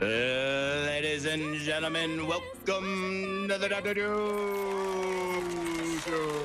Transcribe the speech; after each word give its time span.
Uh, 0.00 0.06
ladies 0.86 1.26
and 1.26 1.56
gentlemen, 1.56 2.26
welcome 2.26 3.46
to 3.46 3.58
the 3.58 3.68
Dr. 3.68 3.92
Joe 3.92 5.42
Show. 6.06 6.42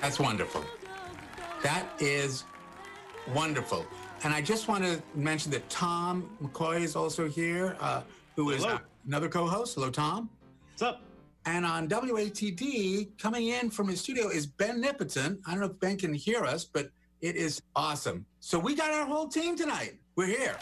That's 0.00 0.20
wonderful. 0.20 0.64
That 1.64 1.88
is 1.98 2.44
wonderful. 3.34 3.84
And 4.22 4.32
I 4.32 4.40
just 4.40 4.68
want 4.68 4.84
to 4.84 5.02
mention 5.16 5.50
that 5.50 5.68
Tom 5.68 6.30
McCoy 6.40 6.82
is 6.82 6.94
also 6.94 7.28
here, 7.28 7.76
uh, 7.80 8.02
who 8.36 8.50
is 8.50 8.62
Hello. 8.62 8.76
uh, 8.76 8.78
another 9.08 9.28
co-host. 9.28 9.74
Hello, 9.74 9.90
Tom. 9.90 10.30
What's 10.70 10.82
up? 10.82 11.02
And 11.46 11.66
on 11.66 11.88
WATD, 11.88 13.18
coming 13.18 13.48
in 13.48 13.70
from 13.70 13.88
his 13.88 14.00
studio 14.00 14.28
is 14.28 14.46
Ben 14.46 14.80
Nipiton. 14.80 15.40
I 15.48 15.50
don't 15.50 15.58
know 15.58 15.66
if 15.66 15.80
Ben 15.80 15.98
can 15.98 16.14
hear 16.14 16.44
us, 16.44 16.64
but 16.64 16.90
it 17.22 17.34
is 17.34 17.60
awesome. 17.74 18.24
So 18.38 18.56
we 18.56 18.76
got 18.76 18.92
our 18.92 19.04
whole 19.04 19.26
team 19.26 19.56
tonight. 19.56 19.94
We're 20.14 20.26
here. 20.26 20.58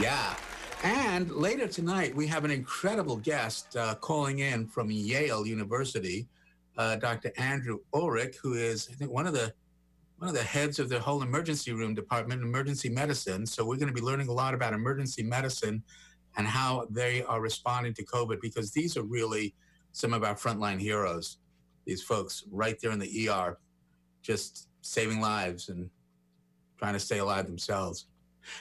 Yeah. 0.00 0.36
And 0.84 1.32
later 1.32 1.66
tonight, 1.66 2.14
we 2.14 2.28
have 2.28 2.44
an 2.44 2.52
incredible 2.52 3.16
guest 3.16 3.76
uh, 3.76 3.96
calling 3.96 4.38
in 4.38 4.68
from 4.68 4.88
Yale 4.88 5.44
University, 5.44 6.28
uh, 6.78 6.94
Dr. 6.96 7.32
Andrew 7.38 7.78
Ulrich, 7.92 8.36
who 8.40 8.52
is, 8.54 8.88
I 8.88 8.94
think, 8.94 9.10
one 9.10 9.26
of 9.26 9.32
the 9.32 9.52
one 10.18 10.28
of 10.28 10.34
the 10.36 10.44
heads 10.44 10.78
of 10.78 10.88
the 10.88 11.00
whole 11.00 11.22
emergency 11.22 11.72
room 11.72 11.92
department, 11.92 12.42
emergency 12.42 12.88
medicine. 12.88 13.44
So 13.44 13.64
we're 13.64 13.76
going 13.76 13.88
to 13.88 13.94
be 13.94 14.00
learning 14.00 14.28
a 14.28 14.32
lot 14.32 14.54
about 14.54 14.74
emergency 14.74 15.24
medicine 15.24 15.82
and 16.36 16.46
how 16.46 16.86
they 16.88 17.24
are 17.24 17.40
responding 17.40 17.94
to 17.94 18.04
COVID 18.04 18.40
because 18.40 18.70
these 18.70 18.96
are 18.96 19.02
really 19.02 19.54
some 19.90 20.14
of 20.14 20.22
our 20.22 20.36
frontline 20.36 20.80
heroes. 20.80 21.38
These 21.84 22.02
folks 22.04 22.44
right 22.52 22.78
there 22.80 22.92
in 22.92 23.00
the 23.00 23.28
ER, 23.28 23.58
just 24.22 24.68
saving 24.84 25.20
lives 25.20 25.68
and 25.68 25.88
trying 26.78 26.92
to 26.92 27.00
stay 27.00 27.18
alive 27.18 27.46
themselves. 27.46 28.06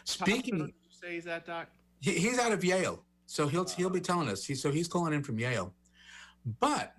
Speaking, 0.06 0.58
Did 0.60 0.68
you 0.68 0.74
say 0.90 1.14
he's 1.16 1.26
that 1.26 1.46
doc? 1.46 1.68
he, 2.00 2.14
he's 2.14 2.40
out 2.40 2.52
of 2.52 2.64
Yale, 2.64 3.04
so 3.26 3.48
he'll 3.48 3.66
he'll 3.66 3.90
be 3.90 4.00
telling 4.00 4.30
us. 4.30 4.46
He, 4.46 4.56
so 4.56 4.72
he's 4.72 4.88
calling 4.88 5.14
in 5.14 5.24
from 5.24 5.38
Yale. 5.38 5.74
But 6.60 6.94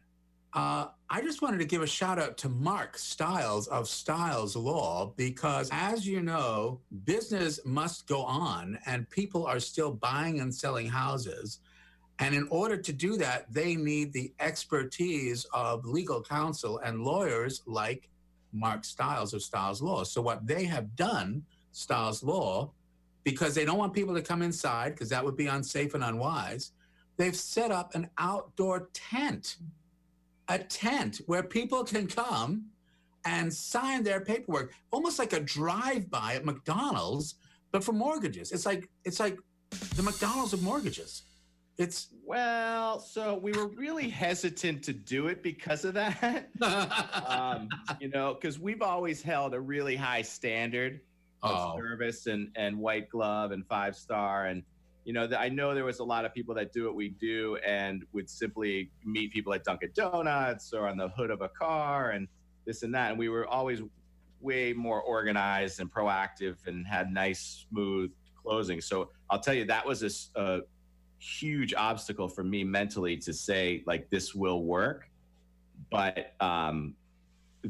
uh, 0.53 0.89
I 1.11 1.20
just 1.22 1.42
wanted 1.42 1.58
to 1.58 1.64
give 1.64 1.83
a 1.83 1.86
shout 1.86 2.19
out 2.19 2.36
to 2.39 2.48
Mark 2.48 2.97
Stiles 2.98 3.66
of 3.69 3.89
Stiles 3.89 4.55
Law 4.55 5.12
because, 5.16 5.69
as 5.72 6.06
you 6.06 6.20
know, 6.22 6.81
business 7.05 7.61
must 7.64 8.06
go 8.06 8.22
on, 8.22 8.78
and 8.86 9.09
people 9.11 9.47
are 9.47 9.61
still 9.61 9.91
buying 9.92 10.41
and 10.41 10.55
selling 10.55 10.88
houses. 10.88 11.61
And 12.20 12.34
in 12.34 12.47
order 12.50 12.77
to 12.77 12.92
do 12.92 13.16
that, 13.16 13.53
they 13.53 13.75
need 13.75 14.12
the 14.12 14.33
expertise 14.38 15.44
of 15.53 15.84
legal 15.84 16.22
counsel 16.22 16.78
and 16.84 17.03
lawyers 17.03 17.62
like 17.66 18.09
Mark 18.55 18.84
Stiles 18.84 19.34
of 19.34 19.42
Stiles 19.42 19.83
Law. 19.83 20.05
So 20.05 20.22
what 20.22 20.47
they 20.47 20.64
have 20.64 20.94
done, 20.97 21.42
Stiles 21.72 22.22
Law, 22.22 22.70
because 23.24 23.55
they 23.55 23.64
don't 23.64 23.78
want 23.78 23.92
people 23.92 24.14
to 24.14 24.22
come 24.22 24.42
inside 24.42 24.91
because 24.91 25.08
that 25.08 25.24
would 25.24 25.36
be 25.36 25.47
unsafe 25.47 25.94
and 25.94 26.05
unwise. 26.05 26.72
They've 27.16 27.36
set 27.36 27.70
up 27.70 27.94
an 27.94 28.09
outdoor 28.19 28.91
tent, 28.92 29.56
a 30.48 30.59
tent 30.59 31.20
where 31.26 31.42
people 31.42 31.84
can 31.84 32.06
come 32.06 32.66
and 33.25 33.53
sign 33.53 34.03
their 34.03 34.20
paperwork, 34.20 34.75
almost 34.91 35.19
like 35.19 35.32
a 35.32 35.41
drive-by 35.41 36.34
at 36.34 36.44
McDonald's, 36.44 37.36
but 37.72 37.82
for 37.82 37.92
mortgages. 37.92 38.53
It's 38.53 38.66
like 38.66 38.88
it's 39.04 39.19
like 39.19 39.38
the 39.97 40.03
McDonald's 40.03 40.53
of 40.53 40.62
mortgages. 40.62 41.22
It's 41.76 42.08
Well, 42.24 43.00
so 43.00 43.36
we 43.36 43.52
were 43.52 43.66
really 43.66 44.08
hesitant 44.08 44.84
to 44.84 44.92
do 44.92 45.26
it 45.26 45.42
because 45.42 45.84
of 45.84 45.94
that. 45.94 46.48
um, 47.28 47.68
you 48.00 48.08
know, 48.08 48.34
because 48.34 48.60
we've 48.60 48.82
always 48.82 49.22
held 49.22 49.54
a 49.54 49.60
really 49.60 49.96
high 49.96 50.22
standard 50.22 51.00
of 51.42 51.74
oh, 51.74 51.76
service 51.76 52.26
and 52.26 52.50
and 52.54 52.78
white 52.78 53.08
glove 53.08 53.50
and 53.50 53.66
five 53.66 53.96
star. 53.96 54.46
And 54.46 54.62
you 55.04 55.12
know 55.12 55.28
i 55.38 55.50
know 55.50 55.74
there 55.74 55.84
was 55.84 55.98
a 55.98 56.04
lot 56.04 56.24
of 56.24 56.32
people 56.32 56.54
that 56.54 56.72
do 56.72 56.84
what 56.84 56.94
we 56.94 57.10
do 57.10 57.56
and 57.56 58.04
would 58.14 58.30
simply 58.30 58.91
meet 59.04 59.30
people 59.32 59.52
at 59.52 59.62
dunkin' 59.62 59.91
donuts 59.94 60.72
or 60.72 60.88
on 60.88 60.96
the 60.96 61.08
hood 61.10 61.30
of 61.30 61.42
a 61.42 61.48
car 61.48 62.10
and 62.10 62.26
this 62.64 62.82
and 62.84 62.94
that. 62.94 63.10
And 63.10 63.18
we 63.18 63.28
were 63.28 63.46
always 63.46 63.82
way 64.41 64.72
more 64.72 65.02
organized 65.02 65.80
and 65.80 65.92
proactive 65.92 66.56
and 66.66 66.86
had 66.86 67.12
nice 67.12 67.66
smooth 67.68 68.12
closing. 68.41 68.80
So 68.80 69.10
i'll 69.28 69.41
tell 69.41 69.54
you 69.54 69.64
that 69.66 69.84
was 69.84 70.02
a 70.02 70.41
a, 70.41 70.60
huge 71.24 71.72
obstacle 71.74 72.28
for 72.28 72.44
me 72.44 72.62
mentally 72.64 73.16
to 73.16 73.32
say 73.32 73.82
like 73.86 74.10
this 74.10 74.34
will 74.34 74.62
work 74.62 75.08
but 75.90 76.34
um 76.40 76.94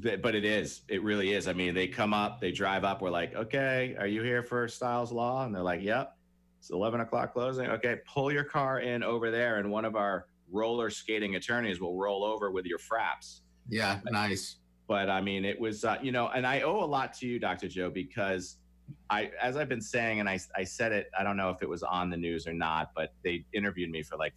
Th- 0.02 0.20
but 0.20 0.34
it 0.34 0.44
is. 0.44 0.82
It 0.88 1.04
really 1.04 1.34
is. 1.34 1.46
I 1.46 1.52
mean, 1.52 1.72
they 1.72 1.86
come 1.86 2.12
up, 2.12 2.40
they 2.40 2.50
drive 2.50 2.82
up. 2.82 3.00
We're 3.00 3.10
like, 3.10 3.34
okay, 3.36 3.94
are 3.96 4.08
you 4.08 4.22
here 4.22 4.42
for 4.42 4.66
Stiles 4.66 5.12
Law? 5.12 5.44
And 5.44 5.54
they're 5.54 5.62
like, 5.62 5.82
yep. 5.82 6.16
It's 6.58 6.70
11 6.70 7.00
o'clock 7.00 7.32
closing. 7.32 7.68
Okay, 7.68 7.98
pull 8.12 8.32
your 8.32 8.42
car 8.42 8.80
in 8.80 9.04
over 9.04 9.30
there, 9.30 9.58
and 9.58 9.70
one 9.70 9.84
of 9.84 9.94
our 9.94 10.26
roller 10.50 10.90
skating 10.90 11.36
attorneys 11.36 11.80
will 11.80 11.96
roll 11.96 12.24
over 12.24 12.50
with 12.50 12.64
your 12.66 12.78
fraps. 12.78 13.42
yeah, 13.68 14.00
nice. 14.06 14.56
But 14.88 15.08
I 15.08 15.20
mean, 15.20 15.44
it 15.44 15.60
was, 15.60 15.84
uh, 15.84 15.98
you 16.02 16.10
know, 16.10 16.28
and 16.28 16.44
I 16.46 16.62
owe 16.62 16.82
a 16.82 16.84
lot 16.84 17.12
to 17.18 17.26
you, 17.26 17.38
Dr. 17.38 17.68
Joe, 17.68 17.88
because 17.88 18.56
I, 19.10 19.30
as 19.40 19.56
I've 19.56 19.68
been 19.68 19.80
saying, 19.80 20.20
and 20.20 20.28
I, 20.28 20.38
I 20.56 20.64
said 20.64 20.92
it, 20.92 21.10
I 21.18 21.22
don't 21.22 21.36
know 21.36 21.50
if 21.50 21.62
it 21.62 21.68
was 21.68 21.82
on 21.82 22.10
the 22.10 22.16
news 22.16 22.46
or 22.46 22.52
not, 22.52 22.90
but 22.94 23.12
they 23.22 23.44
interviewed 23.52 23.90
me 23.90 24.02
for 24.02 24.16
like 24.16 24.34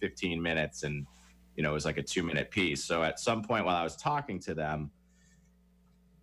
15 0.00 0.40
minutes 0.40 0.82
and, 0.82 1.06
you 1.56 1.62
know, 1.62 1.70
it 1.70 1.74
was 1.74 1.84
like 1.84 1.98
a 1.98 2.02
two 2.02 2.22
minute 2.22 2.50
piece. 2.50 2.84
So 2.84 3.02
at 3.02 3.18
some 3.18 3.42
point 3.42 3.64
while 3.64 3.76
I 3.76 3.82
was 3.82 3.96
talking 3.96 4.38
to 4.40 4.54
them, 4.54 4.90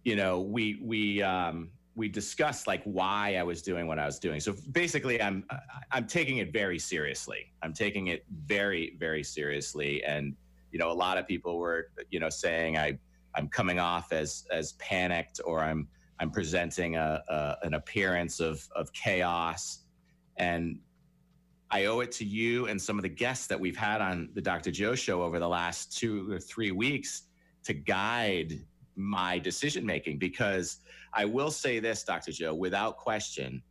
you 0.03 0.16
know, 0.16 0.40
we, 0.41 0.80
we, 0.81 1.22
um, 1.22 1.72
we 1.96 2.09
discussed 2.09 2.68
like 2.68 2.84
why 2.84 3.36
I 3.36 3.44
was 3.44 3.62
doing 3.62 3.88
what 3.88 4.00
I 4.00 4.06
was 4.06 4.19
doing. 4.19 4.40
So 4.40 4.53
basically, 4.72 5.22
I'm 5.22 5.46
I'm 5.92 6.06
taking 6.06 6.38
it 6.38 6.52
very 6.52 6.78
seriously. 6.78 7.53
I'm 7.63 7.74
taking 7.74 8.07
it 8.07 8.25
very 8.46 8.96
very 9.00 9.24
seriously, 9.24 10.03
and 10.03 10.36
you 10.72 10.80
know, 10.80 10.92
a 10.92 10.94
lot 10.94 11.18
of 11.18 11.25
people 11.25 11.57
were 11.57 11.90
you 12.09 12.19
know 12.19 12.30
saying 12.30 12.78
I 12.78 13.00
I'm 13.34 13.47
coming 13.47 13.80
off 13.80 14.12
as 14.12 14.46
as 14.52 14.74
panicked 14.74 15.40
or 15.46 15.62
I'm 15.62 15.88
I'm 16.20 16.31
presenting 16.31 16.96
a, 16.96 17.24
a 17.28 17.58
an 17.64 17.74
appearance 17.74 18.40
of 18.40 18.68
of 18.76 18.92
chaos, 18.94 19.80
and 20.38 20.80
I 21.72 21.86
owe 21.86 22.00
it 22.00 22.12
to 22.14 22.26
you 22.26 22.68
and 22.68 22.81
some 22.81 22.98
of 22.98 23.03
the 23.03 23.09
guests 23.09 23.48
that 23.48 23.59
we've 23.59 23.76
had 23.76 24.02
on 24.02 24.30
the 24.34 24.42
Dr. 24.42 24.72
Joe 24.72 24.96
show 24.96 25.24
over 25.24 25.40
the 25.40 25.48
last 25.48 25.98
two 25.98 26.31
or 26.31 26.40
three 26.40 26.72
weeks 26.72 27.24
to 27.64 27.74
guide 27.74 28.62
my 28.96 29.40
decision 29.40 29.86
making 29.86 30.20
because 30.20 30.80
I 31.14 31.25
will 31.25 31.52
say 31.52 31.80
this, 31.80 32.04
Dr. 32.04 32.31
Joe, 32.31 32.54
without 32.54 32.98
question, 32.98 33.62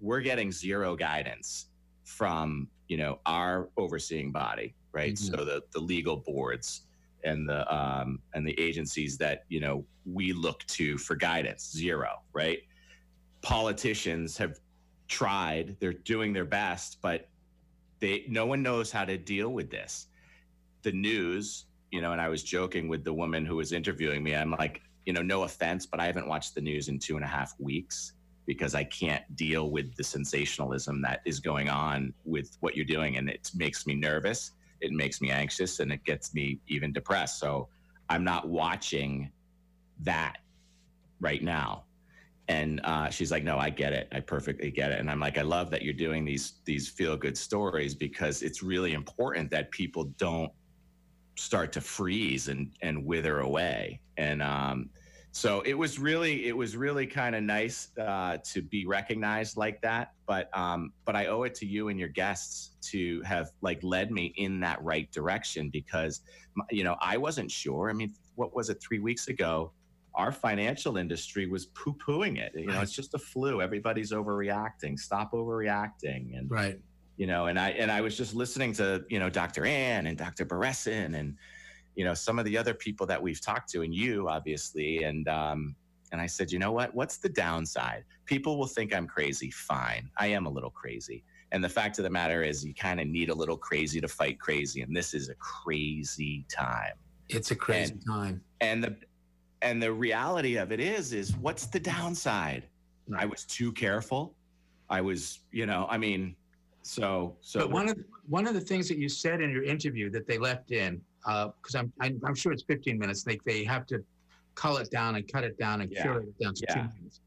we're 0.00 0.20
getting 0.20 0.52
zero 0.52 0.94
guidance 0.94 1.66
from 2.04 2.68
you 2.86 2.96
know 2.96 3.18
our 3.26 3.70
overseeing 3.76 4.30
body, 4.30 4.74
right? 4.92 5.14
Mhm. 5.14 5.18
So 5.36 5.44
the 5.44 5.62
the 5.72 5.80
legal 5.80 6.16
boards 6.16 6.82
and 7.24 7.48
the 7.48 7.74
um, 7.74 8.20
and 8.34 8.46
the 8.46 8.58
agencies 8.58 9.18
that 9.18 9.44
you 9.48 9.60
know 9.60 9.84
we 10.04 10.32
look 10.32 10.64
to 10.66 10.98
for 10.98 11.16
guidance, 11.16 11.70
zero, 11.72 12.22
right? 12.32 12.60
Politicians 13.42 14.36
have 14.38 14.58
tried; 15.08 15.76
they're 15.80 15.92
doing 15.92 16.32
their 16.32 16.44
best, 16.44 16.98
but 17.02 17.28
they 18.00 18.24
no 18.28 18.46
one 18.46 18.62
knows 18.62 18.90
how 18.90 19.04
to 19.04 19.16
deal 19.16 19.50
with 19.50 19.70
this. 19.70 20.06
The 20.82 20.92
news, 20.92 21.66
you 21.90 22.00
know, 22.00 22.12
and 22.12 22.20
I 22.20 22.28
was 22.28 22.42
joking 22.42 22.88
with 22.88 23.04
the 23.04 23.12
woman 23.12 23.44
who 23.44 23.56
was 23.56 23.72
interviewing 23.72 24.22
me. 24.22 24.34
I'm 24.34 24.52
like, 24.52 24.80
you 25.06 25.12
know, 25.12 25.22
no 25.22 25.42
offense, 25.42 25.86
but 25.86 26.00
I 26.00 26.06
haven't 26.06 26.28
watched 26.28 26.54
the 26.54 26.60
news 26.60 26.88
in 26.88 26.98
two 26.98 27.16
and 27.16 27.24
a 27.24 27.28
half 27.28 27.54
weeks 27.58 28.12
because 28.46 28.74
I 28.74 28.84
can't 28.84 29.24
deal 29.36 29.70
with 29.70 29.94
the 29.96 30.04
sensationalism 30.04 31.02
that 31.02 31.20
is 31.26 31.38
going 31.38 31.68
on 31.68 32.14
with 32.24 32.56
what 32.60 32.74
you're 32.74 32.86
doing. 32.86 33.18
And 33.18 33.28
it 33.28 33.50
makes 33.54 33.86
me 33.86 33.94
nervous, 33.94 34.52
it 34.80 34.92
makes 34.92 35.20
me 35.20 35.30
anxious, 35.30 35.80
and 35.80 35.92
it 35.92 36.04
gets 36.04 36.34
me 36.34 36.60
even 36.68 36.92
depressed. 36.92 37.38
So 37.38 37.68
I'm 38.08 38.24
not 38.24 38.48
watching 38.48 39.30
that 40.00 40.38
right 41.20 41.42
now. 41.42 41.84
And 42.48 42.80
uh, 42.84 43.10
she's 43.10 43.30
like, 43.30 43.44
"No, 43.44 43.58
I 43.58 43.68
get 43.68 43.92
it. 43.92 44.08
I 44.10 44.20
perfectly 44.20 44.70
get 44.70 44.90
it." 44.90 45.00
And 45.00 45.10
I'm 45.10 45.20
like, 45.20 45.36
"I 45.36 45.42
love 45.42 45.70
that 45.70 45.82
you're 45.82 45.92
doing 45.92 46.24
these 46.24 46.54
these 46.64 46.88
feel 46.88 47.16
good 47.16 47.36
stories 47.36 47.94
because 47.94 48.42
it's 48.42 48.62
really 48.62 48.94
important 48.94 49.50
that 49.50 49.70
people 49.70 50.04
don't 50.16 50.50
start 51.36 51.72
to 51.72 51.80
freeze 51.80 52.48
and 52.48 52.72
and 52.82 53.04
wither 53.04 53.40
away. 53.40 54.00
And 54.16 54.42
um, 54.42 54.90
so 55.32 55.60
it 55.60 55.74
was 55.74 55.98
really 55.98 56.46
it 56.46 56.56
was 56.56 56.76
really 56.76 57.06
kind 57.06 57.34
of 57.34 57.42
nice 57.42 57.90
uh, 58.00 58.38
to 58.44 58.62
be 58.62 58.86
recognized 58.86 59.56
like 59.56 59.80
that 59.82 60.12
but 60.26 60.48
um, 60.56 60.92
but 61.04 61.14
i 61.14 61.26
owe 61.26 61.42
it 61.42 61.54
to 61.54 61.66
you 61.66 61.88
and 61.88 61.98
your 61.98 62.08
guests 62.08 62.72
to 62.80 63.20
have 63.22 63.50
like 63.60 63.78
led 63.82 64.10
me 64.10 64.32
in 64.36 64.60
that 64.60 64.82
right 64.82 65.10
direction 65.12 65.68
because 65.70 66.22
you 66.70 66.84
know 66.84 66.96
i 67.00 67.16
wasn't 67.16 67.50
sure. 67.50 67.90
I 67.90 67.92
mean 67.92 68.12
what 68.38 68.54
was 68.54 68.70
it 68.70 68.80
three 68.80 69.00
weeks 69.00 69.28
ago? 69.28 69.72
Our 70.14 70.32
financial 70.32 70.96
industry 70.96 71.46
was 71.46 71.66
poo-pooing 71.66 72.38
it. 72.38 72.52
You 72.54 72.66
know 72.66 72.80
it's 72.80 72.92
just 72.92 73.14
a 73.14 73.18
flu. 73.18 73.60
Everybody's 73.60 74.12
overreacting. 74.12 74.98
Stop 74.98 75.32
overreacting. 75.32 76.38
And 76.38 76.50
right. 76.50 76.78
you 77.16 77.26
know 77.26 77.46
and 77.46 77.58
i 77.58 77.70
and 77.70 77.90
i 77.90 78.00
was 78.00 78.16
just 78.16 78.34
listening 78.34 78.72
to 78.72 79.04
you 79.08 79.18
know 79.18 79.28
dr 79.28 79.64
ann 79.64 80.06
and 80.06 80.16
dr 80.16 80.44
Beresin 80.46 81.18
and 81.18 81.36
you 81.98 82.04
know 82.04 82.14
some 82.14 82.38
of 82.38 82.44
the 82.44 82.56
other 82.56 82.72
people 82.72 83.04
that 83.06 83.20
we've 83.20 83.40
talked 83.40 83.68
to 83.70 83.82
and 83.82 83.92
you 83.92 84.28
obviously 84.28 85.02
and 85.02 85.26
um 85.26 85.74
and 86.12 86.20
i 86.20 86.26
said 86.26 86.50
you 86.50 86.58
know 86.58 86.72
what? 86.72 86.94
What's 86.94 87.18
the 87.18 87.28
downside? 87.28 88.04
People 88.24 88.56
will 88.56 88.68
think 88.68 88.94
i'm 88.94 89.06
crazy. 89.06 89.50
Fine. 89.50 90.08
I 90.16 90.28
am 90.28 90.46
a 90.46 90.48
little 90.48 90.70
crazy. 90.70 91.24
And 91.50 91.62
the 91.62 91.68
fact 91.68 91.98
of 91.98 92.04
the 92.04 92.10
matter 92.10 92.42
is 92.42 92.64
you 92.64 92.72
kind 92.72 93.00
of 93.00 93.08
need 93.08 93.30
a 93.30 93.34
little 93.34 93.56
crazy 93.56 94.00
to 94.00 94.08
fight 94.08 94.38
crazy 94.38 94.80
and 94.82 94.96
this 94.96 95.12
is 95.12 95.28
a 95.28 95.34
crazy 95.34 96.46
time. 96.48 96.94
It's 97.28 97.50
a 97.50 97.56
crazy 97.56 97.92
and, 97.92 98.06
time. 98.06 98.40
and 98.60 98.84
the 98.84 98.96
and 99.60 99.82
the 99.82 99.92
reality 99.92 100.56
of 100.56 100.70
it 100.70 100.78
is 100.78 101.12
is 101.12 101.36
what's 101.36 101.66
the 101.66 101.80
downside? 101.80 102.62
Right. 103.08 103.22
i 103.24 103.26
was 103.26 103.44
too 103.44 103.72
careful. 103.72 104.34
I 104.88 105.00
was 105.00 105.40
you 105.50 105.66
know 105.66 105.86
i 105.90 105.98
mean 105.98 106.36
so 106.82 107.36
so 107.40 107.60
but 107.60 107.70
one 107.72 107.88
of 107.88 107.96
the, 107.96 108.04
one 108.28 108.46
of 108.46 108.54
the 108.54 108.60
things 108.60 108.88
that 108.88 108.98
you 108.98 109.08
said 109.08 109.42
in 109.42 109.50
your 109.50 109.64
interview 109.64 110.08
that 110.10 110.26
they 110.28 110.38
left 110.38 110.70
in 110.70 111.02
because 111.24 111.74
uh, 111.74 111.78
I'm, 111.80 111.92
I'm, 112.00 112.20
I'm 112.24 112.34
sure 112.34 112.52
it's 112.52 112.62
15 112.62 112.98
minutes. 112.98 113.22
They 113.22 113.38
they 113.44 113.64
have 113.64 113.86
to 113.86 114.02
cull 114.54 114.78
it 114.78 114.90
down 114.90 115.16
and 115.16 115.30
cut 115.30 115.44
it 115.44 115.58
down 115.58 115.80
and 115.80 115.90
yeah. 115.90 116.02
curate 116.02 116.28
it 116.28 116.42
down 116.42 116.54
to 116.54 116.66
yeah. 116.68 116.74
two 116.74 116.80
minutes. 116.96 117.20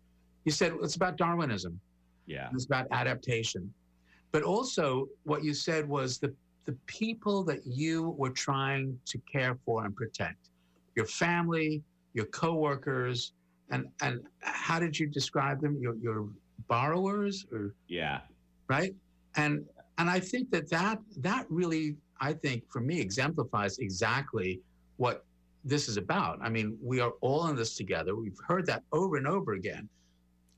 You 0.45 0.51
said 0.51 0.73
it's 0.81 0.95
about 0.95 1.17
Darwinism. 1.17 1.79
Yeah. 2.25 2.49
It's 2.53 2.65
about 2.65 2.87
adaptation, 2.91 3.73
but 4.31 4.43
also 4.43 5.07
what 5.23 5.43
you 5.43 5.53
said 5.53 5.87
was 5.87 6.17
the 6.17 6.33
the 6.65 6.73
people 6.85 7.43
that 7.43 7.65
you 7.65 8.09
were 8.17 8.29
trying 8.29 8.97
to 9.05 9.17
care 9.31 9.57
for 9.65 9.83
and 9.83 9.95
protect, 9.95 10.49
your 10.95 11.05
family, 11.05 11.81
your 12.13 12.25
coworkers, 12.25 13.33
and 13.71 13.87
and 14.01 14.21
how 14.41 14.79
did 14.79 14.97
you 14.97 15.07
describe 15.07 15.61
them? 15.61 15.77
Your 15.81 15.95
your 15.95 16.27
borrowers 16.67 17.45
or 17.51 17.73
yeah, 17.87 18.19
right? 18.67 18.93
And 19.35 19.65
and 19.97 20.09
I 20.09 20.19
think 20.19 20.51
that 20.51 20.69
that 20.69 20.99
that 21.17 21.45
really 21.49 21.95
I 22.21 22.33
think 22.33 22.63
for 22.71 22.79
me 22.79 23.01
exemplifies 23.01 23.79
exactly 23.79 24.61
what 24.97 25.25
this 25.65 25.89
is 25.89 25.97
about. 25.97 26.39
I 26.41 26.49
mean, 26.49 26.77
we 26.81 26.99
are 26.99 27.13
all 27.21 27.47
in 27.47 27.55
this 27.55 27.75
together. 27.75 28.15
We've 28.15 28.39
heard 28.47 28.65
that 28.67 28.83
over 28.93 29.17
and 29.17 29.27
over 29.27 29.53
again. 29.53 29.89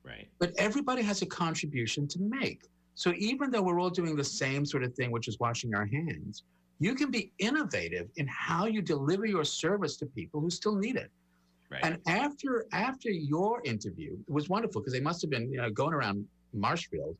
Right. 0.04 0.28
But 0.40 0.54
everybody 0.58 1.02
has 1.02 1.22
a 1.22 1.26
contribution 1.26 2.08
to 2.10 2.20
make. 2.20 2.64
So 2.96 3.14
even 3.18 3.50
though 3.50 3.62
we're 3.62 3.80
all 3.80 3.90
doing 3.90 4.16
the 4.16 4.24
same 4.24 4.66
sort 4.66 4.84
of 4.84 4.94
thing, 4.94 5.10
which 5.12 5.28
is 5.28 5.40
washing 5.40 5.74
our 5.74 5.86
hands, 5.86 6.44
you 6.80 6.94
can 6.96 7.10
be 7.10 7.32
innovative 7.40 8.10
in 8.18 8.28
how 8.28 8.66
you 8.66 8.82
deliver 8.82 9.26
your 9.26 9.46
service 9.46 9.96
to 9.98 10.06
people 10.06 10.42
who 10.42 10.50
still 10.50 10.76
need 10.76 10.98
it. 10.98 11.10
Right. 11.70 11.84
And 11.84 11.98
after 12.08 12.66
after 12.74 13.10
your 13.10 13.62
interview, 13.64 14.18
it 14.28 14.32
was 14.32 14.50
wonderful 14.50 14.82
because 14.82 14.94
they 14.94 15.00
must 15.00 15.22
have 15.22 15.32
been 15.32 15.52
you 15.52 15.58
know, 15.58 15.72
going 15.72 15.94
around 15.94 16.28
Marshfield. 16.54 17.16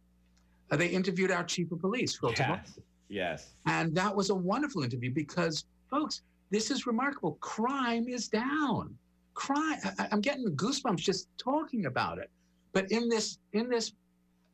Uh, 0.70 0.76
they 0.76 0.88
interviewed 0.88 1.32
our 1.32 1.44
chief 1.44 1.72
of 1.72 1.80
police, 1.80 2.16
Phil 2.16 2.34
yes. 2.38 2.78
Yes. 3.10 3.54
And 3.66 3.96
that 3.96 4.16
was 4.16 4.30
a 4.30 4.36
wonderful 4.36 4.84
interview 4.84 5.12
because, 5.12 5.66
folks, 5.90 6.22
this 6.50 6.72
is 6.72 6.86
remarkable. 6.86 7.38
Crime 7.42 8.08
is 8.08 8.28
down. 8.28 8.96
Crime. 9.34 9.80
I, 10.00 10.08
I'm 10.12 10.22
getting 10.22 10.46
goosebumps 10.56 10.98
just 10.98 11.28
talking 11.38 11.86
about 11.86 12.18
it. 12.20 12.30
But 12.74 12.92
in 12.92 13.10
this 13.10 13.38
in 13.54 13.70
this 13.70 13.94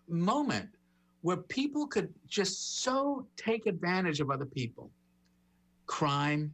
moment 0.07 0.69
where 1.22 1.38
people 1.38 1.88
could 1.88 2.13
just 2.28 2.81
so 2.81 3.25
take 3.36 3.66
advantage 3.66 4.22
of 4.22 4.31
other 4.31 4.46
people, 4.46 4.90
crime 5.86 6.54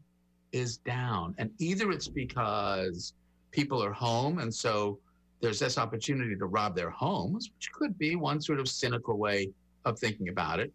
is 0.51 0.77
down. 0.77 1.35
And 1.37 1.51
either 1.59 1.91
it's 1.91 2.07
because 2.07 3.13
people 3.51 3.83
are 3.83 3.93
home 3.93 4.39
and 4.39 4.53
so 4.53 4.99
there's 5.41 5.59
this 5.59 5.77
opportunity 5.77 6.35
to 6.35 6.45
rob 6.45 6.75
their 6.75 6.89
homes, 6.89 7.51
which 7.55 7.71
could 7.71 7.97
be 7.97 8.15
one 8.15 8.41
sort 8.41 8.59
of 8.59 8.67
cynical 8.67 9.17
way 9.17 9.49
of 9.83 9.99
thinking 9.99 10.29
about 10.29 10.59
it. 10.59 10.73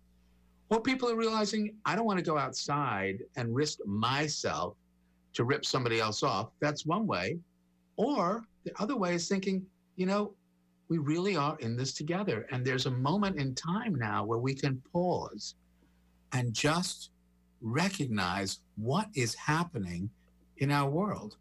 Or 0.71 0.81
people 0.81 1.11
are 1.11 1.17
realizing 1.17 1.75
I 1.85 1.97
don't 1.97 2.07
want 2.07 2.19
to 2.19 2.25
go 2.25 2.39
outside 2.39 3.25
and 3.37 3.55
risk 3.55 3.79
myself 3.85 4.77
to 5.35 5.45
rip 5.45 5.65
somebody 5.65 6.01
else 6.01 6.23
off. 6.23 6.51
That's 6.61 6.87
one 6.87 7.07
way. 7.07 7.39
Or 7.97 8.45
the 8.65 8.73
other 8.81 8.97
way 8.97 9.15
is 9.15 9.29
thinking, 9.29 9.67
you 9.97 10.07
know, 10.07 10.33
we 10.89 10.99
really 10.99 11.37
are 11.37 11.57
in 11.61 11.77
this 11.77 11.93
together. 11.93 12.47
And 12.51 12.65
there's 12.65 12.87
a 12.87 12.91
moment 12.91 13.37
in 13.37 13.55
time 13.55 13.95
now 13.95 14.25
where 14.25 14.39
we 14.39 14.55
can 14.55 14.81
pause 14.93 15.55
and 16.33 16.55
just 16.55 17.11
recognize 17.61 18.61
what 18.77 19.09
is 19.15 19.35
happening 19.35 20.11
in 20.59 20.71
our 20.71 20.89
world. 20.89 21.37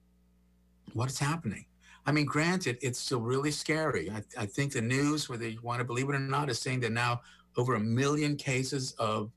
What 0.94 1.10
is 1.10 1.20
happening? 1.20 1.66
I 2.06 2.12
mean, 2.12 2.26
granted, 2.26 2.78
it's 2.81 3.00
still 3.00 3.22
really 3.22 3.52
scary. 3.52 4.10
I, 4.10 4.24
I 4.38 4.46
think 4.46 4.74
the 4.74 4.81
news, 4.81 5.30
whether 5.30 5.48
you 5.48 5.62
want 5.62 5.80
to 5.80 5.86
believe 5.86 6.10
it 6.10 6.16
or 6.16 6.20
not, 6.20 6.50
is 6.50 6.60
saying 6.60 6.80
that 6.81 6.92
now 6.92 7.22
over 7.57 7.75
a 7.75 7.80
million 7.80 8.36
cases 8.36 8.94
of, 9.00 9.31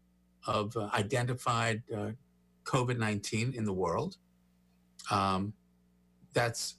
of 0.46 0.76
uh, 0.76 0.88
identified 0.94 1.82
uh, 1.96 2.10
COVID 2.64 2.98
19 2.98 3.54
in 3.54 3.64
the 3.64 3.72
world. 3.72 4.16
Um, 5.10 5.52
that's 6.32 6.76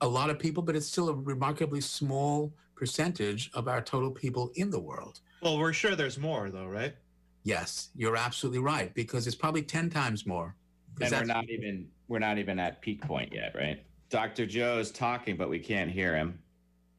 a 0.00 0.08
lot 0.08 0.30
of 0.30 0.38
people, 0.38 0.62
but 0.62 0.76
it's 0.76 0.86
still 0.86 1.08
a 1.08 1.14
remarkably 1.14 1.80
small 1.80 2.52
percentage 2.76 3.50
of 3.54 3.66
our 3.68 3.80
total 3.80 4.10
people 4.10 4.52
in 4.54 4.70
the 4.70 4.78
world. 4.78 5.20
Well, 5.42 5.58
we're 5.58 5.72
sure 5.72 5.96
there's 5.96 6.18
more, 6.18 6.50
though, 6.50 6.66
right? 6.66 6.94
Yes, 7.42 7.90
you're 7.96 8.16
absolutely 8.16 8.60
right 8.60 8.92
because 8.94 9.26
it's 9.26 9.36
probably 9.36 9.62
ten 9.62 9.90
times 9.90 10.26
more. 10.26 10.54
And 11.00 11.12
we're 11.12 11.24
not 11.24 11.48
even 11.48 11.88
we're 12.08 12.18
not 12.18 12.38
even 12.38 12.58
at 12.58 12.80
peak 12.80 13.00
point 13.02 13.32
yet, 13.32 13.54
right? 13.54 13.82
Dr. 14.10 14.46
Joe's 14.46 14.90
talking, 14.90 15.36
but 15.36 15.48
we 15.48 15.58
can't 15.58 15.90
hear 15.90 16.16
him, 16.16 16.38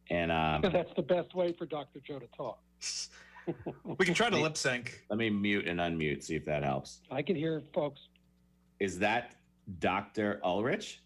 and 0.09 0.31
um, 0.31 0.61
that's 0.73 0.91
the 0.95 1.01
best 1.01 1.35
way 1.35 1.53
for 1.57 1.65
Dr. 1.65 1.99
Joe 2.05 2.19
to 2.19 2.27
talk. 2.27 2.59
we 3.97 4.05
can 4.05 4.13
try 4.13 4.29
to 4.29 4.37
lip 4.37 4.57
sync. 4.57 5.03
Let 5.09 5.19
me 5.19 5.29
mute 5.29 5.67
and 5.67 5.79
unmute, 5.79 6.23
see 6.23 6.35
if 6.35 6.45
that 6.45 6.63
helps. 6.63 7.01
I 7.11 7.21
can 7.21 7.35
hear 7.35 7.61
folks. 7.73 8.07
Is 8.79 8.99
that 8.99 9.35
Dr. 9.79 10.39
Ulrich 10.43 11.01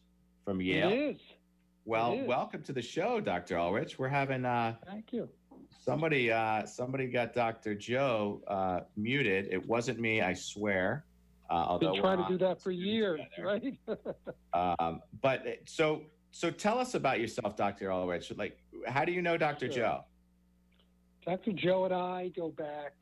from 0.45 0.61
Yale? 0.61 0.89
It 0.89 0.93
is. 0.93 1.21
Well, 1.85 2.13
it 2.13 2.21
is. 2.21 2.27
welcome 2.27 2.63
to 2.63 2.73
the 2.73 2.81
show, 2.81 3.19
Dr. 3.19 3.57
Ulrich. 3.57 3.99
We're 3.99 4.07
having 4.07 4.45
uh 4.45 4.75
Thank 4.85 5.11
you. 5.11 5.29
Somebody 5.83 6.31
uh 6.31 6.65
somebody 6.65 7.07
got 7.07 7.33
Dr. 7.33 7.75
Joe 7.75 8.41
uh 8.47 8.81
muted. 8.95 9.47
It 9.51 9.65
wasn't 9.65 9.99
me, 9.99 10.21
I 10.21 10.33
swear. 10.33 11.05
Uh, 11.49 11.65
although 11.67 11.91
Been 11.91 12.01
trying 12.01 12.23
to 12.23 12.27
do 12.29 12.37
that 12.37 12.61
for 12.61 12.71
years, 12.71 13.19
right? 13.39 13.77
um, 14.53 15.01
but 15.21 15.45
so 15.65 16.03
so 16.31 16.49
tell 16.49 16.79
us 16.79 16.95
about 16.95 17.19
yourself, 17.19 17.55
Dr. 17.55 17.91
Ulrich. 17.91 18.31
Like, 18.35 18.57
how 18.87 19.05
do 19.05 19.11
you 19.11 19.21
know 19.21 19.37
Dr. 19.37 19.67
Sure. 19.67 19.75
Joe? 19.75 20.05
Dr. 21.25 21.51
Joe 21.53 21.85
and 21.85 21.93
I 21.93 22.29
go 22.35 22.49
back, 22.49 22.93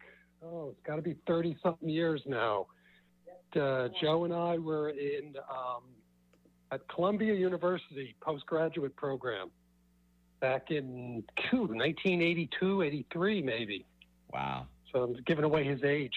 oh, 0.44 0.70
it's 0.70 0.82
got 0.86 0.98
to 0.98 1.02
be 1.02 1.16
30 1.28 1.58
something 1.64 1.90
years 1.90 2.22
now. 2.26 2.68
Uh, 3.56 3.90
Joe 4.02 4.24
and 4.24 4.34
I 4.34 4.58
were 4.58 4.90
in 4.90 5.36
um, 5.50 5.84
at 6.72 6.88
Columbia 6.88 7.34
University 7.34 8.16
postgraduate 8.22 8.96
program 8.96 9.50
back 10.40 10.72
in 10.72 11.24
1982, 11.52 12.82
83, 12.82 13.42
maybe. 13.42 13.86
Wow. 14.34 14.68
So 14.92 15.04
I'm 15.04 15.14
giving 15.26 15.44
away 15.44 15.64
his 15.64 15.84
age. 15.84 16.16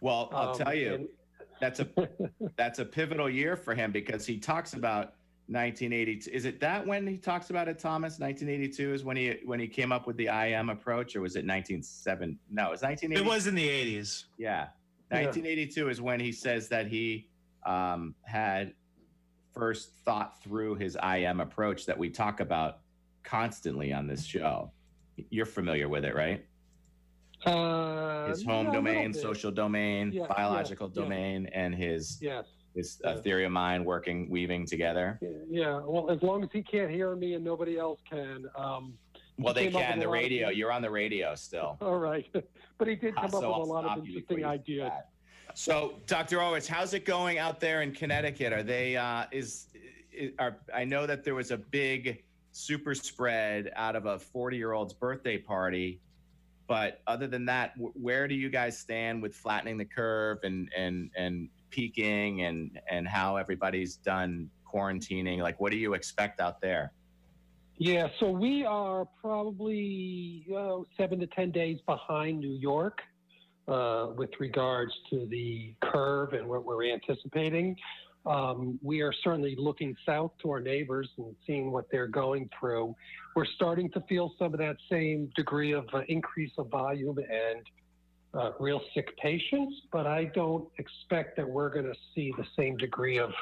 Well, 0.00 0.28
I'll 0.32 0.50
um, 0.50 0.58
tell 0.58 0.74
you, 0.74 0.94
and, 0.94 1.08
that's 1.60 1.80
a 1.80 1.88
that's 2.56 2.78
a 2.78 2.84
pivotal 2.84 3.28
year 3.28 3.56
for 3.56 3.74
him 3.74 3.90
because 3.90 4.26
he 4.26 4.38
talks 4.38 4.74
about 4.74 5.14
1982. 5.48 6.30
Is 6.30 6.44
it 6.44 6.60
that 6.60 6.86
when 6.86 7.06
he 7.06 7.16
talks 7.16 7.48
about 7.48 7.68
it, 7.68 7.78
Thomas? 7.78 8.18
1982 8.18 8.92
is 8.92 9.04
when 9.04 9.16
he 9.16 9.38
when 9.46 9.58
he 9.58 9.66
came 9.66 9.92
up 9.92 10.06
with 10.06 10.16
the 10.18 10.26
IM 10.26 10.68
approach, 10.68 11.16
or 11.16 11.22
was 11.22 11.36
it 11.36 11.46
1907? 11.46 12.38
No, 12.50 12.66
it 12.66 12.70
was 12.70 12.82
1980. 12.82 13.20
It 13.20 13.26
was 13.26 13.46
in 13.46 13.54
the 13.54 13.66
80s. 13.66 14.24
Yeah, 14.36 14.68
1982 15.08 15.84
yeah. 15.84 15.90
is 15.90 16.02
when 16.02 16.20
he 16.20 16.32
says 16.32 16.68
that 16.68 16.86
he 16.86 17.30
um, 17.64 18.14
had 18.22 18.74
first 19.54 19.92
thought 20.04 20.42
through 20.42 20.74
his 20.74 20.98
IM 21.02 21.40
approach 21.40 21.86
that 21.86 21.96
we 21.96 22.10
talk 22.10 22.40
about 22.40 22.80
constantly 23.24 23.90
on 23.90 24.06
this 24.06 24.24
show. 24.24 24.70
You're 25.30 25.46
familiar 25.46 25.88
with 25.88 26.04
it, 26.04 26.14
right? 26.14 26.44
Uh, 27.46 28.28
his 28.28 28.44
home 28.44 28.66
yeah, 28.66 28.72
domain, 28.72 29.14
social 29.14 29.50
domain, 29.50 30.12
yeah, 30.12 30.26
biological 30.26 30.88
domain, 30.88 31.48
and 31.54 31.74
his 31.74 32.18
yes 32.20 32.57
is 32.74 33.00
a 33.04 33.20
theory 33.20 33.44
of 33.44 33.52
mind 33.52 33.84
working, 33.84 34.28
weaving 34.30 34.66
together. 34.66 35.18
Yeah. 35.50 35.80
Well, 35.84 36.10
as 36.10 36.22
long 36.22 36.42
as 36.42 36.50
he 36.52 36.62
can't 36.62 36.90
hear 36.90 37.14
me 37.16 37.34
and 37.34 37.44
nobody 37.44 37.78
else 37.78 38.00
can. 38.08 38.46
Um, 38.56 38.94
well, 39.38 39.54
they 39.54 39.70
can. 39.70 39.98
The 39.98 40.08
radio. 40.08 40.48
You're 40.48 40.72
on 40.72 40.82
the 40.82 40.90
radio 40.90 41.34
still. 41.34 41.78
All 41.82 41.98
right, 41.98 42.26
but 42.78 42.88
he 42.88 42.96
did 42.96 43.14
come 43.16 43.30
so 43.30 43.38
up 43.38 43.42
with 43.42 43.52
I'll 43.54 43.62
a 43.62 43.64
lot 43.64 43.98
of 43.98 44.04
interesting 44.04 44.44
ideas. 44.44 44.92
So, 45.54 45.94
Dr. 46.06 46.40
Owens, 46.40 46.68
how's 46.68 46.94
it 46.94 47.04
going 47.04 47.38
out 47.38 47.58
there 47.58 47.82
in 47.82 47.92
Connecticut? 47.92 48.52
Are 48.52 48.62
they? 48.62 48.96
Uh, 48.96 49.24
is 49.32 49.66
i- 50.18 50.32
are 50.38 50.58
I 50.74 50.84
know 50.84 51.06
that 51.06 51.24
there 51.24 51.34
was 51.34 51.50
a 51.50 51.56
big 51.56 52.22
super 52.52 52.94
spread 52.94 53.70
out 53.76 53.94
of 53.96 54.06
a 54.06 54.18
40 54.18 54.56
year 54.56 54.72
old's 54.72 54.92
birthday 54.92 55.38
party, 55.38 56.00
but 56.66 57.00
other 57.06 57.26
than 57.26 57.44
that, 57.46 57.72
where 57.78 58.26
do 58.28 58.34
you 58.34 58.50
guys 58.50 58.76
stand 58.78 59.22
with 59.22 59.34
flattening 59.34 59.78
the 59.78 59.84
curve 59.84 60.38
and 60.42 60.70
and 60.76 61.10
and 61.16 61.48
peaking 61.70 62.42
and 62.42 62.80
and 62.90 63.06
how 63.06 63.36
everybody's 63.36 63.96
done 63.96 64.50
quarantining? 64.66 65.38
Like, 65.38 65.60
what 65.60 65.72
do 65.72 65.78
you 65.78 65.94
expect 65.94 66.40
out 66.40 66.60
there? 66.60 66.92
Yeah, 67.80 68.08
so 68.18 68.28
we 68.30 68.64
are 68.64 69.06
probably 69.20 70.44
seven 70.96 71.20
to 71.20 71.28
10 71.28 71.52
days 71.52 71.78
behind 71.86 72.40
New 72.40 72.54
York 72.54 72.98
uh, 73.68 74.08
with 74.16 74.30
regards 74.40 74.92
to 75.10 75.26
the 75.26 75.74
curve 75.80 76.32
and 76.32 76.48
what 76.48 76.64
we're 76.64 76.92
anticipating. 76.92 77.76
Um, 78.26 78.80
we 78.82 79.00
are 79.00 79.12
certainly 79.22 79.54
looking 79.56 79.94
south 80.04 80.32
to 80.42 80.50
our 80.50 80.60
neighbors 80.60 81.08
and 81.18 81.34
seeing 81.46 81.70
what 81.70 81.86
they're 81.90 82.08
going 82.08 82.50
through. 82.58 82.96
We're 83.36 83.46
starting 83.46 83.90
to 83.92 84.00
feel 84.08 84.34
some 84.38 84.52
of 84.52 84.58
that 84.58 84.76
same 84.90 85.30
degree 85.36 85.72
of 85.72 85.86
uh, 85.94 86.00
increase 86.08 86.52
of 86.58 86.68
volume 86.68 87.18
and 87.18 87.62
uh, 88.38 88.52
real 88.60 88.80
sick 88.94 89.16
patients, 89.18 89.74
but 89.92 90.06
I 90.06 90.26
don't 90.26 90.68
expect 90.78 91.36
that 91.36 91.48
we're 91.48 91.70
going 91.70 91.86
to 91.86 91.98
see 92.14 92.32
the 92.36 92.46
same 92.56 92.76
degree 92.76 93.18
of 93.18 93.32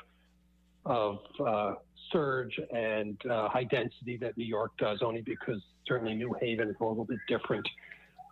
of 0.84 1.18
uh, 1.44 1.74
surge 2.12 2.60
and 2.72 3.20
uh, 3.28 3.48
high 3.48 3.64
density 3.64 4.16
that 4.18 4.38
New 4.38 4.44
York 4.44 4.70
does, 4.78 5.00
only 5.02 5.20
because 5.20 5.60
certainly 5.84 6.14
New 6.14 6.32
Haven 6.40 6.68
is 6.68 6.76
a 6.80 6.84
little 6.84 7.04
bit 7.04 7.18
different. 7.26 7.68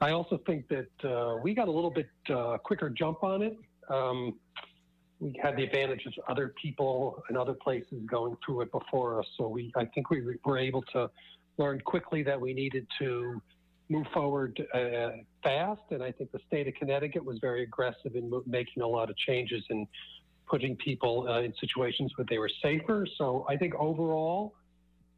I 0.01 0.11
also 0.13 0.41
think 0.47 0.69
that 0.69 1.09
uh, 1.09 1.37
we 1.43 1.53
got 1.53 1.67
a 1.67 1.73
little 1.73 1.91
bit 1.91 2.09
uh, 2.33 2.59
quicker 2.59 2.91
jump 2.91 3.25
on 3.25 3.43
it. 3.43 3.59
Um, 3.89 4.39
we 5.19 5.35
had 5.43 5.57
the 5.57 5.65
advantage 5.65 6.07
of 6.07 6.13
other 6.29 6.55
people 6.61 7.25
and 7.29 7.37
other 7.37 7.55
places 7.55 7.99
going 8.07 8.37
through 8.45 8.63
it 8.63 8.71
before 8.71 9.19
us, 9.19 9.27
so 9.37 9.49
we 9.49 9.73
I 9.77 9.85
think 9.87 10.11
we 10.11 10.23
were 10.45 10.59
able 10.59 10.83
to 10.93 11.11
learn 11.59 11.81
quickly 11.81 12.23
that 12.23 12.41
we 12.41 12.55
needed 12.55 12.87
to 13.01 13.41
move 13.89 14.07
forward 14.13 14.67
uh, 14.73 15.11
fast, 15.43 15.83
and 15.91 16.03
I 16.03 16.11
think 16.11 16.33
the 16.33 16.41
state 16.47 16.67
of 16.69 16.75
Connecticut 16.75 17.25
was 17.25 17.39
very 17.41 17.63
aggressive 17.63 18.15
in 18.15 18.31
mo- 18.31 18.43
making 18.47 18.83
a 18.83 18.87
lot 18.87 19.11
of 19.11 19.17
changes 19.17 19.63
and 19.71 19.87
putting 20.49 20.77
people 20.77 21.27
uh, 21.29 21.43
in 21.43 21.53
situations 21.61 22.13
where 22.17 22.27
they 22.29 22.39
were 22.39 22.51
safer. 22.63 23.07
So 23.19 23.47
I 23.49 23.57
think 23.57 23.75
overall, 23.75 24.55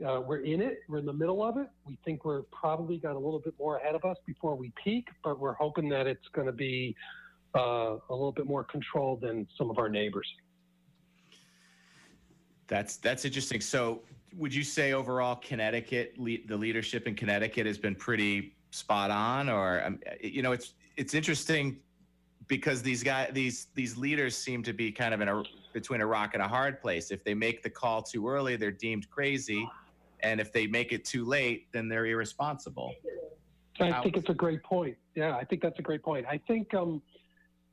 uh, 0.06 0.20
we're 0.20 0.38
in 0.44 0.60
it. 0.60 0.80
We're 0.88 0.98
in 0.98 1.06
the 1.06 1.12
middle 1.12 1.42
of 1.42 1.56
it. 1.58 1.68
We 1.86 1.98
think 2.04 2.24
we're 2.24 2.42
probably 2.42 2.98
got 2.98 3.14
a 3.14 3.18
little 3.18 3.40
bit 3.40 3.54
more 3.58 3.78
ahead 3.78 3.94
of 3.94 4.04
us 4.04 4.16
before 4.26 4.54
we 4.54 4.72
peak, 4.82 5.08
but 5.24 5.38
we're 5.38 5.54
hoping 5.54 5.88
that 5.90 6.06
it's 6.06 6.26
going 6.32 6.46
to 6.46 6.52
be 6.52 6.94
uh, 7.54 7.96
a 8.10 8.12
little 8.12 8.32
bit 8.32 8.46
more 8.46 8.64
controlled 8.64 9.20
than 9.20 9.46
some 9.56 9.70
of 9.70 9.78
our 9.78 9.88
neighbors. 9.88 10.28
That's 12.66 12.96
that's 12.96 13.24
interesting. 13.24 13.60
So, 13.60 14.02
would 14.36 14.52
you 14.52 14.64
say 14.64 14.92
overall 14.92 15.36
Connecticut, 15.36 16.14
le- 16.18 16.44
the 16.46 16.56
leadership 16.56 17.06
in 17.06 17.14
Connecticut 17.14 17.64
has 17.64 17.78
been 17.78 17.94
pretty 17.94 18.55
spot 18.76 19.10
on, 19.10 19.48
or 19.48 19.82
um, 19.84 19.98
you 20.20 20.42
know, 20.42 20.52
it's 20.52 20.74
it's 20.96 21.14
interesting 21.14 21.78
because 22.48 22.82
these 22.82 23.02
guys, 23.02 23.30
these 23.32 23.68
these 23.74 23.96
leaders 23.96 24.36
seem 24.36 24.62
to 24.62 24.72
be 24.72 24.92
kind 24.92 25.14
of 25.14 25.20
in 25.20 25.28
a 25.28 25.42
between 25.72 26.00
a 26.00 26.06
rock 26.06 26.30
and 26.34 26.42
a 26.42 26.48
hard 26.48 26.80
place. 26.80 27.10
If 27.10 27.24
they 27.24 27.34
make 27.34 27.62
the 27.62 27.70
call 27.70 28.02
too 28.02 28.28
early, 28.28 28.56
they're 28.56 28.70
deemed 28.70 29.10
crazy, 29.10 29.68
and 30.20 30.40
if 30.40 30.52
they 30.52 30.66
make 30.66 30.92
it 30.92 31.04
too 31.04 31.24
late, 31.24 31.66
then 31.72 31.88
they're 31.88 32.06
irresponsible. 32.06 32.94
I 33.80 33.90
How- 33.90 34.02
think 34.02 34.16
it's 34.16 34.30
a 34.30 34.34
great 34.34 34.62
point. 34.62 34.96
Yeah, 35.14 35.36
I 35.36 35.44
think 35.44 35.62
that's 35.62 35.78
a 35.78 35.82
great 35.82 36.02
point. 36.02 36.26
I 36.26 36.38
think 36.46 36.72
um, 36.74 37.02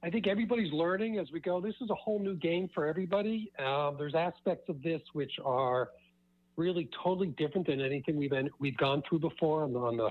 I 0.01 0.09
think 0.09 0.27
everybody's 0.27 0.71
learning 0.73 1.19
as 1.19 1.31
we 1.31 1.39
go. 1.39 1.61
This 1.61 1.75
is 1.81 1.89
a 1.89 1.95
whole 1.95 2.19
new 2.19 2.35
game 2.35 2.69
for 2.73 2.87
everybody. 2.87 3.51
Um, 3.59 3.95
there's 3.97 4.15
aspects 4.15 4.69
of 4.69 4.81
this 4.81 5.01
which 5.13 5.33
are 5.43 5.89
really 6.55 6.89
totally 7.03 7.27
different 7.29 7.67
than 7.67 7.81
anything 7.81 8.15
we've 8.15 8.29
been 8.29 8.49
we've 8.59 8.77
gone 8.77 9.01
through 9.07 9.19
before 9.19 9.63
on 9.63 9.73
the, 9.73 9.79
on 9.79 9.97
the 9.97 10.09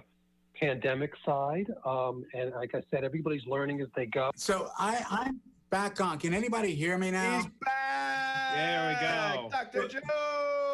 pandemic 0.66 1.12
side. 1.26 1.66
Um, 1.85 2.25
and 2.35 2.52
like 2.52 2.75
I 2.75 2.83
said, 2.90 3.04
everybody's 3.04 3.45
learning 3.47 3.81
as 3.81 3.88
they 3.97 4.07
go. 4.07 4.31
So 4.37 4.71
I, 4.78 5.04
I'm 5.11 5.40
back 5.71 6.00
on. 6.00 6.19
Can 6.19 6.33
anybody 6.33 6.75
hear 6.75 6.97
me 6.99 7.11
now? 7.11 7.37
He's 7.38 7.47
back. 7.64 8.54
There 8.54 8.88
we 8.88 9.40
go. 9.40 9.49
Dr. 9.50 9.90
So- 9.90 10.00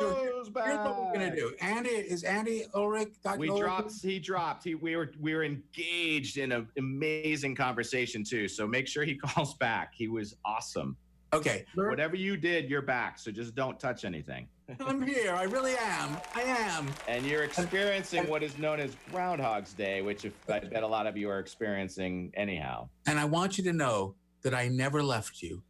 Joe's 0.01 0.49
back. 0.51 0.67
Here's 0.67 0.79
what 0.79 1.07
we're 1.07 1.13
gonna 1.13 1.35
do. 1.35 1.53
Andy 1.61 1.89
is 1.91 2.23
Andy 2.23 2.67
Ulrich. 2.75 3.15
Dr. 3.25 3.39
We 3.41 3.49
Ulrich? 3.49 3.63
dropped. 3.65 3.93
He 4.01 4.21
dropped. 4.21 4.63
He 4.63 4.77
we 4.77 4.95
were 4.95 5.11
we 5.19 5.35
were 5.35 5.43
engaged 5.43 6.37
in 6.37 6.53
an 6.53 6.69
amazing 6.79 7.57
conversation 7.57 8.23
too. 8.23 8.47
So 8.47 8.65
make 8.67 8.87
sure 8.87 9.03
he 9.05 9.15
calls 9.25 9.55
back. 9.55 9.93
He 9.97 10.07
was 10.07 10.37
awesome. 10.45 10.97
Okay, 11.33 11.65
Whatever 11.75 12.15
you 12.17 12.37
did, 12.37 12.71
you're 12.71 12.81
back. 12.81 13.19
So 13.19 13.31
just 13.33 13.55
don't 13.57 13.79
touch 13.79 14.05
anything. 14.05 14.49
I'm 14.81 15.01
here. 15.03 15.33
I 15.35 15.45
really 15.45 15.75
am. 15.79 16.17
I 16.35 16.43
am. 16.43 16.89
And 17.07 17.25
you're 17.25 17.45
experiencing 17.45 18.29
what 18.29 18.43
is 18.43 18.59
known 18.59 18.81
as 18.81 18.97
Groundhog's 19.11 19.73
Day, 19.73 20.03
which 20.03 20.25
if, 20.27 20.33
I 20.49 20.61
bet 20.61 20.83
a 20.83 20.87
lot 20.87 21.07
of 21.07 21.17
you 21.17 21.31
are 21.31 21.39
experiencing 21.39 22.31
anyhow. 22.35 22.89
And 23.07 23.19
I 23.19 23.25
want 23.25 23.57
you 23.57 23.65
to 23.65 23.73
know 23.73 24.15
that 24.43 24.55
I 24.55 24.69
never 24.69 25.03
left 25.03 25.41
you, 25.43 25.63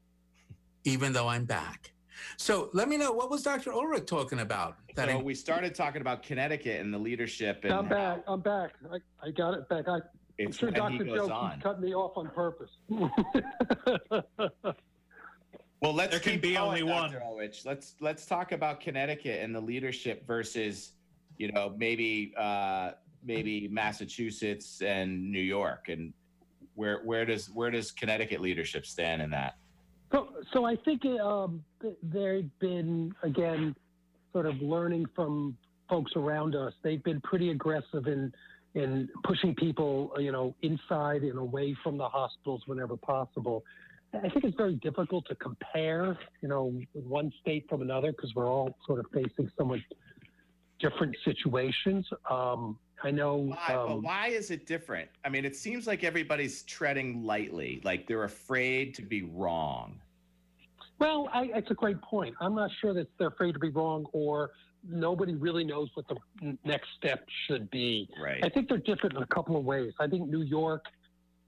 even 0.85 1.13
though 1.13 1.29
I'm 1.29 1.45
back. 1.45 1.93
So 2.37 2.71
let 2.73 2.89
me 2.89 2.97
know 2.97 3.13
what 3.13 3.31
was 3.31 3.43
Dr. 3.45 3.73
Ulrich 3.73 4.07
talking 4.07 4.41
about? 4.41 4.77
That 4.97 5.09
So 5.09 5.19
I- 5.19 5.23
we 5.23 5.35
started 5.35 5.75
talking 5.75 6.01
about 6.01 6.23
Connecticut 6.25 6.81
and 6.81 6.93
the 6.93 6.99
leadership, 6.99 7.61
and 7.63 7.73
I'm 7.73 7.89
back. 7.89 8.25
I'm 8.27 8.41
back. 8.41 8.73
I, 8.93 8.97
I 9.27 9.31
got 9.31 9.55
it 9.55 9.69
back. 9.69 9.87
I, 9.87 9.95
I'm 9.97 10.03
it's 10.39 10.59
sure 10.59 10.71
when 10.73 10.93
he 10.93 10.99
Dr. 10.99 11.05
goes 11.17 11.29
Joe 11.29 11.35
on. 11.35 11.61
cutting 11.61 11.83
me 11.83 11.95
off 11.95 12.17
on 12.17 12.31
purpose. 12.31 12.71
Well, 15.81 15.95
let's 15.95 16.11
There 16.11 16.21
can 16.21 16.41
be 16.41 16.55
going, 16.55 16.69
only 16.69 16.83
one. 16.83 17.13
Dr. 17.13 17.23
Let's 17.65 17.95
let's 18.01 18.27
talk 18.27 18.53
about 18.53 18.81
Connecticut 18.81 19.41
and 19.43 19.55
the 19.55 19.61
leadership 19.61 20.27
versus, 20.27 20.93
you 21.37 21.53
know, 21.53 21.75
maybe 21.77 22.35
uh, 22.37 22.93
maybe 23.25 23.69
Massachusetts 23.69 24.83
and 24.83 25.31
New 25.31 25.41
York, 25.41 25.89
and 25.89 26.13
where 26.75 27.03
where 27.05 27.25
does 27.25 27.49
where 27.51 27.71
does 27.71 27.93
Connecticut 27.93 28.41
leadership 28.41 28.87
stand 28.87 29.23
in 29.23 29.31
that? 29.31 29.57
So, 30.11 30.29
so 30.53 30.65
I 30.65 30.75
think 30.85 31.05
um, 31.05 31.63
th- 31.81 31.97
they've 32.03 32.51
been 32.59 33.15
again 33.23 33.77
sort 34.33 34.47
of 34.47 34.61
learning 34.61 35.07
from 35.15 35.57
folks 35.89 36.13
around 36.17 36.57
us. 36.57 36.73
They've 36.83 37.03
been 37.05 37.21
pretty 37.21 37.51
aggressive 37.51 38.09
in 38.09 38.33
in 38.75 39.09
pushing 39.25 39.55
people, 39.55 40.13
you 40.19 40.33
know, 40.33 40.55
inside 40.63 41.23
and 41.23 41.39
away 41.39 41.77
from 41.83 41.99
the 41.99 42.09
hospitals 42.09 42.63
whenever 42.67 42.97
possible. 42.97 43.65
I 44.15 44.29
think 44.29 44.45
it's 44.45 44.57
very 44.57 44.75
difficult 44.77 45.27
to 45.29 45.35
compare, 45.35 46.17
you 46.41 46.49
know, 46.49 46.81
one 46.95 47.33
state 47.41 47.69
from 47.69 47.83
another 47.83 48.13
because 48.13 48.35
we're 48.35 48.51
all 48.51 48.75
sort 48.87 49.01
of 49.01 49.07
facing 49.13 49.51
somewhat 49.57 49.81
different 50.79 51.17
situations. 51.25 52.09
Um, 52.31 52.79
I 53.03 53.11
know. 53.11 53.37
Why, 53.37 53.65
but 53.69 53.87
um, 53.87 54.03
why 54.03 54.29
is 54.29 54.51
it 54.51 54.67
different? 54.67 55.09
I 55.25 55.29
mean, 55.29 55.45
it 55.45 55.57
seems 55.57 55.87
like 55.87 56.05
everybody's 56.05 56.63
treading 56.63 57.23
lightly, 57.25 57.81
like 57.85 58.09
they're 58.09 58.25
afraid 58.25 58.95
to 58.95 59.03
be 59.03 59.23
wrong. 59.23 60.01
Well, 60.99 61.29
I, 61.33 61.51
it's 61.55 61.71
a 61.71 61.75
great 61.75 62.01
point. 62.03 62.35
I'm 62.41 62.55
not 62.55 62.71
sure 62.81 62.95
that 62.95 63.09
they're 63.19 63.29
afraid 63.29 63.53
to 63.53 63.61
be 63.61 63.69
wrong 63.69 64.07
or 64.13 64.51
nobody 64.89 65.35
really 65.35 65.65
knows 65.65 65.91
what 65.95 66.07
the 66.09 66.57
next 66.65 66.89
step 66.97 67.25
should 67.47 67.71
be. 67.71 68.09
Right. 68.21 68.45
I 68.45 68.49
think 68.49 68.69
they're 68.69 68.79
different 68.79 69.17
in 69.17 69.23
a 69.23 69.27
couple 69.27 69.57
of 69.57 69.65
ways. 69.65 69.93
I 70.01 70.07
think 70.09 70.29
New 70.29 70.43
York 70.43 70.85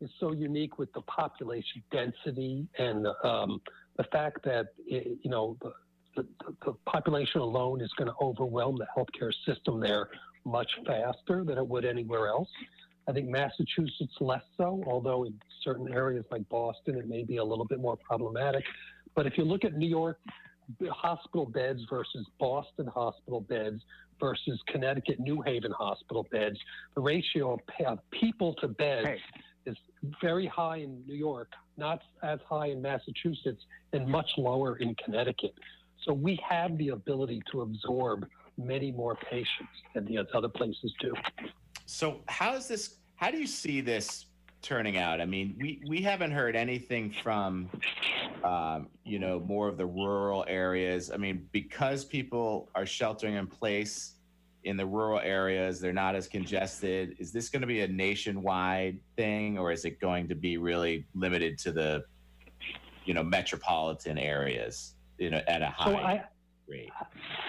is 0.01 0.11
so 0.19 0.33
unique 0.33 0.79
with 0.79 0.93
the 0.93 1.03
population 1.03 1.83
density 1.91 2.67
and 2.79 3.07
um, 3.25 3.61
the 3.97 4.05
fact 4.05 4.43
that 4.45 4.69
it, 4.87 5.19
you 5.23 5.31
know 5.31 5.57
the, 5.63 5.73
the, 6.65 6.73
population 6.87 7.41
alone 7.41 7.81
is 7.81 7.91
going 7.97 8.09
to 8.09 8.15
overwhelm 8.21 8.77
the 8.77 8.87
healthcare 8.97 9.33
system 9.47 9.81
there 9.81 10.09
much 10.45 10.71
faster 10.87 11.45
than 11.45 11.59
it 11.59 11.67
would 11.67 11.85
anywhere 11.85 12.29
else. 12.29 12.49
I 13.09 13.13
think 13.13 13.29
Massachusetts 13.29 14.15
less 14.21 14.43
so, 14.57 14.83
although 14.87 15.25
in 15.25 15.35
certain 15.63 15.93
areas 15.93 16.25
like 16.31 16.49
Boston 16.49 16.97
it 16.97 17.09
may 17.09 17.25
be 17.25 17.37
a 17.37 17.45
little 17.45 17.65
bit 17.65 17.81
more 17.81 17.97
problematic. 17.97 18.65
But 19.15 19.27
if 19.27 19.37
you 19.37 19.45
look 19.45 19.65
at 19.65 19.77
New 19.77 19.89
York 19.89 20.19
hospital 20.91 21.47
beds 21.47 21.83
versus 21.91 22.27
Boston 22.39 22.87
hospital 22.87 23.41
beds 23.41 23.83
versus 24.21 24.61
Connecticut 24.69 25.19
New 25.19 25.41
Haven 25.43 25.73
hospital 25.73 26.27
beds, 26.31 26.59
the 26.95 27.01
ratio 27.01 27.55
of 27.55 27.61
of 27.87 27.99
people 28.11 28.55
to 28.61 28.69
beds 28.69 29.21
is 29.71 29.77
very 30.21 30.47
high 30.47 30.79
in 30.79 31.03
New 31.07 31.15
York, 31.15 31.49
not 31.77 32.01
as 32.23 32.39
high 32.49 32.67
in 32.67 32.83
Massachusetts, 32.83 33.63
and 33.93 34.07
much 34.07 34.31
lower 34.37 34.77
in 34.77 34.95
Connecticut. 34.97 35.55
So 36.05 36.13
we 36.13 36.39
have 36.49 36.77
the 36.79 36.91
ability 36.91 37.43
to 37.53 37.63
absorb 37.63 38.27
many 38.57 38.91
more 38.93 39.17
patients 39.31 39.77
than 39.95 40.05
the 40.07 40.19
other 40.35 40.49
places 40.49 40.93
do. 41.01 41.13
So 41.87 42.23
how 42.29 42.55
is 42.55 42.69
this? 42.69 42.97
How 43.17 43.31
do 43.31 43.39
you 43.39 43.47
see 43.47 43.81
this 43.81 44.27
turning 44.63 44.97
out? 44.97 45.21
I 45.21 45.27
mean, 45.27 45.57
we 45.61 45.83
we 45.87 46.01
haven't 46.01 46.31
heard 46.31 46.57
anything 46.57 47.15
from, 47.23 47.69
um, 48.45 48.89
you 49.05 49.19
know, 49.19 49.41
more 49.41 49.69
of 49.69 49.77
the 49.77 49.87
rural 49.87 50.45
areas. 50.49 51.11
I 51.11 51.17
mean, 51.17 51.49
because 51.53 52.05
people 52.05 52.71
are 52.75 52.87
sheltering 52.87 53.35
in 53.35 53.47
place 53.47 54.15
in 54.65 54.77
the 54.77 54.87
rural 54.87 55.21
areas, 55.21 55.81
they're 55.81 55.93
not 55.93 56.15
as 56.15 56.29
congested. 56.29 57.17
Is 57.19 57.33
this 57.33 57.49
going 57.49 57.63
to 57.63 57.67
be 57.67 57.81
a 57.81 57.89
nationwide 57.89 58.99
thing, 59.17 59.59
or 59.59 59.73
is 59.73 59.85
it 59.85 60.01
going 60.01 60.29
to 60.29 60.35
be 60.35 60.59
really 60.59 61.07
limited 61.15 61.59
to 61.59 61.73
the, 61.73 62.05
you 63.05 63.15
know, 63.15 63.23
metropolitan 63.23 64.19
areas? 64.19 64.95
You 65.19 65.31
know, 65.31 65.43
at 65.49 65.63
a 65.63 65.67
high. 65.67 65.93
So 65.93 65.97
I, 65.97 66.25
great. 66.67 66.91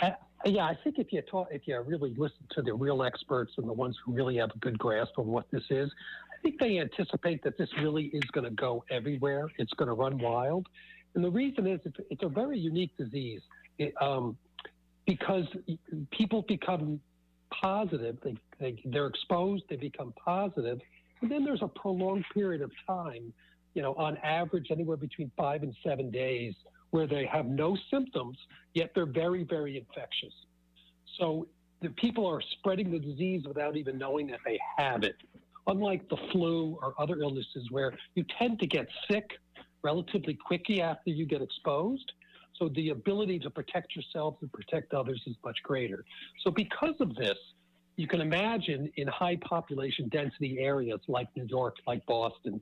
Uh, 0.02 0.12
yeah, 0.46 0.66
I 0.66 0.78
think 0.84 1.00
if 1.00 1.14
you 1.14 1.22
talk, 1.22 1.48
if 1.52 1.68
you 1.68 1.80
really 1.82 2.14
listen 2.18 2.46
to 2.52 2.62
the 2.62 2.74
real 2.74 3.04
experts 3.04 3.54
and 3.58 3.68
the 3.68 3.74
ones 3.74 3.98
who 4.04 4.14
really 4.14 4.38
have 4.38 4.52
a 4.56 4.58
good 4.60 4.78
grasp 4.78 5.18
of 5.18 5.26
what 5.26 5.46
this 5.52 5.64
is, 5.70 5.92
I 6.34 6.42
think 6.42 6.60
they 6.60 6.80
anticipate 6.80 7.44
that 7.44 7.58
this 7.58 7.70
really 7.80 8.06
is 8.06 8.24
going 8.32 8.46
to 8.46 8.52
go 8.52 8.84
everywhere. 8.90 9.50
It's 9.58 9.74
going 9.74 9.88
to 9.88 9.94
run 9.94 10.18
wild, 10.18 10.68
and 11.16 11.24
the 11.24 11.30
reason 11.30 11.68
is 11.68 11.80
it's, 11.86 11.98
it's 12.10 12.24
a 12.24 12.30
very 12.30 12.58
unique 12.58 12.96
disease. 12.98 13.42
It, 13.78 13.94
um, 14.02 14.38
because 15.06 15.46
people 16.12 16.44
become 16.48 17.00
positive, 17.52 18.18
they, 18.24 18.36
they, 18.60 18.82
they're 18.86 19.08
exposed, 19.08 19.64
they 19.70 19.76
become 19.76 20.14
positive, 20.24 20.80
and 21.22 21.32
then 21.32 21.44
there's 21.44 21.62
a 21.62 21.68
prolonged 21.68 22.26
period 22.34 22.62
of 22.62 22.72
time, 22.88 23.34
you 23.74 23.82
know, 23.82 23.94
on 23.96 24.18
average, 24.18 24.68
anywhere 24.72 24.98
between 24.98 25.32
five 25.38 25.64
and 25.64 25.76
seven 25.84 26.10
days, 26.12 26.54
where 26.92 27.08
they 27.08 27.26
have 27.26 27.46
no 27.46 27.78
symptoms, 27.90 28.38
yet 28.74 28.92
they're 28.94 29.06
very, 29.06 29.44
very 29.44 29.78
infectious. 29.78 30.34
So 31.20 31.48
the 31.82 31.90
people 31.90 32.28
are 32.28 32.42
spreading 32.60 32.92
the 32.92 33.00
disease 33.00 33.44
without 33.48 33.76
even 33.78 33.98
knowing 33.98 34.28
that 34.28 34.40
they 34.46 34.60
have 34.78 35.04
it. 35.04 35.16
Unlike 35.68 36.10
the 36.10 36.18
flu 36.32 36.78
or 36.82 36.94
other 37.00 37.20
illnesses 37.22 37.68
where 37.70 37.94
you 38.16 38.26
tend 38.38 38.60
to 38.60 38.68
get 38.68 38.88
sick 39.10 39.30
relatively 39.84 40.34
quickly 40.34 40.82
after 40.82 41.10
you 41.10 41.26
get 41.26 41.42
exposed. 41.42 42.12
So 42.62 42.70
the 42.76 42.90
ability 42.90 43.40
to 43.40 43.50
protect 43.50 43.96
yourself 43.96 44.36
and 44.42 44.54
protect 44.54 44.94
others 44.94 45.20
is 45.26 45.36
much 45.44 45.58
greater. 45.64 46.06
So 46.44 46.52
because 46.52 46.94
of 47.00 47.16
this, 47.16 47.38
you 47.96 48.08
can 48.08 48.22
imagine 48.22 48.92
in 48.98 49.08
high 49.08 49.38
population 49.38 50.08
density 50.10 50.60
areas 50.60 51.00
like 51.08 51.28
New 51.36 51.48
York, 51.50 51.78
like 51.88 52.06
Boston, 52.06 52.62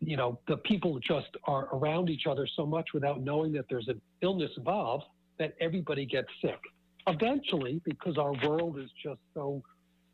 you 0.00 0.16
know, 0.16 0.38
the 0.48 0.56
people 0.58 0.98
just 0.98 1.28
are 1.44 1.68
around 1.74 2.08
each 2.08 2.26
other 2.26 2.48
so 2.56 2.64
much 2.64 2.88
without 2.94 3.20
knowing 3.20 3.52
that 3.52 3.66
there's 3.68 3.88
an 3.88 4.00
illness 4.22 4.50
involved 4.56 5.04
that 5.38 5.54
everybody 5.60 6.06
gets 6.06 6.28
sick. 6.40 6.58
Eventually, 7.06 7.82
because 7.84 8.16
our 8.16 8.32
world 8.48 8.78
is 8.78 8.88
just 9.02 9.20
so, 9.34 9.62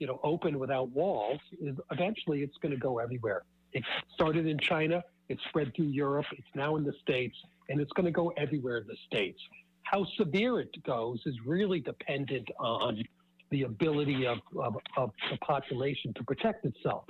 you 0.01 0.09
know, 0.09 0.19
open 0.25 0.59
without 0.59 0.89
walls, 0.91 1.39
is 1.63 1.77
eventually 1.93 2.43
it's 2.43 2.57
going 2.61 2.73
to 2.73 2.81
go 2.81 2.99
everywhere. 2.99 3.45
It 3.73 3.85
started 4.13 4.47
in 4.47 4.59
China, 4.59 5.05
it 5.31 5.39
spread 5.49 5.73
through 5.75 5.87
Europe, 5.87 6.27
it's 6.33 6.55
now 6.55 6.77
in 6.77 6.85
the 6.85 6.93
States, 7.01 7.37
and 7.69 7.81
it's 7.81 7.93
going 7.93 8.07
to 8.07 8.13
go 8.13 8.33
everywhere 8.37 8.79
in 8.79 8.87
the 8.87 8.97
States. 9.07 9.39
How 9.83 10.05
severe 10.19 10.61
it 10.61 10.71
goes 10.85 11.21
is 11.25 11.35
really 11.47 11.81
dependent 11.81 12.49
on 12.59 13.03
the 13.51 13.63
ability 13.63 14.27
of, 14.27 14.39
of, 14.59 14.77
of 14.97 15.11
the 15.31 15.39
population 15.39 16.13
to 16.15 16.25
protect 16.25 16.65
itself 16.65 17.05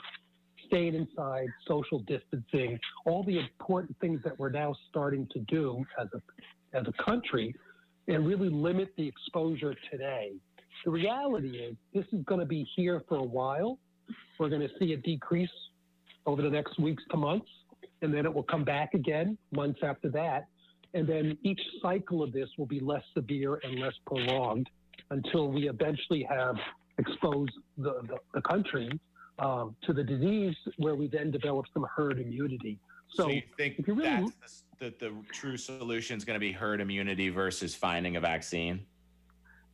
staying 0.70 0.94
inside, 0.94 1.48
social 1.66 1.98
distancing, 2.00 2.78
all 3.04 3.24
the 3.24 3.38
important 3.38 3.96
things 4.00 4.20
that 4.22 4.38
we're 4.38 4.50
now 4.50 4.72
starting 4.88 5.26
to 5.32 5.40
do 5.40 5.84
as 6.00 6.06
a, 6.14 6.78
as 6.78 6.86
a 6.86 7.02
country 7.02 7.52
and 8.06 8.24
really 8.24 8.48
limit 8.48 8.92
the 8.96 9.06
exposure 9.06 9.74
today. 9.90 10.32
The 10.84 10.90
reality 10.90 11.58
is 11.58 11.74
this 11.92 12.04
is 12.12 12.24
going 12.24 12.40
to 12.40 12.46
be 12.46 12.66
here 12.76 13.02
for 13.08 13.16
a 13.16 13.22
while. 13.22 13.78
We're 14.38 14.48
going 14.48 14.62
to 14.62 14.70
see 14.78 14.92
a 14.92 14.96
decrease 14.96 15.50
over 16.24 16.40
the 16.40 16.50
next 16.50 16.78
weeks 16.78 17.02
to 17.10 17.16
months, 17.16 17.50
and 18.02 18.12
then 18.12 18.24
it 18.24 18.32
will 18.32 18.42
come 18.42 18.64
back 18.64 18.94
again 18.94 19.36
months 19.52 19.80
after 19.82 20.08
that. 20.10 20.46
And 20.94 21.06
then 21.06 21.38
each 21.42 21.60
cycle 21.80 22.22
of 22.22 22.32
this 22.32 22.48
will 22.58 22.66
be 22.66 22.80
less 22.80 23.02
severe 23.14 23.60
and 23.62 23.78
less 23.78 23.94
prolonged 24.06 24.68
until 25.10 25.48
we 25.48 25.68
eventually 25.68 26.26
have 26.28 26.56
exposed 26.98 27.52
the, 27.78 28.02
the, 28.08 28.16
the 28.34 28.42
country 28.42 28.90
um, 29.38 29.74
to 29.84 29.92
the 29.92 30.02
disease, 30.02 30.54
where 30.76 30.94
we 30.94 31.06
then 31.06 31.30
develop 31.30 31.66
some 31.72 31.86
herd 31.96 32.20
immunity. 32.20 32.78
So, 33.10 33.24
so 33.24 33.30
you 33.30 33.42
think 33.56 33.82
you 33.86 33.94
really, 33.94 34.28
that's 34.40 34.64
the, 34.78 34.92
the, 34.98 35.08
the 35.08 35.14
true 35.32 35.56
solution 35.56 36.16
is 36.16 36.24
going 36.24 36.34
to 36.34 36.40
be 36.40 36.52
herd 36.52 36.80
immunity 36.80 37.28
versus 37.28 37.74
finding 37.74 38.16
a 38.16 38.20
vaccine? 38.20 38.80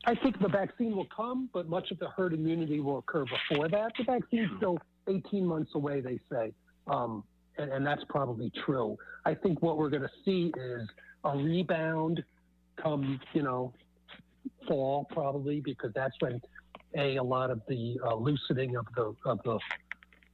I 0.06 0.14
think 0.14 0.38
the 0.40 0.48
vaccine 0.48 0.94
will 0.94 1.08
come, 1.14 1.50
but 1.52 1.68
much 1.68 1.90
of 1.90 1.98
the 1.98 2.08
herd 2.08 2.32
immunity 2.32 2.80
will 2.80 2.98
occur 2.98 3.24
before 3.24 3.68
that. 3.68 3.92
The 3.98 4.04
vaccine's 4.04 4.50
still 4.56 4.78
18 5.08 5.44
months 5.44 5.72
away, 5.74 6.00
they 6.00 6.20
say, 6.30 6.52
um, 6.86 7.24
and, 7.58 7.70
and 7.70 7.86
that's 7.86 8.04
probably 8.08 8.50
true. 8.64 8.96
I 9.24 9.34
think 9.34 9.62
what 9.62 9.78
we're 9.78 9.90
going 9.90 10.02
to 10.02 10.10
see 10.24 10.52
is 10.56 10.88
a 11.24 11.36
rebound 11.36 12.22
come, 12.76 13.20
you 13.32 13.42
know, 13.42 13.72
fall 14.68 15.06
probably 15.10 15.60
because 15.60 15.92
that's 15.94 16.14
when 16.20 16.40
a 16.96 17.16
a 17.16 17.22
lot 17.22 17.50
of 17.50 17.60
the 17.68 17.98
uh, 18.04 18.14
loosening 18.14 18.76
of 18.76 18.86
the 18.94 19.14
of 19.24 19.40
the 19.44 19.58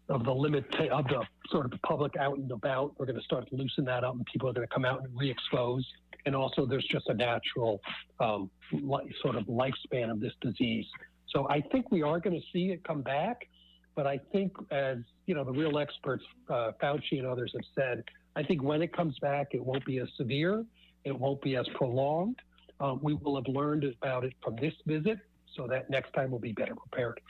of 0.09 0.25
the 0.25 0.33
limit 0.33 0.65
of 0.91 1.05
the 1.09 1.25
sort 1.51 1.65
of 1.65 1.71
the 1.71 1.79
public 1.79 2.17
out 2.17 2.37
and 2.37 2.51
about. 2.51 2.95
We're 2.99 3.07
going 3.07 3.19
to 3.19 3.25
start 3.25 3.49
to 3.49 3.57
loosen 3.57 3.85
that 3.87 4.05
up, 4.05 4.15
and 4.15 4.27
people 4.27 4.49
are 4.49 4.53
going 4.53 4.67
to 4.67 4.73
come 4.73 4.85
out 4.85 5.03
and 5.03 5.17
re-expose. 5.17 5.87
And 6.27 6.37
also, 6.37 6.67
there's 6.67 6.87
just 6.87 7.09
a 7.09 7.15
natural 7.15 7.81
um, 8.21 8.51
li- 8.73 9.13
sort 9.23 9.37
of 9.37 9.45
lifespan 9.47 10.11
of 10.11 10.21
this 10.21 10.33
disease. 10.41 10.87
So 11.29 11.49
I 11.49 11.61
think 11.61 11.91
we 11.91 12.03
are 12.03 12.21
going 12.21 12.39
to 12.39 12.47
see 12.53 12.71
it 12.71 12.85
come 12.85 13.03
back. 13.03 13.49
But 13.95 14.07
I 14.07 14.19
think, 14.33 14.53
as 14.71 14.99
you 15.27 15.35
know, 15.35 15.45
the 15.45 15.53
real 15.53 15.79
experts, 15.79 16.25
uh, 16.49 16.73
Fauci 16.83 17.19
and 17.19 17.27
others 17.27 17.53
have 17.55 17.65
said, 17.75 18.05
I 18.37 18.43
think 18.43 18.63
when 18.63 18.81
it 18.81 18.97
comes 18.97 19.19
back, 19.19 19.49
it 19.53 19.65
won't 19.65 19.85
be 19.85 19.99
as 19.99 20.09
severe, 20.17 20.65
it 21.05 21.19
won't 21.19 21.43
be 21.43 21.57
as 21.57 21.67
prolonged. 21.75 22.41
Um, 22.81 23.01
we 23.03 23.15
will 23.15 23.37
have 23.37 23.47
learned 23.47 23.85
about 23.85 24.25
it 24.25 24.33
from 24.43 24.57
this 24.57 24.75
visit, 24.87 25.19
so 25.55 25.67
that 25.69 25.91
next 25.91 26.13
time 26.15 26.31
we'll 26.31 26.41
be 26.41 26.53
better 26.53 26.75
prepared. 26.75 27.21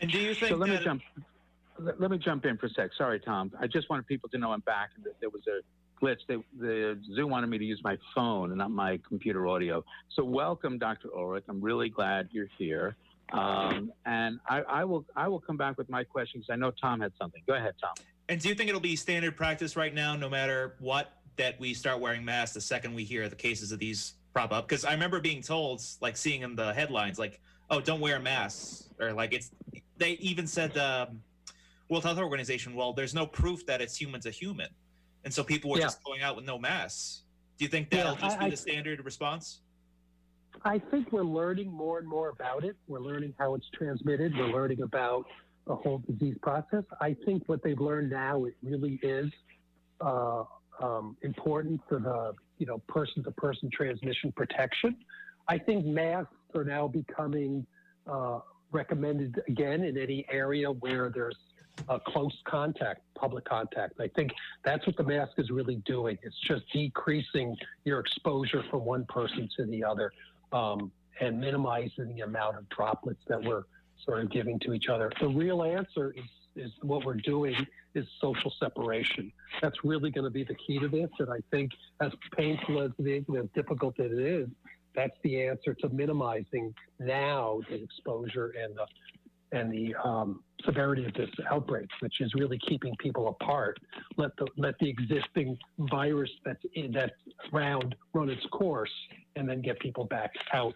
And 0.00 0.10
do 0.10 0.18
you 0.18 0.34
think 0.34 0.50
so? 0.50 0.56
Let 0.56 0.70
that... 0.70 0.78
me 0.78 0.84
jump. 0.84 1.02
Let, 1.78 2.00
let, 2.00 2.10
me 2.10 2.18
jump 2.18 2.46
in 2.46 2.56
for 2.58 2.66
a 2.66 2.70
sec. 2.70 2.90
Sorry, 2.96 3.18
Tom. 3.18 3.52
I 3.60 3.66
just 3.66 3.90
wanted 3.90 4.06
people 4.06 4.28
to 4.30 4.38
know 4.38 4.52
I'm 4.52 4.60
back. 4.60 4.90
And 4.96 5.04
that 5.04 5.18
there 5.20 5.30
was 5.30 5.42
a 5.46 5.60
glitch. 6.02 6.18
They, 6.28 6.36
the 6.58 6.98
Zoom 7.14 7.30
wanted 7.30 7.48
me 7.48 7.58
to 7.58 7.64
use 7.64 7.80
my 7.82 7.96
phone 8.14 8.50
and 8.50 8.58
not 8.58 8.70
my 8.70 8.98
computer 9.06 9.46
audio. 9.46 9.84
So 10.14 10.24
welcome, 10.24 10.78
Dr. 10.78 11.08
Ulrich. 11.16 11.44
I'm 11.48 11.60
really 11.60 11.88
glad 11.88 12.28
you're 12.32 12.48
here. 12.58 12.96
Um, 13.32 13.92
and 14.04 14.38
I, 14.48 14.62
I, 14.62 14.84
will 14.84 15.04
I 15.16 15.26
will 15.28 15.40
come 15.40 15.56
back 15.56 15.78
with 15.78 15.88
my 15.88 16.04
questions. 16.04 16.46
I 16.50 16.56
know 16.56 16.70
Tom 16.70 17.00
had 17.00 17.12
something. 17.18 17.42
Go 17.46 17.54
ahead, 17.54 17.74
Tom. 17.80 17.92
And 18.28 18.40
do 18.40 18.48
you 18.48 18.54
think 18.54 18.68
it'll 18.68 18.80
be 18.80 18.96
standard 18.96 19.36
practice 19.36 19.76
right 19.76 19.94
now, 19.94 20.14
no 20.16 20.28
matter 20.28 20.76
what, 20.80 21.18
that 21.36 21.58
we 21.58 21.74
start 21.74 22.00
wearing 22.00 22.24
masks 22.24 22.54
the 22.54 22.60
second 22.60 22.94
we 22.94 23.04
hear 23.04 23.28
the 23.28 23.36
cases 23.36 23.72
of 23.72 23.78
these 23.78 24.14
prop 24.32 24.52
up 24.52 24.68
because 24.68 24.84
I 24.84 24.92
remember 24.92 25.20
being 25.20 25.42
told, 25.42 25.82
like 26.00 26.16
seeing 26.16 26.42
in 26.42 26.56
the 26.56 26.72
headlines, 26.72 27.18
like, 27.18 27.40
"Oh, 27.70 27.80
don't 27.80 28.00
wear 28.00 28.18
masks," 28.18 28.88
or 29.00 29.12
like 29.12 29.32
it's. 29.32 29.50
They 29.98 30.12
even 30.12 30.46
said 30.46 30.76
um, 30.78 31.22
World 31.88 32.04
Health 32.04 32.18
Organization, 32.18 32.74
"Well, 32.74 32.92
there's 32.92 33.14
no 33.14 33.26
proof 33.26 33.64
that 33.66 33.80
it's 33.80 33.96
human 33.96 34.20
to 34.22 34.30
human," 34.30 34.68
and 35.24 35.32
so 35.32 35.42
people 35.42 35.70
were 35.70 35.78
yeah. 35.78 35.84
just 35.84 36.02
going 36.04 36.22
out 36.22 36.36
with 36.36 36.44
no 36.44 36.58
masks. 36.58 37.22
Do 37.58 37.64
you 37.64 37.68
think 37.68 37.90
that'll 37.90 38.14
yeah, 38.14 38.20
just 38.20 38.38
I, 38.38 38.44
be 38.44 38.50
the 38.50 38.56
standard 38.56 39.04
response? 39.04 39.60
I 40.64 40.78
think 40.78 41.12
we're 41.12 41.24
learning 41.24 41.70
more 41.72 41.98
and 41.98 42.06
more 42.06 42.28
about 42.28 42.64
it. 42.64 42.76
We're 42.86 43.00
learning 43.00 43.34
how 43.38 43.54
it's 43.54 43.68
transmitted. 43.74 44.36
We're 44.36 44.52
learning 44.52 44.82
about 44.82 45.26
the 45.66 45.74
whole 45.74 46.02
disease 46.08 46.36
process. 46.42 46.84
I 47.00 47.16
think 47.24 47.44
what 47.46 47.62
they've 47.62 47.80
learned 47.80 48.10
now 48.10 48.44
it 48.44 48.54
really 48.62 48.98
is 49.02 49.30
uh, 50.00 50.44
um, 50.80 51.16
important 51.22 51.80
for 51.88 51.98
the 51.98 52.32
you 52.58 52.66
know 52.66 52.78
person 52.88 53.22
to 53.24 53.30
person 53.32 53.70
transmission 53.72 54.32
protection. 54.32 54.96
I 55.48 55.58
think 55.58 55.84
masks 55.84 56.32
are 56.54 56.64
now 56.64 56.88
becoming 56.88 57.66
uh, 58.06 58.40
recommended 58.70 59.40
again 59.48 59.82
in 59.84 59.98
any 59.98 60.26
area 60.30 60.70
where 60.70 61.10
there's 61.10 61.36
a 61.88 61.98
close 61.98 62.36
contact, 62.44 63.00
public 63.14 63.44
contact. 63.44 63.94
I 64.00 64.08
think 64.08 64.32
that's 64.64 64.86
what 64.86 64.96
the 64.96 65.02
mask 65.02 65.32
is 65.38 65.50
really 65.50 65.76
doing. 65.86 66.18
It's 66.22 66.38
just 66.46 66.62
decreasing 66.72 67.56
your 67.84 68.00
exposure 68.00 68.62
from 68.70 68.84
one 68.84 69.06
person 69.06 69.48
to 69.56 69.64
the 69.64 69.82
other 69.82 70.12
um, 70.52 70.90
and 71.20 71.40
minimizing 71.40 72.14
the 72.14 72.22
amount 72.22 72.56
of 72.56 72.68
droplets 72.68 73.22
that 73.28 73.42
we're 73.42 73.64
sort 74.04 74.20
of 74.22 74.30
giving 74.30 74.58
to 74.60 74.72
each 74.72 74.88
other. 74.88 75.12
The 75.20 75.28
real 75.28 75.62
answer 75.62 76.12
is 76.16 76.24
is 76.54 76.70
what 76.82 77.04
we're 77.04 77.14
doing 77.14 77.54
is 77.94 78.06
social 78.20 78.52
separation. 78.60 79.32
That's 79.60 79.84
really 79.84 80.10
going 80.10 80.24
to 80.24 80.30
be 80.30 80.44
the 80.44 80.54
key 80.54 80.78
to 80.78 80.88
this. 80.88 81.08
And 81.18 81.30
I 81.30 81.38
think, 81.50 81.72
as 82.00 82.12
painful 82.36 82.82
as 82.82 82.90
it 82.98 83.08
is 83.08 83.24
and 83.28 83.38
as 83.38 83.46
difficult 83.54 83.98
as 83.98 84.10
it 84.10 84.18
is, 84.18 84.48
that's 84.94 85.16
the 85.22 85.46
answer 85.46 85.74
to 85.74 85.88
minimizing 85.88 86.74
now 86.98 87.60
the 87.70 87.82
exposure 87.82 88.54
and 88.62 88.76
the 88.76 88.86
and 89.52 89.70
the 89.70 89.94
um, 90.02 90.42
severity 90.64 91.04
of 91.04 91.14
this 91.14 91.28
outbreak, 91.50 91.88
which 92.00 92.20
is 92.20 92.32
really 92.34 92.58
keeping 92.68 92.94
people 92.98 93.28
apart. 93.28 93.78
Let 94.16 94.30
the 94.36 94.46
let 94.56 94.78
the 94.78 94.88
existing 94.88 95.58
virus 95.78 96.30
that's 96.44 96.62
in 96.74 96.92
that 96.92 97.12
round 97.52 97.94
run 98.14 98.28
its 98.30 98.44
course, 98.46 98.92
and 99.36 99.48
then 99.48 99.62
get 99.62 99.78
people 99.80 100.04
back 100.04 100.32
out 100.52 100.74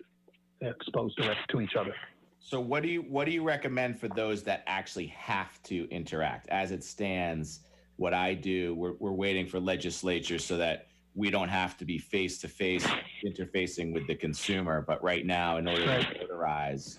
exposed 0.61 1.17
to, 1.19 1.35
to 1.49 1.61
each 1.61 1.75
other. 1.79 1.95
So 2.39 2.61
what 2.61 2.83
do 2.83 2.89
you 2.89 3.03
what 3.03 3.25
do 3.27 3.33
you 3.33 3.43
recommend 3.43 3.99
for 3.99 4.09
those 4.09 4.43
that 4.45 4.62
actually 4.67 5.09
have 5.09 5.62
to 5.65 5.89
interact? 5.91 6.49
As 6.49 6.71
it 6.71 6.85
stands, 6.85 7.61
what 7.97 8.15
I 8.15 8.35
do, 8.35 8.75
we're 8.75 8.95
we're 9.01 9.12
waiting 9.12 9.47
for 9.47 9.59
legislature 9.59 10.39
so 10.39 10.57
that 10.59 10.87
we 11.15 11.31
don't 11.31 11.49
have 11.49 11.79
to 11.79 11.85
be 11.87 11.99
face 11.99 12.39
to 12.39 12.49
face 12.49 12.87
interfacing 13.25 13.93
with 13.93 14.07
the 14.07 14.15
consumer. 14.15 14.85
But 14.87 15.03
right 15.03 15.25
now, 15.25 15.57
in 15.57 15.67
order 15.67 15.87
right. 15.87 16.07
to 16.21 16.27
notarize 16.27 16.99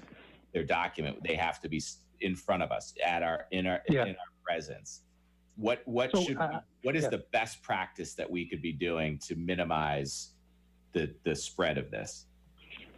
their 0.57 0.65
document, 0.65 1.23
they 1.23 1.35
have 1.35 1.59
to 1.61 1.69
be 1.69 1.81
in 2.21 2.35
front 2.35 2.63
of 2.63 2.71
us 2.71 2.93
at 3.05 3.21
our 3.21 3.45
in 3.51 3.67
our 3.67 3.81
yeah. 3.87 4.03
in 4.03 4.09
our 4.09 4.31
presence. 4.43 5.01
What 5.55 5.81
what 5.85 6.09
so, 6.13 6.23
should 6.23 6.37
uh, 6.37 6.61
what 6.83 6.95
is 6.95 7.03
yeah. 7.03 7.09
the 7.09 7.23
best 7.31 7.61
practice 7.61 8.15
that 8.15 8.29
we 8.29 8.47
could 8.49 8.61
be 8.61 8.73
doing 8.73 9.19
to 9.27 9.35
minimize 9.35 10.31
the 10.93 11.13
the 11.23 11.35
spread 11.35 11.77
of 11.77 11.91
this? 11.91 12.25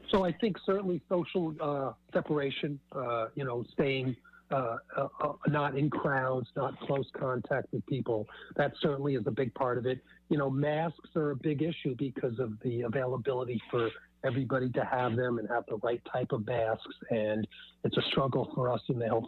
So 0.09 0.25
I 0.25 0.31
think 0.31 0.57
certainly 0.65 1.01
social 1.09 1.53
uh, 1.61 1.91
separation, 2.13 2.79
uh, 2.93 3.27
you 3.35 3.43
know, 3.43 3.63
staying 3.73 4.15
uh, 4.51 4.77
uh, 4.97 5.07
uh, 5.21 5.33
not 5.47 5.77
in 5.77 5.89
crowds, 5.89 6.47
not 6.55 6.79
close 6.79 7.07
contact 7.13 7.67
with 7.71 7.85
people. 7.85 8.27
That 8.55 8.73
certainly 8.81 9.13
is 9.13 9.23
a 9.27 9.31
big 9.31 9.53
part 9.53 9.77
of 9.77 9.85
it. 9.85 9.99
You 10.29 10.37
know, 10.37 10.49
masks 10.49 11.09
are 11.15 11.31
a 11.31 11.35
big 11.35 11.61
issue 11.61 11.95
because 11.95 12.39
of 12.39 12.53
the 12.63 12.81
availability 12.81 13.61
for 13.69 13.91
everybody 14.25 14.69
to 14.71 14.83
have 14.83 15.15
them 15.15 15.37
and 15.37 15.47
have 15.49 15.65
the 15.67 15.77
right 15.77 16.01
type 16.11 16.31
of 16.31 16.47
masks. 16.47 16.95
And 17.11 17.47
it's 17.83 17.97
a 17.97 18.01
struggle 18.09 18.51
for 18.55 18.71
us 18.71 18.81
in 18.89 18.97
the 18.97 19.05
health 19.05 19.25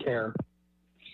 care 0.00 0.32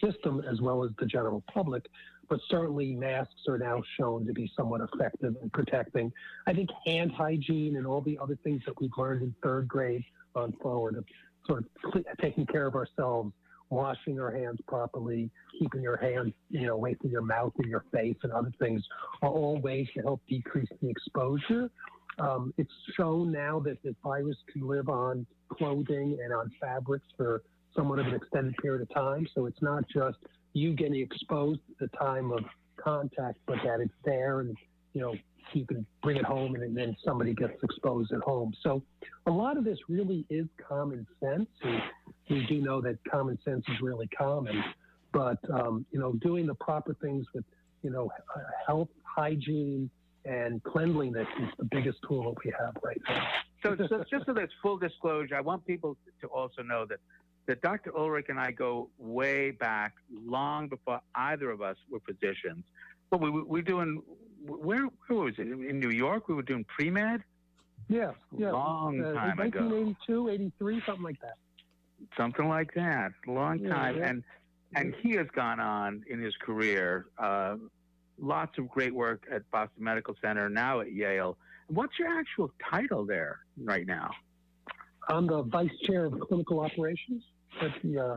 system 0.05 0.43
as 0.47 0.61
well 0.61 0.85
as 0.85 0.91
the 0.99 1.07
general 1.07 1.43
public. 1.53 1.87
But 2.29 2.41
certainly, 2.51 2.93
masks 2.93 3.49
are 3.49 3.57
now 3.57 3.83
shown 3.99 4.27
to 4.27 4.35
be 4.35 4.51
somewhat 4.55 4.83
effective 4.83 5.35
in 5.41 5.49
protecting. 5.51 6.13
I 6.47 6.53
think 6.53 6.69
hand 6.85 7.13
hygiene 7.13 7.77
and 7.77 7.87
all 7.87 8.03
the 8.03 8.19
other 8.21 8.37
things 8.45 8.63
that 8.67 8.79
we've 8.81 8.91
learned 8.99 9.23
in 9.23 9.35
third 9.43 9.67
grade 9.67 10.05
on 10.35 10.53
forward 10.61 10.97
of 10.97 11.05
sort 11.47 11.65
of 11.95 12.05
taking 12.21 12.45
care 12.45 12.67
of 12.67 12.75
ourselves 12.75 13.33
washing 13.71 14.15
your 14.15 14.31
hands 14.31 14.59
properly, 14.69 15.31
keeping 15.59 15.83
your 15.83 15.97
hands, 15.97 16.33
you 16.51 16.67
know, 16.67 16.75
away 16.75 16.95
from 16.95 17.11
your 17.11 17.23
mouth 17.23 17.53
and 17.59 17.69
your 17.69 17.85
face 17.93 18.17
and 18.23 18.33
other 18.33 18.53
things 18.59 18.83
are 19.23 19.31
all 19.31 19.59
ways 19.61 19.89
to 19.95 20.03
help 20.03 20.21
decrease 20.29 20.69
the 20.81 20.89
exposure. 20.89 21.71
Um, 22.19 22.55
it's 22.57 22.73
shown 22.97 23.31
now 23.31 23.61
that 23.61 23.83
this 23.83 23.95
virus 24.03 24.37
can 24.51 24.67
live 24.67 24.89
on 24.89 25.27
clothing 25.51 26.19
and 26.23 26.33
on 26.33 26.51
fabrics 26.61 27.07
for 27.17 27.43
somewhat 27.75 27.99
of 27.99 28.07
an 28.07 28.15
extended 28.15 28.57
period 28.57 28.83
of 28.83 28.95
time. 28.95 29.27
So 29.35 29.47
it's 29.47 29.61
not 29.61 29.85
just 29.89 30.17
you 30.55 30.73
getting 30.73 31.01
exposed 31.01 31.61
at 31.71 31.91
the 31.91 31.97
time 31.99 32.33
of 32.33 32.45
contact, 32.83 33.39
but 33.47 33.57
that 33.65 33.81
it's 33.81 33.93
there 34.05 34.41
and, 34.41 34.57
you 34.95 35.03
know, 35.03 35.15
you 35.53 35.67
can 35.67 35.87
bring 36.03 36.17
it 36.17 36.25
home 36.25 36.55
and 36.55 36.77
then 36.77 36.97
somebody 37.05 37.35
gets 37.35 37.63
exposed 37.63 38.13
at 38.13 38.21
home. 38.21 38.53
So 38.63 38.83
a 39.27 39.31
lot 39.31 39.57
of 39.57 39.65
this 39.65 39.79
really 39.89 40.25
is 40.31 40.47
common 40.69 41.07
sense. 41.21 41.49
And 41.63 41.83
we 42.31 42.47
do 42.47 42.61
know 42.61 42.81
that 42.81 42.99
common 43.11 43.39
sense 43.45 43.65
is 43.69 43.81
really 43.81 44.09
common, 44.09 44.63
but, 45.13 45.39
um, 45.51 45.87
you 45.91 45.99
know, 45.99 46.13
doing 46.15 46.47
the 46.47 46.55
proper 46.55 46.95
things 46.95 47.27
with, 47.35 47.45
you 47.83 47.91
know, 47.91 48.11
health, 48.67 48.89
hygiene, 49.03 49.91
and 50.25 50.63
cleanliness 50.65 51.29
is 51.41 51.49
the 51.59 51.65
biggest 51.65 51.99
tool 52.07 52.25
that 52.25 52.45
we 52.45 52.53
have 52.59 52.77
right 52.83 53.01
now. 53.09 53.27
So, 53.63 53.77
so 53.89 54.05
just 54.11 54.27
so 54.27 54.35
there's 54.35 54.51
full 54.61 54.77
disclosure, 54.77 55.37
I 55.37 55.41
want 55.41 55.65
people 55.67 55.97
to 56.21 56.27
also 56.29 56.63
know 56.63 56.85
that 56.87 56.99
that 57.47 57.63
Dr. 57.63 57.97
Ulrich 57.97 58.27
and 58.29 58.41
I 58.41 58.51
go 58.51 58.91
way 58.99 59.53
back, 59.53 59.95
long 60.11 60.69
before 60.69 61.01
either 61.15 61.51
of 61.51 61.63
us 61.63 61.77
were 61.89 62.01
physicians. 62.01 62.65
But 63.11 63.21
we 63.21 63.31
we 63.31 63.63
doing 63.63 64.03
where 64.45 64.89
where 65.07 65.19
was 65.19 65.35
it 65.39 65.47
in 65.47 65.81
New 65.81 65.91
York? 65.91 66.29
We 66.29 66.35
were 66.35 66.43
doing 66.43 66.65
pre 66.65 66.91
med. 66.91 67.23
Yeah, 67.89 68.13
yeah. 68.37 68.51
Long 68.51 69.01
uh, 69.01 69.13
time 69.13 69.39
1982, 69.39 70.29
83, 70.29 70.83
something 70.85 71.05
like 71.05 71.21
that. 71.21 71.37
Something 72.17 72.49
like 72.49 72.75
that. 72.75 73.13
Long 73.27 73.63
time, 73.65 73.99
yeah. 73.99 74.09
and 74.09 74.25
and 74.75 74.95
he 75.03 75.13
has 75.13 75.27
gone 75.35 75.61
on 75.61 76.05
in 76.09 76.21
his 76.21 76.35
career. 76.37 77.07
Uh, 77.19 77.57
lots 78.19 78.59
of 78.59 78.69
great 78.69 78.95
work 78.95 79.25
at 79.31 79.49
Boston 79.51 79.85
Medical 79.85 80.15
Center, 80.23 80.49
now 80.49 80.81
at 80.81 80.93
Yale. 80.93 81.37
What's 81.69 81.99
your 81.99 82.09
actual 82.09 82.51
title 82.71 83.05
there 83.05 83.41
right 83.63 83.87
now? 83.87 84.11
I'm 85.09 85.27
the 85.27 85.43
vice 85.43 85.71
chair 85.85 86.07
of 86.07 86.19
clinical 86.21 86.61
operations 86.61 87.23
at 87.61 87.71
the 87.83 87.99
uh, 87.99 88.17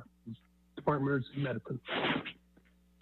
Department 0.75 1.25
of 1.35 1.41
Medicine. 1.41 1.79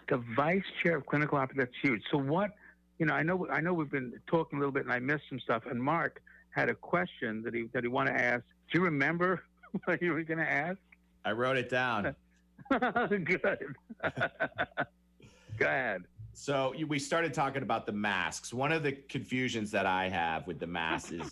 The 0.08 0.22
vice 0.36 0.62
chair 0.82 0.96
of 0.96 1.06
clinical 1.06 1.38
operations. 1.38 1.70
That's 1.70 1.76
huge. 1.82 2.02
So 2.10 2.18
what? 2.18 2.50
You 2.98 3.06
know, 3.06 3.14
I 3.14 3.22
know 3.22 3.46
I 3.50 3.60
know 3.60 3.72
we've 3.74 3.90
been 3.90 4.12
talking 4.26 4.58
a 4.58 4.60
little 4.60 4.72
bit, 4.72 4.84
and 4.84 4.92
I 4.92 4.98
missed 4.98 5.24
some 5.28 5.40
stuff. 5.40 5.64
And 5.70 5.80
Mark 5.80 6.20
had 6.50 6.68
a 6.68 6.74
question 6.74 7.42
that 7.42 7.54
he 7.54 7.68
that 7.72 7.84
he 7.84 7.88
wanted 7.88 8.12
to 8.12 8.20
ask. 8.20 8.44
Do 8.70 8.78
you 8.78 8.84
remember 8.84 9.44
what 9.84 10.02
you 10.02 10.12
were 10.12 10.22
going 10.22 10.38
to 10.38 10.50
ask? 10.50 10.78
I 11.24 11.32
wrote 11.32 11.56
it 11.56 11.68
down. 11.68 12.14
Good. 12.70 13.74
Go 15.58 15.66
ahead. 15.66 16.02
So 16.32 16.72
we 16.86 16.98
started 16.98 17.34
talking 17.34 17.62
about 17.62 17.86
the 17.86 17.92
masks. 17.92 18.52
One 18.52 18.70
of 18.70 18.82
the 18.82 18.92
confusions 18.92 19.70
that 19.72 19.86
I 19.86 20.08
have 20.08 20.46
with 20.46 20.60
the 20.60 20.66
mask 20.66 21.12
is 21.12 21.30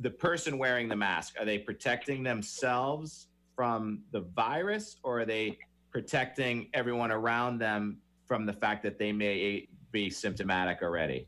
the 0.00 0.10
person 0.10 0.56
wearing 0.56 0.88
the 0.88 0.96
mask. 0.96 1.34
Are 1.38 1.44
they 1.44 1.58
protecting 1.58 2.22
themselves 2.22 3.26
from 3.54 4.02
the 4.10 4.20
virus, 4.20 4.96
or 5.02 5.20
are 5.20 5.24
they 5.24 5.58
protecting 5.90 6.68
everyone 6.72 7.12
around 7.12 7.58
them 7.58 7.98
from 8.26 8.46
the 8.46 8.52
fact 8.52 8.82
that 8.82 8.98
they 8.98 9.12
may 9.12 9.68
be 9.92 10.10
symptomatic 10.10 10.78
already? 10.82 11.26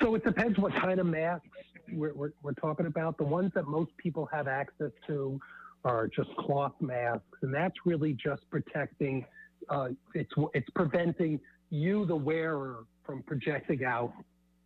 So 0.00 0.14
it 0.14 0.24
depends 0.24 0.58
what 0.58 0.74
kind 0.74 1.00
of 1.00 1.06
masks 1.06 1.46
we're, 1.92 2.12
we're, 2.14 2.32
we're 2.42 2.52
talking 2.54 2.86
about. 2.86 3.18
The 3.18 3.24
ones 3.24 3.52
that 3.54 3.66
most 3.66 3.96
people 3.96 4.28
have 4.32 4.48
access 4.48 4.90
to 5.06 5.40
are 5.84 6.08
just 6.08 6.34
cloth 6.36 6.74
masks, 6.80 7.24
and 7.42 7.52
that's 7.52 7.74
really 7.84 8.12
just 8.12 8.48
protecting. 8.50 9.24
Uh, 9.68 9.88
it's 10.14 10.32
it's 10.54 10.68
preventing 10.74 11.40
you, 11.70 12.04
the 12.04 12.16
wearer, 12.16 12.84
from 13.04 13.22
projecting 13.22 13.84
out 13.84 14.12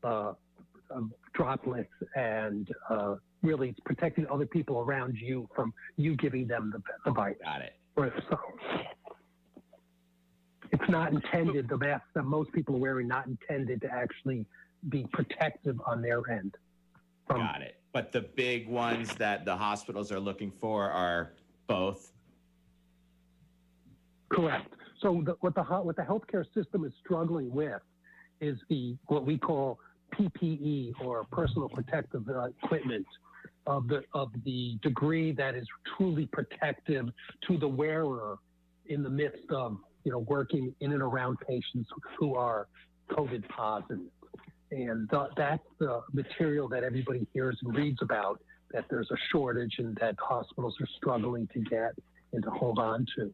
uh, 0.04 0.32
uh, 0.94 1.00
droplets 1.34 1.92
and 2.14 2.68
uh, 2.90 3.16
really 3.42 3.70
it's 3.70 3.80
protecting 3.84 4.26
other 4.30 4.46
people 4.46 4.80
around 4.80 5.16
you 5.16 5.48
from 5.54 5.72
you 5.96 6.16
giving 6.16 6.46
them 6.46 6.72
the, 6.74 6.82
the 7.04 7.12
virus. 7.12 7.38
Got 7.42 7.62
it. 7.62 7.74
Or, 7.96 8.12
So 8.30 8.38
it's 10.80 10.90
not 10.90 11.12
intended, 11.12 11.68
the 11.68 11.78
mask 11.78 12.04
that 12.14 12.24
most 12.24 12.52
people 12.52 12.76
are 12.76 12.78
wearing, 12.78 13.08
not 13.08 13.26
intended 13.26 13.80
to 13.82 13.92
actually 13.92 14.44
be 14.88 15.06
protective 15.12 15.80
on 15.86 16.02
their 16.02 16.28
end. 16.30 16.54
From, 17.26 17.38
Got 17.38 17.62
it. 17.62 17.76
But 17.92 18.12
the 18.12 18.20
big 18.20 18.68
ones 18.68 19.14
that 19.14 19.44
the 19.44 19.56
hospitals 19.56 20.12
are 20.12 20.20
looking 20.20 20.52
for 20.60 20.90
are 20.90 21.32
both. 21.66 22.12
Correct. 24.28 24.72
So 25.00 25.22
the, 25.24 25.36
what 25.40 25.54
the 25.54 25.62
what 25.62 25.96
the 25.96 26.02
healthcare 26.02 26.44
system 26.54 26.84
is 26.84 26.92
struggling 27.02 27.50
with 27.50 27.80
is 28.40 28.58
the 28.68 28.96
what 29.06 29.24
we 29.24 29.38
call 29.38 29.78
PPE 30.14 30.92
or 31.02 31.24
personal 31.24 31.68
protective 31.68 32.28
uh, 32.28 32.48
equipment 32.62 33.06
of 33.66 33.88
the 33.88 34.02
of 34.12 34.30
the 34.44 34.78
degree 34.82 35.32
that 35.32 35.54
is 35.54 35.66
truly 35.96 36.26
protective 36.26 37.06
to 37.46 37.56
the 37.56 37.68
wearer 37.68 38.38
in 38.86 39.02
the 39.02 39.10
midst 39.10 39.50
of 39.50 39.78
you 40.06 40.12
know 40.12 40.20
working 40.20 40.72
in 40.80 40.92
and 40.92 41.02
around 41.02 41.36
patients 41.40 41.90
who 42.16 42.36
are 42.36 42.68
COVID 43.10 43.46
positive. 43.48 44.06
And 44.70 45.10
th- 45.10 45.30
that's 45.36 45.66
the 45.80 46.02
material 46.12 46.68
that 46.68 46.84
everybody 46.84 47.26
hears 47.34 47.58
and 47.64 47.74
reads 47.74 47.98
about 48.02 48.40
that 48.72 48.84
there's 48.88 49.10
a 49.10 49.16
shortage 49.32 49.74
and 49.78 49.96
that 50.00 50.14
hospitals 50.20 50.76
are 50.80 50.88
struggling 50.96 51.48
to 51.52 51.60
get 51.60 51.92
and 52.32 52.42
to 52.44 52.50
hold 52.50 52.78
on 52.78 53.04
to. 53.16 53.32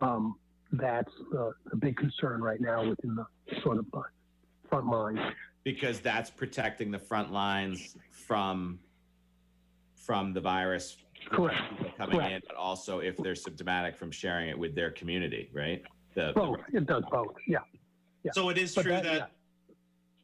Um, 0.00 0.36
that's 0.72 1.12
the, 1.30 1.52
the 1.70 1.76
big 1.76 1.96
concern 1.96 2.42
right 2.42 2.60
now 2.60 2.88
within 2.88 3.14
the 3.14 3.26
sort 3.62 3.78
of 3.78 3.86
uh, 3.94 4.00
front 4.68 4.88
line. 4.88 5.20
Because 5.62 6.00
that's 6.00 6.30
protecting 6.30 6.90
the 6.90 6.98
front 6.98 7.32
lines 7.32 7.96
from 8.10 8.80
from 9.94 10.32
the 10.32 10.40
virus 10.40 10.96
Correct. 11.30 11.58
coming 11.98 12.18
Correct. 12.18 12.32
in, 12.32 12.42
but 12.46 12.56
also 12.56 13.00
if 13.00 13.16
they're 13.18 13.34
symptomatic 13.34 13.96
from 13.96 14.10
sharing 14.10 14.48
it 14.48 14.58
with 14.58 14.74
their 14.74 14.90
community, 14.90 15.50
right? 15.52 15.82
The, 16.18 16.32
both. 16.34 16.58
The, 16.72 16.78
it 16.78 16.86
does 16.86 17.04
both. 17.10 17.34
Yeah. 17.46 17.58
yeah. 18.24 18.32
So 18.32 18.48
it 18.48 18.58
is 18.58 18.74
but 18.74 18.82
true 18.82 18.92
that, 18.92 19.04
that 19.04 19.14
yeah. 19.14 19.74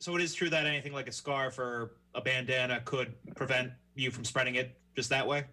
so 0.00 0.16
it 0.16 0.22
is 0.22 0.34
true 0.34 0.50
that 0.50 0.66
anything 0.66 0.92
like 0.92 1.08
a 1.08 1.12
scarf 1.12 1.58
or 1.58 1.92
a 2.14 2.20
bandana 2.20 2.80
could 2.84 3.14
prevent 3.36 3.70
you 3.94 4.10
from 4.10 4.24
spreading 4.24 4.56
it 4.56 4.76
just 4.96 5.08
that 5.10 5.26
way. 5.26 5.44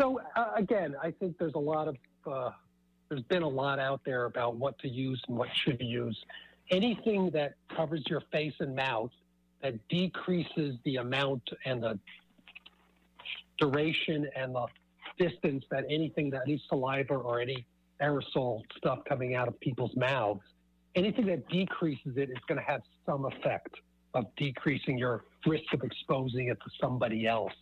So 0.00 0.20
uh, 0.36 0.52
again, 0.54 0.94
I 1.02 1.10
think 1.10 1.38
there's 1.38 1.54
a 1.54 1.58
lot 1.58 1.88
of 1.88 1.96
uh, 2.30 2.50
there's 3.08 3.22
been 3.22 3.42
a 3.42 3.48
lot 3.48 3.80
out 3.80 4.00
there 4.04 4.26
about 4.26 4.56
what 4.56 4.78
to 4.78 4.88
use 4.88 5.20
and 5.26 5.36
what 5.36 5.48
should 5.54 5.78
be 5.78 5.86
used. 5.86 6.24
Anything 6.70 7.30
that 7.30 7.54
covers 7.76 8.04
your 8.08 8.22
face 8.30 8.54
and 8.60 8.76
mouth 8.76 9.10
that 9.60 9.74
decreases 9.88 10.76
the 10.84 10.96
amount 10.96 11.42
and 11.64 11.82
the 11.82 11.98
duration 13.58 14.28
and 14.36 14.54
the 14.54 14.66
distance 15.18 15.64
that 15.70 15.84
anything 15.90 16.30
that 16.30 16.42
any 16.46 16.62
saliva 16.68 17.14
or 17.14 17.40
any 17.40 17.66
aerosol 18.02 18.62
stuff 18.76 19.00
coming 19.08 19.34
out 19.34 19.48
of 19.48 19.58
people's 19.60 19.94
mouths, 19.96 20.42
anything 20.94 21.26
that 21.26 21.48
decreases 21.48 22.16
it 22.16 22.30
is 22.30 22.38
going 22.48 22.58
to 22.58 22.66
have 22.66 22.82
some 23.06 23.24
effect 23.24 23.76
of 24.14 24.24
decreasing 24.36 24.98
your 24.98 25.24
risk 25.46 25.72
of 25.72 25.82
exposing 25.82 26.48
it 26.48 26.58
to 26.62 26.70
somebody 26.80 27.26
else 27.26 27.52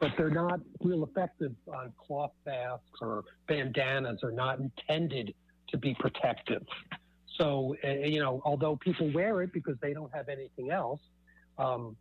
but 0.00 0.12
they're 0.16 0.30
not 0.30 0.60
real 0.80 1.04
effective 1.04 1.52
on 1.72 1.92
cloth 1.98 2.32
masks 2.46 2.84
or 3.00 3.24
bandanas 3.46 4.20
are 4.22 4.32
not 4.32 4.60
intended 4.60 5.34
to 5.68 5.76
be 5.76 5.94
protective. 5.98 6.64
So, 7.36 7.76
uh, 7.84 7.90
you 7.90 8.20
know, 8.20 8.40
although 8.44 8.76
people 8.76 9.10
wear 9.12 9.42
it 9.42 9.52
because 9.52 9.76
they 9.80 9.92
don't 9.92 10.12
have 10.14 10.28
anything 10.28 10.70
else, 10.70 11.00
um, 11.58 11.96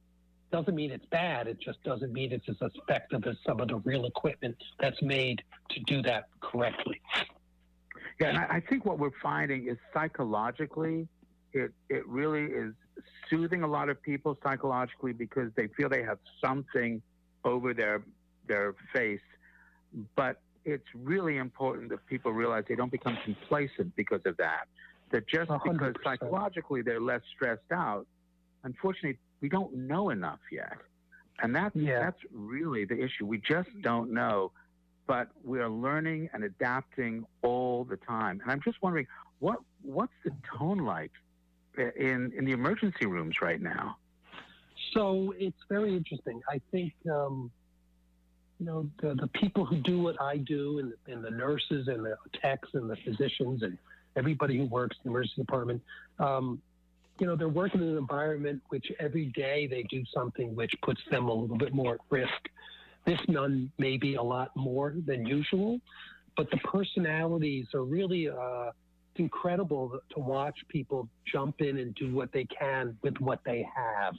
doesn't 0.51 0.75
mean 0.75 0.91
it's 0.91 1.05
bad. 1.07 1.47
It 1.47 1.59
just 1.59 1.83
doesn't 1.83 2.13
mean 2.13 2.31
it's 2.31 2.47
as 2.49 2.55
effective 2.75 3.25
as 3.27 3.35
some 3.45 3.59
of 3.59 3.67
the 3.67 3.77
real 3.77 4.05
equipment 4.05 4.55
that's 4.79 5.01
made 5.01 5.43
to 5.71 5.79
do 5.81 6.01
that 6.03 6.29
correctly. 6.41 7.01
Yeah, 8.19 8.29
and 8.29 8.37
I 8.37 8.61
think 8.67 8.85
what 8.85 8.97
we're 8.97 9.11
finding 9.21 9.67
is 9.67 9.77
psychologically, 9.93 11.07
it, 11.53 11.71
it 11.89 12.07
really 12.07 12.45
is 12.45 12.73
soothing 13.29 13.63
a 13.63 13.67
lot 13.67 13.89
of 13.89 14.01
people 14.01 14.37
psychologically 14.43 15.13
because 15.13 15.51
they 15.55 15.67
feel 15.67 15.89
they 15.89 16.03
have 16.03 16.19
something 16.43 17.01
over 17.43 17.73
their 17.73 18.01
their 18.47 18.75
face, 18.93 19.21
but 20.15 20.41
it's 20.65 20.85
really 20.93 21.37
important 21.37 21.89
that 21.89 22.05
people 22.07 22.31
realize 22.31 22.63
they 22.67 22.75
don't 22.75 22.91
become 22.91 23.17
complacent 23.23 23.95
because 23.95 24.21
of 24.25 24.35
that. 24.37 24.67
That 25.11 25.27
just 25.27 25.49
100%. 25.49 25.71
because 25.71 25.93
psychologically 26.03 26.81
they're 26.81 26.99
less 26.99 27.21
stressed 27.35 27.71
out, 27.71 28.05
unfortunately, 28.63 29.17
we 29.41 29.49
don't 29.49 29.73
know 29.73 30.09
enough 30.09 30.39
yet. 30.51 30.77
And 31.41 31.55
that's, 31.55 31.75
yeah. 31.75 31.99
that's 31.99 32.19
really 32.33 32.83
the 32.83 32.95
issue. 32.95 33.25
We 33.25 33.37
just 33.37 33.69
don't 33.81 34.11
know, 34.11 34.51
but 35.07 35.29
we're 35.43 35.69
learning 35.69 36.29
and 36.33 36.43
adapting 36.43 37.25
all 37.41 37.83
the 37.85 37.97
time. 37.97 38.39
And 38.41 38.51
I'm 38.51 38.61
just 38.61 38.81
wondering, 38.81 39.07
what, 39.39 39.59
what's 39.81 40.13
the 40.23 40.31
tone 40.57 40.79
like 40.79 41.11
in, 41.77 42.33
in 42.37 42.45
the 42.45 42.51
emergency 42.51 43.05
rooms 43.05 43.41
right 43.41 43.61
now? 43.61 43.97
So 44.93 45.33
it's 45.37 45.57
very 45.69 45.95
interesting. 45.95 46.41
I 46.49 46.61
think 46.71 46.93
um, 47.09 47.51
you 48.59 48.65
know, 48.65 48.89
the, 49.01 49.13
the 49.13 49.27
people 49.27 49.65
who 49.65 49.77
do 49.77 50.01
what 50.01 50.19
I 50.21 50.37
do 50.37 50.79
and, 50.79 50.93
and 51.07 51.23
the 51.23 51.29
nurses 51.29 51.87
and 51.87 52.03
the 52.03 52.17
techs 52.41 52.69
and 52.73 52.89
the 52.89 52.95
physicians 52.97 53.61
and 53.61 53.77
everybody 54.15 54.57
who 54.57 54.65
works 54.65 54.97
in 54.97 55.11
the 55.11 55.15
emergency 55.15 55.41
department, 55.41 55.81
um, 56.19 56.61
you 57.19 57.27
know, 57.27 57.35
they're 57.35 57.49
working 57.49 57.81
in 57.81 57.89
an 57.89 57.97
environment 57.97 58.61
which 58.69 58.91
every 58.99 59.25
day 59.25 59.67
they 59.67 59.83
do 59.83 60.03
something 60.13 60.55
which 60.55 60.73
puts 60.81 61.01
them 61.11 61.27
a 61.27 61.33
little 61.33 61.57
bit 61.57 61.73
more 61.73 61.95
at 61.95 61.99
risk. 62.09 62.49
This 63.07 63.19
nun 63.29 63.71
may 63.79 63.95
be 63.95 64.15
a 64.15 64.21
lot 64.21 64.51
more 64.55 64.93
than 65.05 65.25
usual, 65.25 65.79
but 66.35 66.51
the 66.51 66.57
personalities 66.57 67.65
are 67.73 67.83
really 67.83 68.29
uh, 68.29 68.71
incredible 69.15 69.97
to 70.13 70.19
watch 70.19 70.55
people 70.67 71.07
jump 71.31 71.61
in 71.61 71.77
and 71.77 71.95
do 71.95 72.13
what 72.13 72.33
they 72.33 72.45
can 72.45 72.97
with 73.01 73.15
what 73.19 73.39
they 73.45 73.65
have. 73.75 74.13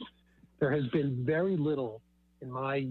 There 0.59 0.73
has 0.73 0.87
been 0.87 1.23
very 1.25 1.57
little 1.57 2.01
in 2.41 2.51
my 2.51 2.89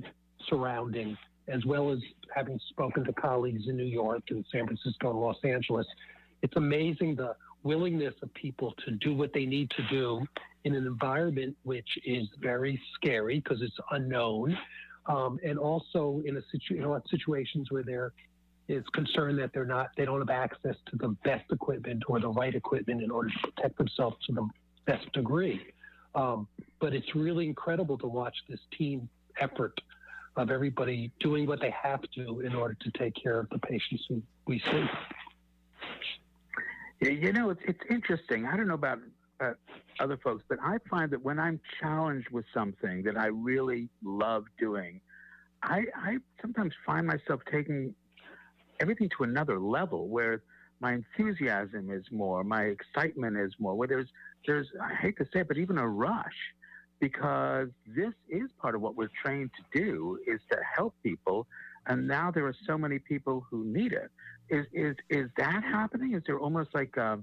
surrounding 0.47 1.17
as 1.47 1.65
well 1.65 1.91
as 1.91 1.99
having 2.35 2.59
spoken 2.69 3.03
to 3.05 3.13
colleagues 3.13 3.63
in 3.67 3.75
New 3.75 3.85
York 3.85 4.21
and 4.29 4.45
San 4.51 4.65
Francisco 4.65 5.09
and 5.09 5.19
Los 5.19 5.37
Angeles, 5.43 5.87
it's 6.41 6.55
amazing 6.57 7.15
the 7.15 7.35
willingness 7.63 8.13
of 8.21 8.33
people 8.33 8.73
to 8.85 8.91
do 8.91 9.15
what 9.15 9.33
they 9.33 9.45
need 9.45 9.71
to 9.71 9.83
do 9.89 10.25
in 10.65 10.75
an 10.75 10.85
environment 10.85 11.55
which 11.63 11.87
is 12.05 12.27
very 12.39 12.79
scary 12.95 13.39
because 13.39 13.61
it's 13.61 13.77
unknown, 13.91 14.57
um, 15.07 15.39
and 15.43 15.57
also 15.57 16.21
in 16.25 16.37
a 16.37 16.41
situ- 16.51 16.75
you 16.75 16.81
know, 16.81 17.01
situations 17.09 17.71
where 17.71 17.83
there 17.83 18.13
is 18.67 18.83
concern 18.93 19.37
that 19.37 19.51
they're 19.53 19.65
not 19.65 19.91
they 19.95 20.03
don't 20.03 20.19
have 20.19 20.29
access 20.29 20.75
to 20.87 20.97
the 20.97 21.09
best 21.23 21.45
equipment 21.51 22.03
or 22.07 22.19
the 22.19 22.29
right 22.29 22.53
equipment 22.53 23.01
in 23.01 23.09
order 23.09 23.29
to 23.29 23.51
protect 23.51 23.77
themselves 23.77 24.17
to 24.25 24.33
the 24.33 24.47
best 24.85 25.09
degree. 25.13 25.61
Um, 26.15 26.47
but 26.79 26.93
it's 26.93 27.15
really 27.15 27.47
incredible 27.47 27.97
to 27.99 28.07
watch 28.07 28.35
this 28.49 28.59
team 28.77 29.07
effort 29.39 29.79
of 30.35 30.51
everybody 30.51 31.11
doing 31.19 31.47
what 31.47 31.59
they 31.61 31.73
have 31.81 32.01
to 32.15 32.41
in 32.41 32.53
order 32.55 32.75
to 32.81 32.91
take 32.91 33.13
care 33.21 33.39
of 33.39 33.49
the 33.49 33.59
patients 33.59 34.03
we 34.45 34.59
see. 34.59 34.85
You 36.99 37.31
know, 37.31 37.51
it's, 37.51 37.61
it's 37.67 37.79
interesting. 37.89 38.45
I 38.45 38.57
don't 38.57 38.67
know 38.67 38.73
about 38.73 38.99
uh, 39.39 39.51
other 39.99 40.17
folks, 40.23 40.43
but 40.49 40.57
I 40.61 40.77
find 40.89 41.11
that 41.11 41.21
when 41.21 41.39
I'm 41.39 41.59
challenged 41.79 42.29
with 42.29 42.45
something 42.53 43.03
that 43.03 43.17
I 43.17 43.27
really 43.27 43.89
love 44.03 44.45
doing, 44.59 45.01
I, 45.63 45.85
I 45.95 46.17
sometimes 46.41 46.73
find 46.85 47.07
myself 47.07 47.41
taking 47.51 47.93
everything 48.79 49.09
to 49.17 49.23
another 49.23 49.59
level 49.59 50.07
where 50.07 50.43
my 50.79 50.93
enthusiasm 50.93 51.89
is 51.91 52.03
more, 52.11 52.43
my 52.43 52.63
excitement 52.63 53.37
is 53.37 53.51
more, 53.59 53.75
where 53.75 53.87
there's, 53.87 54.09
there's 54.45 54.67
I 54.81 54.93
hate 54.93 55.17
to 55.17 55.25
say 55.33 55.39
it, 55.39 55.47
but 55.47 55.57
even 55.57 55.77
a 55.77 55.87
rush 55.87 56.35
because 56.99 57.69
this 57.95 58.13
is 58.29 58.49
part 58.59 58.75
of 58.75 58.81
what 58.81 58.95
we're 58.95 59.09
trained 59.23 59.51
to 59.55 59.79
do 59.79 60.19
is 60.27 60.39
to 60.51 60.57
help 60.75 60.95
people 61.03 61.47
and 61.87 62.07
now 62.07 62.31
there 62.31 62.45
are 62.45 62.55
so 62.65 62.77
many 62.77 62.99
people 62.99 63.45
who 63.49 63.63
need 63.65 63.93
it. 63.93 64.11
Is 64.49 64.65
is 64.73 64.95
is 65.09 65.29
that 65.37 65.63
happening? 65.63 66.13
Is 66.13 66.23
there 66.25 66.39
almost 66.39 66.69
like 66.73 66.95
a, 66.97 67.19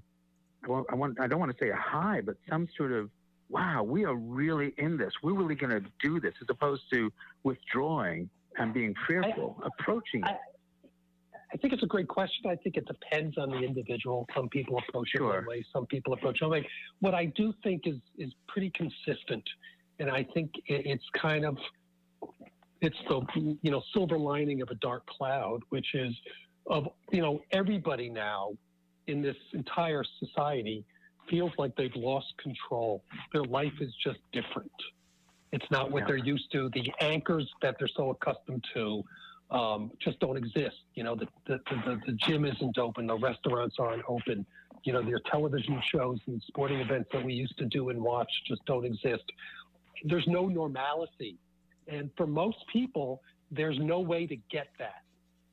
well, 0.67 0.85
I 0.91 0.95
want 0.95 1.21
I 1.21 1.27
don't 1.27 1.41
want 1.41 1.57
to 1.57 1.65
say 1.65 1.71
a 1.71 1.77
high 1.77 2.21
but 2.21 2.37
some 2.49 2.69
sort 2.77 2.93
of 2.93 3.11
wow 3.49 3.83
we 3.83 4.05
are 4.05 4.15
really 4.15 4.75
in 4.79 4.97
this 4.97 5.13
we're 5.23 5.35
really 5.35 5.55
going 5.55 5.71
to 5.71 5.83
do 6.03 6.21
this 6.21 6.35
as 6.41 6.47
opposed 6.51 6.83
to 6.93 7.13
withdrawing 7.43 8.29
and 8.59 8.73
being 8.73 8.95
fearful 9.07 9.61
I, 9.63 9.69
approaching 9.69 10.25
I, 10.25 10.31
it 10.31 10.37
I 11.55 11.57
think 11.57 11.73
it's 11.73 11.85
a 11.85 11.87
great 11.87 12.09
question. 12.09 12.51
I 12.51 12.57
think 12.57 12.77
it 12.77 12.85
depends 12.85 13.39
on 13.39 13.49
the 13.49 13.59
individual. 13.59 14.27
Some 14.35 14.49
people 14.49 14.83
approach 14.89 15.11
it 15.15 15.23
one 15.23 15.47
way, 15.47 15.65
some 15.73 15.87
people 15.87 16.13
approach 16.13 16.39
it 16.41 16.45
another 16.45 16.63
way. 16.63 16.69
What 16.99 17.15
I 17.15 17.27
do 17.27 17.55
think 17.63 17.87
is 17.87 17.95
is 18.19 18.33
pretty 18.49 18.71
consistent, 18.71 19.45
and 20.01 20.11
I 20.11 20.27
think 20.35 20.51
it's 20.67 21.05
kind 21.17 21.45
of 21.45 21.57
it's 22.81 22.97
the 23.09 23.57
you 23.63 23.71
know 23.71 23.83
silver 23.93 24.19
lining 24.19 24.63
of 24.63 24.71
a 24.71 24.75
dark 24.77 25.07
cloud, 25.07 25.61
which 25.69 25.95
is 25.95 26.13
of 26.67 26.89
you 27.13 27.23
know 27.23 27.41
everybody 27.53 28.11
now 28.11 28.51
in 29.07 29.23
this 29.23 29.37
entire 29.53 30.05
society 30.19 30.85
feels 31.29 31.53
like 31.59 31.75
they've 31.77 31.97
lost 31.97 32.35
control. 32.43 33.03
Their 33.33 33.45
life 33.45 33.73
is 33.81 33.93
just 34.03 34.19
different. 34.33 34.71
It's 35.53 35.71
not 35.71 35.91
what 35.91 36.01
yeah. 36.01 36.07
they're 36.09 36.17
used 36.17 36.51
to. 36.53 36.69
The 36.75 36.93
anchors 37.01 37.49
that 37.63 37.77
they're 37.79 37.89
so 37.97 38.11
accustomed 38.11 38.65
to 38.75 39.05
um, 39.51 39.93
just 40.01 40.19
don't 40.21 40.37
exist. 40.37 40.77
You 40.95 41.05
know, 41.05 41.15
the, 41.15 41.29
the, 41.47 41.61
the, 41.71 42.01
the 42.07 42.13
gym 42.13 42.45
isn't 42.45 42.79
open, 42.79 43.07
the 43.07 43.19
restaurants 43.19 43.77
aren't 43.79 44.03
open. 44.09 44.45
You 44.85 44.93
know, 44.93 45.03
their 45.03 45.21
television 45.31 45.81
shows 45.91 46.19
and 46.27 46.43
sporting 46.47 46.81
events 46.81 47.09
that 47.13 47.25
we 47.25 47.33
used 47.33 47.57
to 47.59 47.67
do 47.67 47.89
and 47.89 48.03
watch 48.03 48.31
just 48.47 48.65
don't 48.67 48.85
exist. 48.85 49.25
There's 50.05 50.27
no 50.27 50.47
normalcy. 50.47 51.39
And 51.89 52.11
for 52.17 52.27
most 52.27 52.59
people, 52.71 53.23
there's 53.51 53.79
no 53.79 54.01
way 54.01 54.27
to 54.27 54.37
get 54.51 54.69
that. 54.79 55.03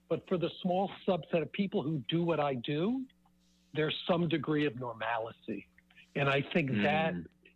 But 0.10 0.28
for 0.28 0.38
the 0.38 0.50
small 0.62 0.92
subset 1.08 1.42
of 1.42 1.52
people 1.54 1.82
who 1.82 2.02
do 2.10 2.24
what 2.24 2.40
I 2.40 2.56
do, 2.56 3.04
there's 3.74 3.96
some 4.10 4.28
degree 4.28 4.66
of 4.66 4.80
normalcy. 4.80 5.68
And 6.16 6.30
I 6.30 6.44
think 6.54 6.72
mm. 6.72 6.84
that, 6.84 7.14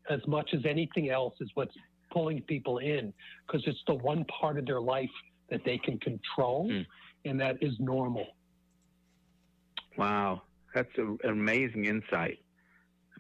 as 0.09 0.25
much 0.27 0.53
as 0.53 0.65
anything 0.65 1.09
else, 1.09 1.33
is 1.41 1.49
what's 1.55 1.75
pulling 2.11 2.41
people 2.43 2.77
in 2.77 3.13
because 3.45 3.63
it's 3.67 3.81
the 3.87 3.95
one 3.95 4.25
part 4.25 4.57
of 4.57 4.65
their 4.65 4.81
life 4.81 5.09
that 5.49 5.61
they 5.65 5.77
can 5.77 5.99
control, 5.99 6.69
mm. 6.69 6.85
and 7.25 7.39
that 7.39 7.57
is 7.61 7.73
normal. 7.79 8.25
Wow, 9.97 10.41
that's 10.73 10.89
a, 10.97 11.01
an 11.01 11.17
amazing 11.31 11.85
insight. 11.85 12.39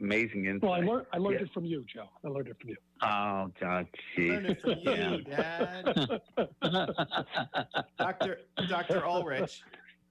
Amazing 0.01 0.45
insight. 0.45 0.63
Well, 0.63 0.73
I 0.73 0.79
learned 0.79 1.05
I 1.13 1.17
learned 1.17 1.41
it 1.41 1.53
from 1.53 1.65
you, 1.65 1.85
Joe. 1.93 2.09
I 2.23 2.27
learned 2.27 2.49
it 2.49 2.57
from 2.59 2.69
you. 2.69 2.75
Oh, 3.01 3.51
God, 3.61 3.87
Learned 4.17 4.47
it 4.47 4.61
from 4.61 4.75
you, 4.83 5.21
Dad. 5.21 6.21
Doctor 7.97 8.39
Doctor 8.67 9.05
Ulrich, 9.05 9.61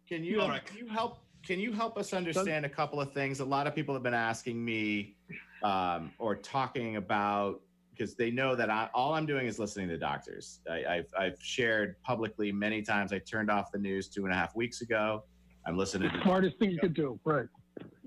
can 0.09 0.25
you 0.25 0.39
can 0.39 0.77
you 0.79 0.87
help 0.89 1.19
can 1.47 1.61
you 1.61 1.73
help 1.73 1.99
us 1.99 2.13
understand 2.13 2.65
a 2.65 2.69
couple 2.69 3.01
of 3.01 3.13
things? 3.13 3.41
A 3.41 3.45
lot 3.45 3.67
of 3.67 3.75
people 3.75 3.95
have 3.95 4.03
been 4.03 4.15
asking 4.15 4.65
me 4.65 5.17
um, 5.63 6.11
or 6.19 6.35
talking 6.35 6.97
about 6.97 7.61
because 7.91 8.15
they 8.15 8.31
know 8.31 8.57
that 8.57 8.71
I, 8.71 8.89
all 8.93 9.15
I'm 9.15 9.27
doing 9.27 9.47
is 9.47 9.59
listening 9.59 9.89
to 9.89 9.97
doctors. 9.97 10.61
I, 10.69 10.97
have 10.97 11.07
I've 11.17 11.39
shared 11.41 12.01
publicly 12.03 12.51
many 12.51 12.83
times. 12.83 13.13
I 13.13 13.19
turned 13.19 13.51
off 13.51 13.71
the 13.71 13.79
news 13.79 14.09
two 14.09 14.25
and 14.25 14.33
a 14.33 14.37
half 14.37 14.57
weeks 14.57 14.81
ago. 14.81 15.23
I'm 15.67 15.77
listening 15.77 16.11
to 16.11 16.17
the 16.17 16.23
smartest 16.25 16.59
thing 16.59 16.71
you 16.71 16.79
could 16.79 16.95
do, 16.95 17.19
right? 17.25 17.47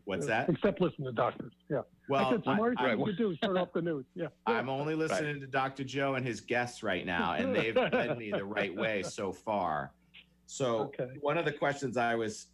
What's 0.04 0.26
that? 0.28 0.50
Except 0.50 0.82
listen 0.82 1.06
to 1.06 1.12
doctors. 1.12 1.54
Yeah. 1.70 1.82
Well, 2.10 2.26
I 2.26 2.32
said 2.32 2.44
smartest 2.44 2.82
I, 2.82 2.90
thing 2.90 3.00
you 3.00 3.06
could 3.06 3.18
do 3.18 3.32
is 3.32 3.40
turn 3.40 3.58
off 3.58 3.70
the 3.74 3.82
news. 3.82 4.06
Yeah. 4.16 4.28
I'm 4.46 4.70
only 4.70 4.96
listening 4.96 5.34
right. 5.34 5.42
to 5.42 5.48
Dr. 5.48 5.84
Joe 5.84 6.16
and 6.16 6.26
his 6.26 6.42
guests 6.42 6.84
right 6.84 7.06
now, 7.06 7.34
and 7.34 7.56
they've 7.56 7.76
led 7.76 8.18
me 8.18 8.32
the 8.32 8.46
right 8.46 8.76
way 8.76 9.04
so 9.04 9.32
far. 9.32 9.94
So 10.46 10.80
okay. 10.80 11.10
one 11.20 11.38
of 11.38 11.46
the 11.46 11.52
questions 11.52 11.98
I 11.98 12.16
was 12.16 12.48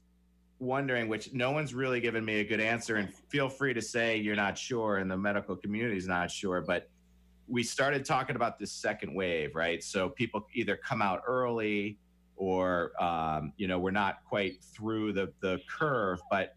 wondering, 0.63 1.07
which 1.07 1.33
no 1.33 1.51
one's 1.51 1.73
really 1.73 1.99
given 1.99 2.23
me 2.23 2.39
a 2.39 2.43
good 2.43 2.59
answer, 2.59 2.95
and 2.95 3.13
feel 3.29 3.49
free 3.49 3.73
to 3.73 3.81
say 3.81 4.17
you're 4.17 4.35
not 4.35 4.57
sure, 4.57 4.97
and 4.97 5.09
the 5.09 5.17
medical 5.17 5.55
community 5.55 5.97
is 5.97 6.07
not 6.07 6.31
sure, 6.31 6.61
but 6.61 6.89
we 7.47 7.61
started 7.63 8.05
talking 8.05 8.35
about 8.35 8.57
this 8.57 8.71
second 8.71 9.13
wave, 9.13 9.55
right? 9.55 9.83
So 9.83 10.09
people 10.09 10.47
either 10.53 10.77
come 10.77 11.01
out 11.01 11.21
early 11.27 11.97
or 12.35 12.91
um, 13.01 13.53
you 13.57 13.67
know 13.67 13.77
we're 13.77 13.91
not 13.91 14.23
quite 14.27 14.63
through 14.63 15.13
the 15.13 15.31
the 15.41 15.59
curve, 15.69 16.19
but 16.31 16.55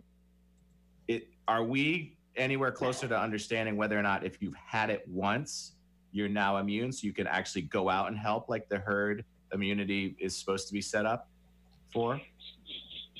it 1.08 1.28
are 1.48 1.64
we 1.64 2.16
anywhere 2.36 2.72
closer 2.72 3.08
to 3.08 3.18
understanding 3.18 3.76
whether 3.76 3.98
or 3.98 4.02
not 4.02 4.24
if 4.24 4.40
you've 4.40 4.54
had 4.54 4.90
it 4.90 5.02
once, 5.08 5.72
you're 6.12 6.28
now 6.28 6.58
immune, 6.58 6.92
so 6.92 7.06
you 7.06 7.12
can 7.12 7.26
actually 7.26 7.62
go 7.62 7.88
out 7.88 8.08
and 8.08 8.18
help 8.18 8.48
like 8.48 8.68
the 8.68 8.78
herd 8.78 9.24
immunity 9.52 10.16
is 10.18 10.36
supposed 10.36 10.66
to 10.68 10.72
be 10.72 10.80
set 10.80 11.06
up 11.06 11.28
for? 11.92 12.20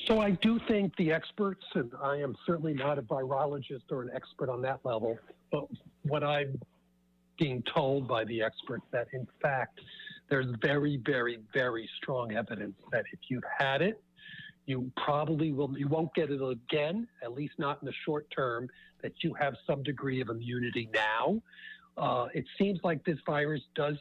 So 0.07 0.21
I 0.21 0.31
do 0.31 0.61
think 0.69 0.95
the 0.97 1.13
experts, 1.13 1.65
and 1.75 1.91
I 2.01 2.17
am 2.17 2.37
certainly 2.47 2.75
not 2.75 2.97
a 2.99 3.03
virologist 3.03 3.91
or 3.91 4.03
an 4.03 4.11
expert 4.15 4.49
on 4.49 4.63
that 4.63 4.79
level, 4.85 5.19
but 5.51 5.67
what 6.05 6.23
I'm 6.23 6.61
being 7.39 7.63
told 7.75 8.07
by 8.07 8.25
the 8.25 8.41
experts 8.41 8.85
that, 8.93 9.09
in 9.13 9.27
fact, 9.43 9.81
there's 10.29 10.47
very, 10.63 10.99
very, 11.05 11.41
very 11.53 11.89
strong 11.97 12.33
evidence 12.37 12.77
that 12.93 13.05
if 13.13 13.19
you've 13.29 13.45
had 13.59 13.83
it, 13.83 14.01
you 14.67 14.91
probably 14.97 15.53
will, 15.53 15.77
you 15.77 15.89
won't 15.89 16.15
get 16.15 16.31
it 16.31 16.41
again, 16.41 17.09
at 17.23 17.33
least 17.33 17.55
not 17.59 17.83
in 17.83 17.87
the 17.87 17.95
short 18.05 18.29
term, 18.31 18.69
that 19.03 19.13
you 19.23 19.35
have 19.35 19.55
some 19.67 19.83
degree 19.83 20.21
of 20.21 20.29
immunity 20.29 20.89
now. 20.95 21.41
Uh, 21.97 22.27
it 22.33 22.45
seems 22.59 22.79
like 22.85 23.05
this 23.05 23.19
virus 23.27 23.63
does 23.75 23.97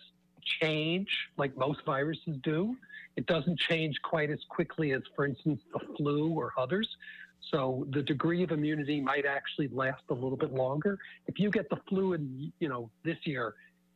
change 0.61 1.07
like 1.37 1.55
most 1.57 1.79
viruses 1.85 2.37
do. 2.43 2.75
It 3.15 3.25
doesn't 3.27 3.59
change 3.59 4.01
quite 4.01 4.29
as 4.29 4.39
quickly 4.49 4.91
as, 4.91 5.01
for 5.15 5.25
instance, 5.25 5.61
the 5.73 5.79
flu 5.95 6.31
or 6.33 6.53
others. 6.57 6.87
So 7.51 7.85
the 7.91 8.01
degree 8.01 8.43
of 8.43 8.51
immunity 8.51 8.99
might 8.99 9.25
actually 9.25 9.69
last 9.69 10.03
a 10.09 10.13
little 10.13 10.37
bit 10.37 10.51
longer. 10.51 10.97
If 11.27 11.39
you 11.39 11.49
get 11.49 11.69
the 11.69 11.77
flu 11.87 12.13
in, 12.13 12.51
you 12.59 12.67
know, 12.67 12.89
this 13.03 13.17
year, 13.23 13.53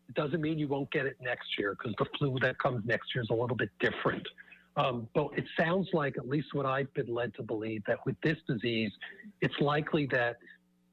it 0.08 0.15
doesn't 0.15 0.41
mean 0.41 0.58
you 0.58 0.67
won't 0.67 0.91
get 0.91 1.05
it 1.05 1.17
next 1.21 1.58
year 1.58 1.75
because 1.75 1.95
the 1.97 2.05
flu 2.17 2.38
that 2.41 2.58
comes 2.60 2.86
next 2.86 3.13
year 3.13 3.23
is 3.23 3.29
a 3.29 3.34
little 3.34 3.58
bit 3.58 3.69
different. 3.79 4.27
Um, 4.77 5.08
but 5.13 5.29
it 5.36 5.45
sounds 5.58 5.89
like, 5.93 6.17
at 6.17 6.27
least 6.27 6.53
what 6.53 6.65
I've 6.65 6.93
been 6.93 7.13
led 7.13 7.34
to 7.36 7.43
believe, 7.43 7.84
that 7.88 7.97
with 8.05 8.15
this 8.21 8.38
disease, 8.47 8.91
it's 9.41 9.60
likely 9.60 10.05
that 10.08 10.38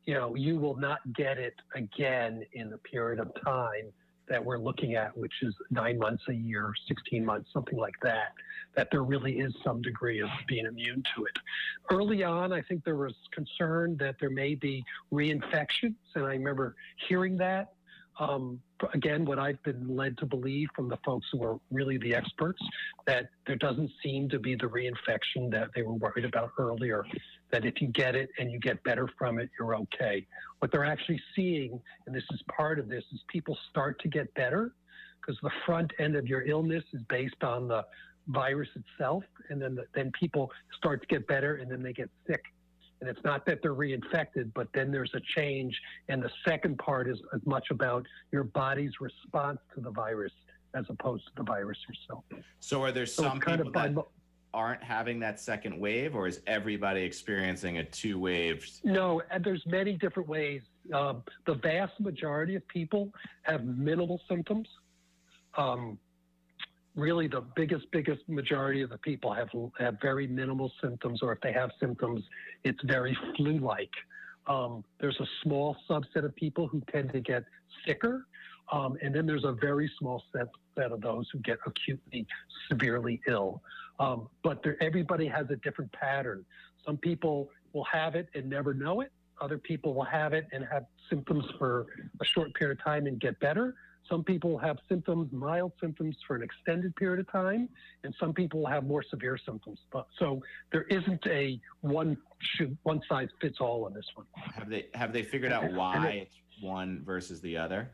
you 0.05 0.15
know 0.15 0.35
you 0.35 0.57
will 0.57 0.77
not 0.77 1.01
get 1.15 1.39
it 1.39 1.55
again 1.75 2.45
in 2.53 2.73
a 2.73 2.79
period 2.79 3.21
of 3.21 3.31
time 3.45 3.93
that 4.29 4.45
we're 4.45 4.59
looking 4.59 4.95
at, 4.95 5.17
which 5.17 5.33
is 5.43 5.55
nine 5.71 5.99
months 5.99 6.23
a 6.29 6.35
year, 6.35 6.73
16 6.89 7.25
months, 7.25 7.51
something 7.53 7.79
like 7.79 7.95
that, 8.03 8.33
that 8.77 8.89
there 8.91 9.03
really 9.03 9.39
is 9.39 9.55
some 9.65 9.81
degree 9.81 10.21
of 10.21 10.29
being 10.47 10.67
immune 10.67 11.03
to 11.15 11.25
it. 11.25 11.39
Early 11.91 12.23
on, 12.25 12.53
I 12.53 12.62
think 12.62 12.85
there 12.85 12.97
was 12.97 13.15
concern 13.33 13.97
that 13.99 14.17
there 14.21 14.31
may 14.31 14.55
be 14.55 14.85
reinfections, 15.12 15.95
and 16.15 16.25
I 16.25 16.33
remember 16.33 16.77
hearing 17.09 17.37
that. 17.39 17.73
Um, 18.19 18.61
again, 18.95 19.25
what 19.27 19.39
I've 19.39 19.62
been 19.62 19.95
led 19.95 20.17
to 20.19 20.27
believe 20.27 20.69
from 20.75 20.89
the 20.89 20.97
folks 21.05 21.27
who 21.33 21.43
are 21.45 21.59
really 21.71 21.99
the 21.99 22.15
experts, 22.15 22.62
that 23.07 23.29
there 23.47 23.57
doesn't 23.57 23.91
seem 24.03 24.29
to 24.31 24.39
be 24.39 24.55
the 24.55 24.67
reinfection 24.67 25.51
that 25.51 25.71
they 25.75 25.83
were 25.83 25.95
worried 25.95 26.25
about 26.25 26.53
earlier, 26.59 27.05
that 27.51 27.65
if 27.65 27.81
you 27.81 27.89
get 27.89 28.15
it 28.15 28.31
and 28.39 28.51
you 28.51 28.59
get 28.59 28.83
better 28.85 29.09
from 29.19 29.39
it, 29.39 29.51
you're 29.59 29.77
okay. 29.77 30.27
What 30.59 30.73
they're 30.73 30.85
actually 30.85 31.21
seeing, 31.35 31.81
and 32.07 32.15
this 32.15 32.25
is 32.33 32.43
part 32.55 32.79
of 32.79 32.89
this, 32.89 33.05
is 33.13 33.21
people 33.29 33.57
start 33.71 34.01
to 34.01 34.09
get 34.09 34.33
better 34.35 34.75
because 35.21 35.39
the 35.43 35.51
front 35.65 35.93
end 35.99 36.17
of 36.17 36.27
your 36.27 36.47
illness 36.47 36.85
is 36.93 37.01
based 37.09 37.43
on 37.43 37.69
the 37.69 37.85
virus 38.29 38.69
itself, 38.75 39.25
and 39.51 39.61
then 39.61 39.75
the, 39.75 39.85
then 39.95 40.11
people 40.19 40.51
start 40.77 41.01
to 41.01 41.07
get 41.07 41.27
better, 41.27 41.57
and 41.57 41.71
then 41.71 41.83
they 41.83 41.93
get 41.93 42.11
sick. 42.27 42.43
And 43.01 43.11
it's 43.11 43.21
not 43.25 43.45
that 43.47 43.61
they're 43.63 43.75
reinfected, 43.75 44.53
but 44.55 44.69
then 44.73 44.91
there's 44.91 45.13
a 45.15 45.21
change. 45.37 45.79
And 46.09 46.23
the 46.23 46.31
second 46.47 46.79
part 46.79 47.09
is 47.09 47.19
as 47.35 47.41
much 47.45 47.67
about 47.71 48.07
your 48.33 48.45
body's 48.45 48.93
response 49.01 49.59
to 49.75 49.81
the 49.81 49.91
virus 49.91 50.33
as 50.75 50.85
opposed 50.89 51.25
to 51.27 51.33
the 51.37 51.43
virus 51.43 51.79
yourself. 51.89 52.25
So 52.61 52.83
are 52.83 52.93
there 52.93 53.07
some 53.07 53.39
kind 53.39 53.59
people 53.63 53.73
that 53.73 53.95
aren't 54.57 54.83
having 54.83 55.21
that 55.21 55.38
second 55.38 55.79
wave, 55.79 56.16
or 56.16 56.27
is 56.27 56.40
everybody 56.47 57.03
experiencing 57.03 57.77
a 57.79 57.85
two 57.85 58.19
wave? 58.19 58.66
No, 58.83 59.21
and 59.31 59.45
there's 59.45 59.62
many 59.66 59.92
different 59.92 60.29
ways. 60.29 60.62
Um, 60.95 61.23
the 61.47 61.55
vast 61.55 62.01
majority 62.01 62.55
of 62.57 62.66
people 62.66 63.12
have 63.42 63.64
minimal 63.64 64.19
symptoms. 64.29 64.66
Um, 65.59 65.99
really, 66.95 67.29
the 67.29 67.42
biggest, 67.55 67.85
biggest 67.92 68.27
majority 68.29 68.81
of 68.81 68.88
the 68.88 68.99
people 68.99 69.33
have 69.35 69.51
have 69.79 70.01
very 70.01 70.27
minimal 70.27 70.73
symptoms, 70.83 71.23
or 71.23 71.33
if 71.33 71.40
they 71.42 71.53
have 71.53 71.71
symptoms, 71.79 72.25
it's 72.64 72.83
very 72.85 73.16
flu-like. 73.37 73.92
Um, 74.47 74.85
there's 75.01 75.19
a 75.21 75.27
small 75.43 75.77
subset 75.89 76.25
of 76.25 76.35
people 76.37 76.69
who 76.69 76.81
tend 76.93 77.13
to 77.13 77.21
get 77.21 77.45
sicker, 77.87 78.27
um, 78.73 78.97
and 79.03 79.15
then 79.15 79.27
there's 79.27 79.45
a 79.45 79.53
very 79.53 79.91
small 79.99 80.23
set, 80.33 80.49
set 80.77 80.93
of 80.93 81.01
those 81.01 81.29
who 81.33 81.39
get 81.41 81.59
acutely, 81.67 82.27
severely 82.69 83.21
ill. 83.29 83.63
Um, 83.99 84.29
but 84.43 84.65
everybody 84.81 85.27
has 85.27 85.47
a 85.51 85.57
different 85.57 85.91
pattern. 85.93 86.45
Some 86.85 86.97
people 86.97 87.51
will 87.73 87.85
have 87.85 88.15
it 88.15 88.29
and 88.35 88.49
never 88.49 88.75
know 88.75 89.01
it. 89.01 89.11
Other 89.41 89.59
people 89.59 89.95
will 89.95 90.05
have 90.05 90.33
it 90.33 90.47
and 90.53 90.65
have 90.71 90.87
symptoms 91.11 91.45
for 91.59 91.87
a 92.21 92.25
short 92.25 92.55
period 92.55 92.79
of 92.79 92.85
time 92.85 93.07
and 93.07 93.21
get 93.21 93.39
better. 93.41 93.75
Some 94.09 94.23
people 94.23 94.57
have 94.59 94.79
symptoms, 94.88 95.33
mild 95.33 95.73
symptoms, 95.81 96.16
for 96.27 96.37
an 96.37 96.42
extended 96.42 96.95
period 96.97 97.21
of 97.21 97.31
time, 97.31 97.69
and 98.05 98.14
some 98.21 98.33
people 98.33 98.64
have 98.66 98.85
more 98.87 99.03
severe 99.03 99.37
symptoms. 99.45 99.81
But 99.92 100.07
so 100.19 100.40
there 100.71 100.83
isn't 100.85 101.27
a 101.27 101.61
one 101.81 102.16
should, 102.38 102.77
one 102.85 103.01
size 103.09 103.29
fits 103.40 103.57
all 103.61 103.85
on 103.85 103.95
this 103.95 104.07
one. 104.14 104.27
Have 104.55 104.69
they 104.69 104.87
have 104.95 105.12
they 105.12 105.23
figured 105.23 105.53
out 105.53 105.73
why 105.73 106.09
it- 106.09 106.23
it's 106.23 106.62
one 106.62 107.03
versus 107.05 107.40
the 107.40 107.57
other? 107.57 107.90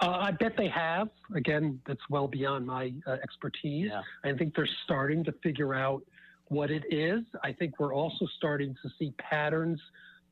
Uh, 0.00 0.10
I 0.20 0.30
bet 0.30 0.56
they 0.56 0.68
have. 0.68 1.08
Again, 1.34 1.80
that's 1.86 2.08
well 2.10 2.28
beyond 2.28 2.66
my 2.66 2.92
uh, 3.06 3.12
expertise. 3.22 3.90
Yeah. 3.90 4.02
I 4.22 4.36
think 4.36 4.54
they're 4.54 4.68
starting 4.84 5.24
to 5.24 5.32
figure 5.42 5.74
out 5.74 6.02
what 6.48 6.70
it 6.70 6.84
is. 6.92 7.24
I 7.42 7.52
think 7.52 7.80
we're 7.80 7.94
also 7.94 8.26
starting 8.36 8.76
to 8.82 8.90
see 8.98 9.12
patterns 9.18 9.80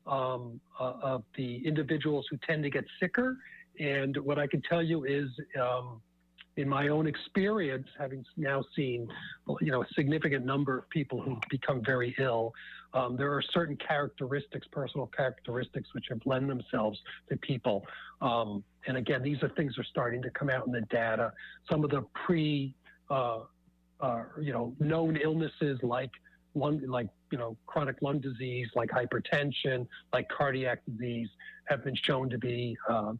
um, 0.05 0.61
uh, 0.79 0.93
of 1.01 1.23
the 1.35 1.57
individuals 1.67 2.25
who 2.31 2.37
tend 2.47 2.63
to 2.63 2.69
get 2.69 2.85
sicker. 2.99 3.37
And 3.79 4.17
what 4.17 4.39
I 4.39 4.47
can 4.47 4.61
tell 4.61 4.81
you 4.81 5.05
is, 5.05 5.29
um, 5.59 6.01
in 6.57 6.67
my 6.67 6.87
own 6.87 7.05
experience, 7.05 7.87
having 7.99 8.25
now 8.35 8.63
seen, 8.75 9.07
you 9.61 9.71
know, 9.71 9.83
a 9.83 9.87
significant 9.93 10.43
number 10.43 10.79
of 10.79 10.89
people 10.89 11.21
who 11.21 11.39
become 11.51 11.83
very 11.85 12.15
ill, 12.17 12.51
um, 12.93 13.15
there 13.15 13.31
are 13.31 13.43
certain 13.53 13.77
characteristics, 13.77 14.65
personal 14.71 15.07
characteristics, 15.07 15.89
which 15.93 16.05
have 16.09 16.19
lend 16.25 16.49
themselves 16.49 16.99
to 17.29 17.37
people. 17.37 17.85
Um, 18.21 18.63
and 18.87 18.97
again, 18.97 19.21
these 19.21 19.43
are 19.43 19.49
things 19.49 19.77
are 19.77 19.83
starting 19.83 20.21
to 20.23 20.31
come 20.31 20.49
out 20.49 20.65
in 20.65 20.71
the 20.71 20.81
data. 20.81 21.31
Some 21.69 21.83
of 21.83 21.91
the 21.91 22.03
pre, 22.25 22.73
uh, 23.11 23.41
uh, 23.99 24.23
you 24.41 24.51
know, 24.51 24.75
known 24.79 25.17
illnesses 25.17 25.79
like 25.83 26.11
lung, 26.55 26.81
like 26.87 27.09
you 27.31 27.37
know, 27.37 27.57
chronic 27.67 27.97
lung 28.01 28.19
disease, 28.19 28.67
like 28.75 28.89
hypertension, 28.89 29.85
like 30.13 30.27
cardiac 30.29 30.79
disease, 30.85 31.29
have 31.65 31.83
been 31.83 31.95
shown 31.95 32.29
to 32.29 32.37
be 32.37 32.75
uh, 32.89 33.13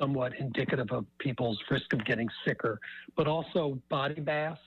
somewhat 0.00 0.32
indicative 0.38 0.90
of 0.90 1.04
people's 1.18 1.58
risk 1.70 1.92
of 1.92 2.04
getting 2.04 2.28
sicker. 2.46 2.80
But 3.16 3.26
also 3.28 3.78
body 3.88 4.20
mass 4.20 4.58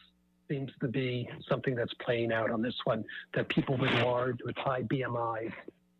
seems 0.49 0.71
to 0.81 0.87
be 0.87 1.27
something 1.49 1.75
that's 1.75 1.93
playing 1.95 2.31
out 2.31 2.51
on 2.51 2.61
this 2.61 2.75
one. 2.83 3.03
That 3.33 3.49
people 3.49 3.77
with 3.77 3.91
large, 3.93 4.37
with 4.45 4.55
high 4.57 4.83
BMIs, 4.83 5.51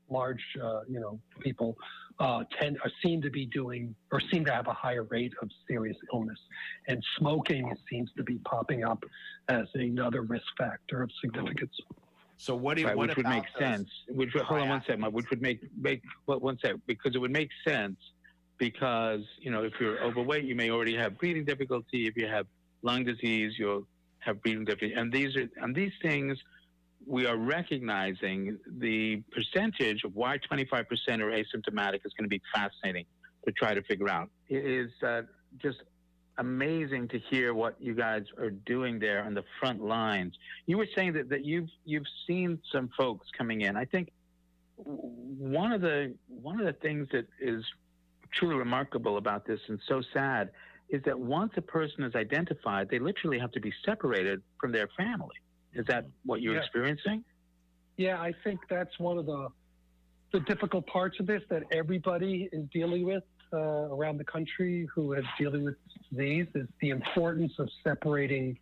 large, 0.10 0.42
uh, 0.64 0.82
you 0.88 1.00
know, 1.00 1.20
people 1.40 1.76
uh, 2.20 2.44
tend 2.60 2.78
or 2.84 2.92
seem 3.04 3.22
to 3.22 3.30
be 3.30 3.46
doing 3.48 3.96
or 4.12 4.22
seem 4.32 4.46
to 4.46 4.52
have 4.52 4.68
a 4.68 4.74
higher 4.74 5.04
rate 5.04 5.34
of 5.42 5.50
serious 5.68 5.98
illness. 6.14 6.40
And 6.88 7.04
smoking 7.18 7.74
seems 7.90 8.12
to 8.18 8.24
be 8.24 8.38
popping 8.46 8.84
up 8.84 9.04
as 9.50 9.66
another 9.74 10.22
risk 10.22 10.46
factor 10.58 11.02
of 11.02 11.10
significance. 11.22 11.76
So 12.38 12.56
what 12.56 12.76
do 12.76 12.82
you 12.82 12.88
right, 12.88 12.98
what 12.98 13.10
which 13.10 13.18
would 13.18 13.28
make 13.28 13.46
sense. 13.58 13.90
Which 14.10 14.34
hold 14.34 14.62
on 14.62 14.70
one 14.70 14.82
second, 14.86 15.14
which 15.14 15.30
would 15.30 15.42
make 15.42 15.62
make 15.80 16.02
well, 16.28 16.40
one 16.40 16.58
sec 16.62 16.76
because 16.88 17.16
it 17.16 17.20
would 17.20 17.32
make 17.32 17.50
sense 17.66 17.98
because 18.58 19.22
you 19.40 19.52
know 19.52 19.64
if 19.64 19.74
you're 19.80 20.02
overweight, 20.04 20.46
you 20.46 20.56
may 20.56 20.70
already 20.70 20.96
have 20.96 21.18
breathing 21.18 21.46
difficulty. 21.46 22.08
If 22.08 22.16
you 22.16 22.28
have 22.28 22.48
lung 22.82 23.04
disease, 23.04 23.54
you'll 23.58 23.86
have 24.20 24.42
breathing 24.42 24.66
difficulty, 24.66 24.94
and 24.94 25.12
these 25.12 25.36
are 25.36 25.48
and 25.58 25.76
these 25.76 25.94
things 26.02 26.38
we 27.06 27.26
are 27.26 27.38
recognizing 27.38 28.58
the 28.80 29.22
percentage 29.32 30.04
of 30.04 30.16
why 30.16 30.38
25% 30.38 30.72
are 30.72 30.86
asymptomatic 30.86 32.00
is 32.06 32.14
going 32.14 32.24
to 32.24 32.30
be 32.30 32.42
fascinating 32.54 33.06
to 33.46 33.52
try 33.52 33.74
to 33.74 33.82
figure 33.84 34.10
out. 34.10 34.30
It 34.48 34.66
is 34.66 34.92
uh, 35.06 35.24
just 35.58 35.80
amazing 36.38 37.08
to 37.10 37.20
hear 37.30 37.54
what 37.54 37.76
you 37.80 37.94
guys 37.94 38.24
are 38.38 38.50
doing 38.50 39.00
there 39.00 39.24
on 39.24 39.34
the 39.34 39.44
front 39.60 39.84
lines. 39.84 40.34
You 40.66 40.78
were 40.78 40.88
saying 40.96 41.14
that, 41.14 41.30
that 41.30 41.46
you've 41.46 41.70
you've 41.86 42.08
seen 42.28 42.60
some 42.72 42.90
folks 42.98 43.28
coming 43.38 43.62
in. 43.62 43.76
I 43.76 43.86
think 43.86 44.12
one 44.78 45.72
of 45.72 45.82
the 45.82 46.16
one 46.28 46.60
of 46.60 46.66
the 46.66 46.74
things 46.74 47.08
that 47.12 47.28
is 47.40 47.64
truly 48.34 48.56
remarkable 48.56 49.18
about 49.18 49.46
this 49.46 49.60
and 49.68 49.80
so 49.88 50.02
sad 50.14 50.52
is 50.90 51.02
that 51.04 51.18
once 51.18 51.54
a 51.58 51.62
person 51.62 52.04
is 52.04 52.14
identified, 52.16 52.90
they 52.90 53.00
literally 53.00 53.40
have 53.40 53.52
to 53.52 53.60
be 53.60 53.72
separated 53.86 54.42
from 54.60 54.72
their 54.72 54.88
family. 54.98 55.36
Is 55.74 55.86
that 55.88 56.06
what 56.26 56.42
you're 56.42 56.54
Yeah. 56.56 56.60
experiencing? 56.62 57.24
Yeah, 57.98 58.22
I 58.22 58.34
think 58.44 58.60
that's 58.70 58.98
one 59.00 59.18
of 59.18 59.26
the 59.26 59.50
the 60.32 60.40
difficult 60.42 60.88
parts 60.88 61.20
of 61.20 61.28
this 61.28 61.44
that 61.50 61.62
everybody 61.72 62.50
is 62.52 62.68
dealing 62.70 63.06
with 63.06 63.24
uh, 63.54 63.58
around 63.96 64.18
the 64.18 64.24
country 64.24 64.88
who 64.94 65.14
is 65.14 65.24
dealing 65.38 65.64
with 65.64 65.76
this 65.86 65.94
disease 66.10 66.48
is 66.56 66.68
the 66.82 66.90
importance 66.90 67.54
of 67.60 67.70
separating, 67.84 68.58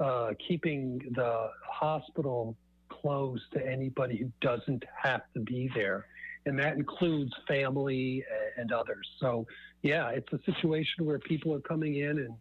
uh, 0.00 0.34
keeping 0.46 0.98
the 1.14 1.50
hospital 1.66 2.54
closed 2.90 3.50
to 3.52 3.66
anybody 3.66 4.18
who 4.18 4.30
doesn't 4.42 4.84
have 5.02 5.22
to 5.32 5.40
be 5.40 5.70
there, 5.74 6.06
and 6.48 6.58
that 6.58 6.74
includes 6.76 7.32
family 7.46 8.24
and 8.56 8.72
others. 8.72 9.06
So, 9.20 9.46
yeah, 9.82 10.08
it's 10.10 10.32
a 10.32 10.40
situation 10.50 11.06
where 11.06 11.18
people 11.18 11.54
are 11.54 11.60
coming 11.60 11.96
in 11.96 12.18
and. 12.18 12.34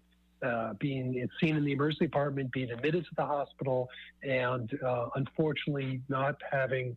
Uh, 0.43 0.71
being 0.77 1.27
seen 1.41 1.55
in 1.55 1.65
the 1.65 1.71
emergency 1.71 2.05
department, 2.05 2.51
being 2.51 2.69
admitted 2.69 3.03
to 3.03 3.09
the 3.15 3.25
hospital, 3.25 3.89
and 4.21 4.69
uh, 4.85 5.07
unfortunately 5.15 5.99
not 6.09 6.35
having 6.51 6.95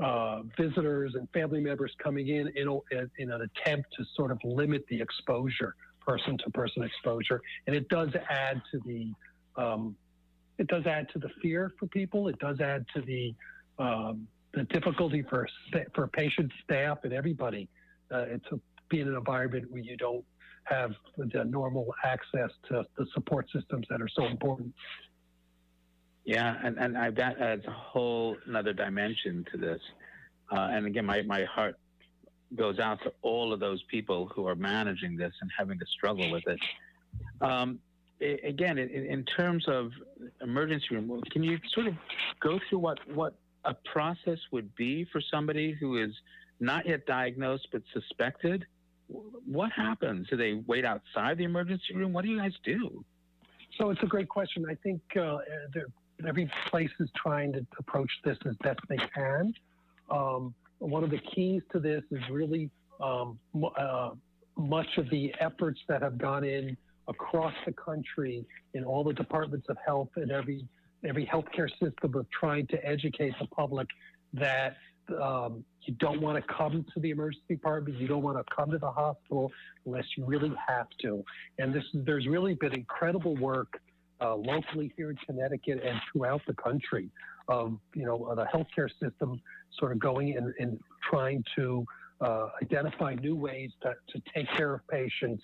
uh, 0.00 0.42
visitors 0.58 1.14
and 1.14 1.28
family 1.30 1.60
members 1.60 1.92
coming 2.02 2.26
in 2.26 2.48
in, 2.56 2.66
a, 2.66 2.98
in 3.18 3.30
an 3.30 3.48
attempt 3.48 3.86
to 3.96 4.04
sort 4.16 4.32
of 4.32 4.38
limit 4.42 4.84
the 4.88 5.00
exposure, 5.00 5.76
person 6.04 6.36
to 6.38 6.50
person 6.50 6.82
exposure, 6.82 7.40
and 7.68 7.76
it 7.76 7.88
does 7.88 8.08
add 8.28 8.60
to 8.72 8.80
the 8.84 9.12
um, 9.56 9.94
it 10.58 10.66
does 10.66 10.84
add 10.86 11.08
to 11.10 11.20
the 11.20 11.28
fear 11.40 11.72
for 11.78 11.86
people. 11.86 12.26
It 12.26 12.40
does 12.40 12.60
add 12.60 12.84
to 12.94 13.02
the 13.02 13.34
um, 13.78 14.26
the 14.54 14.64
difficulty 14.64 15.22
for 15.22 15.48
for 15.94 16.06
patient 16.08 16.52
staff 16.62 16.98
and 17.04 17.12
everybody. 17.12 17.68
Uh, 18.12 18.24
it's 18.28 18.46
a, 18.52 18.60
being 18.88 19.08
an 19.08 19.14
environment 19.14 19.70
where 19.70 19.82
you 19.82 19.96
don't 19.96 20.24
have 20.64 20.92
the 21.16 21.44
normal 21.44 21.94
access 22.04 22.50
to 22.68 22.84
the 22.96 23.06
support 23.14 23.46
systems 23.52 23.86
that 23.90 24.00
are 24.00 24.08
so 24.08 24.24
important. 24.26 24.72
Yeah, 26.24 26.56
and, 26.64 26.78
and 26.78 26.96
I, 26.96 27.10
that 27.10 27.38
adds 27.38 27.64
a 27.66 27.70
whole 27.70 28.36
another 28.46 28.72
dimension 28.72 29.44
to 29.52 29.58
this. 29.58 29.80
Uh, 30.50 30.68
and 30.72 30.86
again, 30.86 31.04
my, 31.04 31.22
my 31.22 31.44
heart 31.44 31.78
goes 32.54 32.78
out 32.78 33.02
to 33.02 33.12
all 33.22 33.52
of 33.52 33.60
those 33.60 33.82
people 33.90 34.30
who 34.34 34.46
are 34.46 34.54
managing 34.54 35.16
this 35.16 35.32
and 35.40 35.50
having 35.56 35.78
to 35.78 35.86
struggle 35.86 36.30
with 36.30 36.44
it. 36.46 36.58
Um, 37.40 37.78
again, 38.20 38.78
in, 38.78 38.88
in, 38.88 39.24
terms 39.24 39.66
of 39.68 39.90
emergency 40.40 40.86
room, 40.92 41.20
can 41.30 41.42
you 41.42 41.58
sort 41.74 41.88
of 41.88 41.94
go 42.40 42.58
through 42.68 42.78
what, 42.78 42.98
what 43.14 43.34
a 43.64 43.74
process 43.92 44.38
would 44.52 44.74
be 44.76 45.06
for 45.12 45.20
somebody 45.20 45.72
who 45.72 46.02
is 46.02 46.12
not 46.60 46.86
yet 46.86 47.06
diagnosed 47.06 47.68
but 47.72 47.82
suspected? 47.92 48.66
What 49.46 49.70
happens? 49.72 50.28
Do 50.28 50.36
they 50.36 50.54
wait 50.66 50.84
outside 50.84 51.38
the 51.38 51.44
emergency 51.44 51.94
room? 51.94 52.12
What 52.12 52.24
do 52.24 52.30
you 52.30 52.38
guys 52.38 52.54
do? 52.64 53.04
So 53.78 53.90
it's 53.90 54.02
a 54.02 54.06
great 54.06 54.28
question. 54.28 54.64
I 54.70 54.74
think 54.76 55.00
uh, 55.20 55.38
every 56.26 56.50
place 56.70 56.90
is 57.00 57.08
trying 57.16 57.52
to 57.52 57.66
approach 57.78 58.10
this 58.24 58.38
as 58.46 58.54
best 58.62 58.78
they 58.88 58.98
can. 59.14 59.52
Um, 60.10 60.54
one 60.78 61.04
of 61.04 61.10
the 61.10 61.18
keys 61.34 61.62
to 61.72 61.80
this 61.80 62.02
is 62.10 62.20
really 62.30 62.70
um, 63.00 63.38
uh, 63.78 64.10
much 64.56 64.86
of 64.96 65.10
the 65.10 65.34
efforts 65.40 65.80
that 65.88 66.02
have 66.02 66.18
gone 66.18 66.44
in 66.44 66.76
across 67.08 67.52
the 67.66 67.72
country 67.72 68.44
in 68.74 68.84
all 68.84 69.04
the 69.04 69.12
departments 69.12 69.66
of 69.68 69.76
health 69.84 70.08
and 70.16 70.30
every 70.30 70.66
every 71.04 71.26
healthcare 71.26 71.68
system 71.70 72.14
of 72.14 72.26
trying 72.30 72.66
to 72.68 72.86
educate 72.86 73.34
the 73.40 73.46
public 73.46 73.88
that 74.32 74.76
um, 75.22 75.64
you 75.82 75.94
don't 75.94 76.20
want 76.20 76.36
to 76.36 76.52
come 76.52 76.84
to 76.94 77.00
the 77.00 77.10
emergency 77.10 77.44
department, 77.48 77.98
you 77.98 78.08
don't 78.08 78.22
want 78.22 78.38
to 78.38 78.54
come 78.54 78.70
to 78.70 78.78
the 78.78 78.90
hospital 78.90 79.52
unless 79.84 80.04
you 80.16 80.24
really 80.24 80.52
have 80.66 80.86
to. 81.02 81.22
And 81.58 81.74
this 81.74 81.84
there's 81.92 82.26
really 82.26 82.54
been 82.54 82.72
incredible 82.72 83.36
work 83.36 83.80
uh, 84.20 84.34
locally 84.34 84.92
here 84.96 85.10
in 85.10 85.16
Connecticut 85.26 85.82
and 85.84 86.00
throughout 86.10 86.40
the 86.46 86.54
country 86.54 87.10
of 87.48 87.78
you 87.94 88.06
know 88.06 88.34
the 88.34 88.44
healthcare 88.44 88.88
system 89.00 89.40
sort 89.78 89.92
of 89.92 89.98
going 89.98 90.36
and, 90.36 90.54
and 90.58 90.80
trying 91.10 91.44
to 91.56 91.84
uh, 92.20 92.48
identify 92.62 93.14
new 93.14 93.34
ways 93.34 93.70
to, 93.82 93.92
to 94.08 94.22
take 94.34 94.48
care 94.56 94.74
of 94.74 94.88
patients 94.88 95.42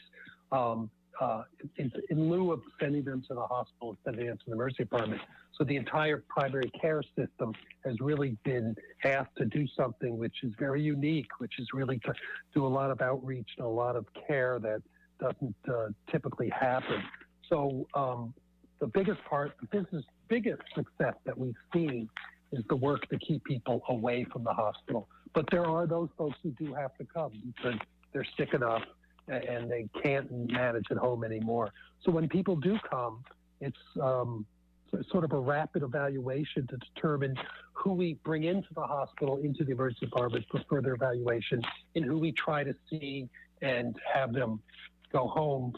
um, 0.52 0.90
uh, 1.20 1.42
in, 1.76 1.92
in, 2.08 2.30
lieu 2.30 2.50
of 2.50 2.60
sending 2.80 3.04
them 3.04 3.22
to 3.28 3.34
the 3.34 3.42
hospital, 3.42 3.96
sending 4.04 4.26
them 4.26 4.38
to 4.38 4.44
the 4.46 4.52
emergency 4.52 4.84
department. 4.84 5.20
So 5.56 5.64
the 5.64 5.76
entire 5.76 6.24
primary 6.28 6.70
care 6.80 7.02
system 7.16 7.52
has 7.84 8.00
really 8.00 8.38
been 8.42 8.74
asked 9.04 9.36
to 9.36 9.44
do 9.44 9.66
something 9.76 10.18
which 10.18 10.36
is 10.42 10.52
very 10.58 10.82
unique, 10.82 11.28
which 11.38 11.58
is 11.58 11.68
really 11.74 11.98
to 12.00 12.14
do 12.54 12.66
a 12.66 12.68
lot 12.68 12.90
of 12.90 13.02
outreach 13.02 13.48
and 13.58 13.66
a 13.66 13.70
lot 13.70 13.96
of 13.96 14.06
care 14.26 14.58
that 14.60 14.82
doesn't 15.20 15.54
uh, 15.68 15.88
typically 16.10 16.48
happen. 16.48 17.02
So 17.50 17.86
um, 17.94 18.32
the 18.80 18.86
biggest 18.86 19.22
part, 19.28 19.52
the 19.60 19.66
business 19.66 20.04
biggest 20.28 20.62
success 20.74 21.14
that 21.26 21.36
we've 21.36 21.54
seen 21.74 22.08
is 22.52 22.64
the 22.68 22.76
work 22.76 23.06
to 23.08 23.18
keep 23.18 23.44
people 23.44 23.82
away 23.88 24.24
from 24.32 24.44
the 24.44 24.52
hospital. 24.52 25.08
But 25.34 25.44
there 25.50 25.66
are 25.66 25.86
those 25.86 26.08
folks 26.16 26.38
who 26.42 26.50
do 26.52 26.72
have 26.72 26.96
to 26.96 27.04
come 27.04 27.32
because 27.54 27.78
they're 28.12 28.26
sick 28.38 28.54
enough 28.54 28.82
and 29.31 29.70
they 29.70 29.87
can't 30.03 30.31
manage 30.51 30.85
at 30.91 30.97
home 30.97 31.24
anymore. 31.24 31.72
So 32.03 32.11
when 32.11 32.28
people 32.28 32.57
do 32.57 32.78
come, 32.91 33.22
it's 33.61 33.76
um, 34.01 34.47
sort 35.11 35.24
of 35.24 35.33
a 35.33 35.39
rapid 35.39 35.83
evaluation 35.83 36.66
to 36.66 36.76
determine 36.76 37.37
who 37.72 37.93
we 37.93 38.14
bring 38.24 38.45
into 38.45 38.68
the 38.74 38.83
hospital, 38.83 39.39
into 39.39 39.64
the 39.64 39.72
emergency 39.72 40.07
department 40.07 40.45
for 40.51 40.61
further 40.68 40.95
evaluation, 40.95 41.62
and 41.95 42.05
who 42.05 42.18
we 42.18 42.33
try 42.33 42.64
to 42.64 42.74
see 42.89 43.28
and 43.62 43.97
have 44.12 44.33
them 44.33 44.61
go 45.12 45.28
home 45.28 45.72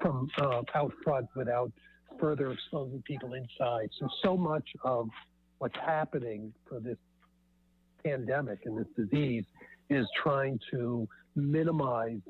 from 0.00 0.28
uh, 0.40 0.62
out 0.74 0.92
front 1.04 1.26
without 1.36 1.70
further 2.18 2.50
exposing 2.52 3.02
people 3.02 3.34
inside. 3.34 3.88
So, 3.98 4.08
so 4.22 4.36
much 4.36 4.66
of 4.82 5.08
what's 5.58 5.76
happening 5.76 6.52
for 6.68 6.80
this 6.80 6.96
pandemic 8.04 8.60
and 8.64 8.78
this 8.78 8.86
disease 8.96 9.44
is 9.90 10.06
trying 10.22 10.58
to 10.70 11.08
minimize, 11.34 12.20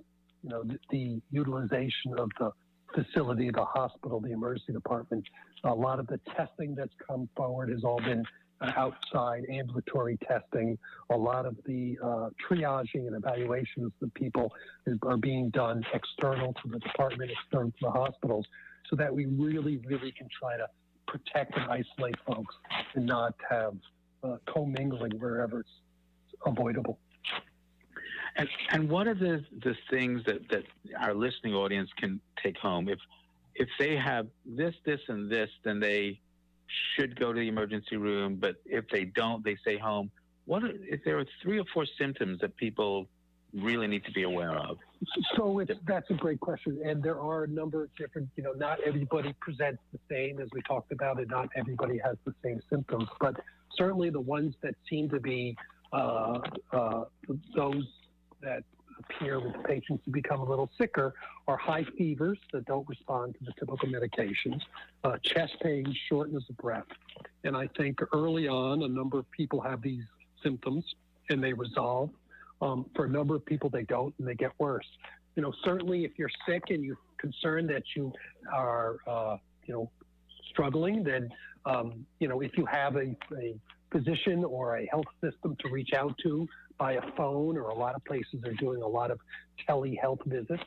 you 0.49 0.55
know, 0.55 0.62
the, 0.64 0.78
the 0.90 1.20
utilization 1.30 2.18
of 2.18 2.30
the 2.38 2.51
facility, 2.94 3.51
the 3.51 3.64
hospital, 3.64 4.18
the 4.20 4.32
emergency 4.32 4.72
department. 4.72 5.22
A 5.64 5.74
lot 5.74 6.01
of 6.01 6.07
the 6.07 6.18
testing 6.36 6.74
that's 6.74 6.94
come 7.07 7.28
forward 7.36 7.68
has 7.68 7.84
all 7.84 8.01
been 8.01 8.24
outside 8.62 9.44
ambulatory 9.51 10.18
testing. 10.26 10.78
A 11.11 11.16
lot 11.16 11.44
of 11.44 11.57
the 11.66 11.99
uh, 12.03 12.30
triaging 12.49 13.07
and 13.07 13.14
evaluations 13.14 13.92
of 14.03 14.12
people 14.14 14.51
is, 14.86 14.96
are 15.03 15.18
being 15.18 15.51
done 15.51 15.84
external 15.92 16.55
to 16.55 16.68
the 16.70 16.78
department, 16.78 17.30
external 17.30 17.70
to 17.70 17.76
the 17.82 17.90
hospitals, 17.90 18.46
so 18.88 18.96
that 18.96 19.14
we 19.14 19.26
really, 19.26 19.76
really 19.84 20.12
can 20.12 20.28
try 20.40 20.57
to 20.57 20.66
protect 21.07 21.57
and 21.57 21.70
isolate 21.70 22.16
folks 22.26 22.55
and 22.94 23.05
not 23.05 23.34
have 23.49 23.74
uh, 24.24 24.36
commingling 24.53 25.12
wherever 25.18 25.61
it's 25.61 25.68
avoidable. 26.46 26.99
And, 28.39 28.49
and 28.70 28.89
what 28.89 29.09
are 29.09 29.14
the, 29.14 29.45
the 29.64 29.74
things 29.91 30.22
that, 30.26 30.49
that 30.51 30.62
our 30.99 31.12
listening 31.12 31.55
audience 31.55 31.91
can 31.99 32.20
take 32.43 32.57
home? 32.57 32.89
If, 32.89 33.01
if 33.57 33.68
they 33.78 33.97
have 33.97 34.28
this, 34.47 34.74
this, 34.86 35.01
and 35.09 35.30
this, 35.30 35.51
then 35.64 35.80
they 35.80 36.20
should 36.95 37.18
go 37.18 37.32
to 37.32 37.41
the 37.41 37.49
emergency 37.49 37.97
room. 37.97 38.36
But 38.41 38.57
if 38.64 38.84
they 38.93 39.05
don't, 39.05 39.45
they 39.45 39.57
stay 39.57 39.76
home. 39.76 40.11
What 40.47 40.62
are, 40.62 40.72
if 40.82 41.01
there 41.05 41.18
are 41.18 41.26
three 41.43 41.59
or 41.59 41.64
four 41.74 41.84
symptoms 41.99 42.41
that 42.41 42.57
people 42.57 43.09
really 43.53 43.89
need 43.89 44.05
to 44.05 44.12
be 44.12 44.22
aware 44.22 44.57
of? 44.57 44.78
So 45.36 45.64
that's 45.86 46.09
a 46.11 46.14
great 46.14 46.39
question. 46.39 46.80
And 46.84 47.03
there 47.03 47.20
are 47.20 47.45
a 47.45 47.49
number 47.49 47.82
of 47.82 47.95
different, 47.97 48.28
you 48.36 48.45
know, 48.45 48.53
not 48.53 48.78
everybody 48.86 49.34
presents 49.41 49.82
the 49.93 49.99
same 50.09 50.39
as 50.39 50.49
we 50.53 50.62
talked 50.62 50.93
about, 50.93 51.18
and 51.18 51.28
not 51.28 51.49
everybody 51.57 51.99
has 52.05 52.16
the 52.24 52.34
same 52.45 52.61
symptoms. 52.70 53.09
But 53.20 53.34
certainly 53.76 54.11
the 54.11 54.20
ones 54.20 54.55
that 54.62 54.74
seem 54.89 55.09
to 55.11 55.18
be 55.18 55.57
uh, 55.93 56.39
uh, 56.72 57.05
those 57.57 57.84
that 58.43 58.64
appear 58.99 59.41
with 59.41 59.55
patients 59.64 60.05
to 60.05 60.11
become 60.11 60.41
a 60.41 60.45
little 60.45 60.70
sicker 60.78 61.14
are 61.47 61.57
high 61.57 61.84
fevers 61.97 62.39
that 62.53 62.64
don't 62.66 62.89
respond 62.89 63.34
to 63.39 63.45
the 63.45 63.53
typical 63.53 63.89
medications, 63.89 64.61
uh, 65.05 65.16
chest 65.22 65.57
pain, 65.62 65.95
shortness 66.09 66.45
of 66.51 66.57
breath. 66.57 66.86
And 67.45 67.57
I 67.57 67.68
think 67.76 68.01
early 68.12 68.49
on, 68.49 68.82
a 68.82 68.89
number 68.89 69.18
of 69.18 69.30
people 69.30 69.61
have 69.61 69.82
these 69.82 70.03
symptoms 70.43 70.84
and 71.30 71.43
they 71.43 71.53
resolve. 71.53 72.11
Um, 72.61 72.86
for 72.97 73.05
a 73.05 73.09
number 73.09 73.36
of 73.36 73.47
people, 73.47 73.70
they 73.70 73.84
don't, 73.84 74.12
and 74.18 74.26
they 74.26 74.34
get 74.34 74.51
worse. 74.59 74.86
You 75.36 75.43
know, 75.43 75.53
certainly 75.64 76.05
if 76.05 76.12
you're 76.18 76.30
sick 76.49 76.64
and 76.70 76.84
you're 76.84 76.99
concerned 77.18 77.70
that 77.70 77.84
you 77.95 78.12
are, 78.53 78.97
uh, 79.07 79.36
you 79.66 79.74
know, 79.74 79.91
struggling, 80.51 81.05
then, 81.05 81.30
um, 81.66 82.05
you 82.18 82.26
know, 82.26 82.41
if 82.41 82.59
you 82.59 82.66
have 82.66 82.97
a, 82.97 83.14
a 83.36 83.55
physician 83.93 84.45
or 84.45 84.78
a 84.78 84.86
health 84.86 85.07
system 85.22 85.57
to 85.61 85.68
reach 85.68 85.93
out 85.97 86.14
to 86.24 86.49
by 86.79 86.93
a 86.93 87.03
phone, 87.16 87.57
or 87.57 87.68
a 87.68 87.74
lot 87.74 87.95
of 87.95 88.05
places 88.05 88.43
are 88.45 88.55
doing 88.55 88.83
a 88.83 88.87
lot 88.87 89.11
of 89.11 89.18
telehealth 89.68 90.24
visits. 90.26 90.62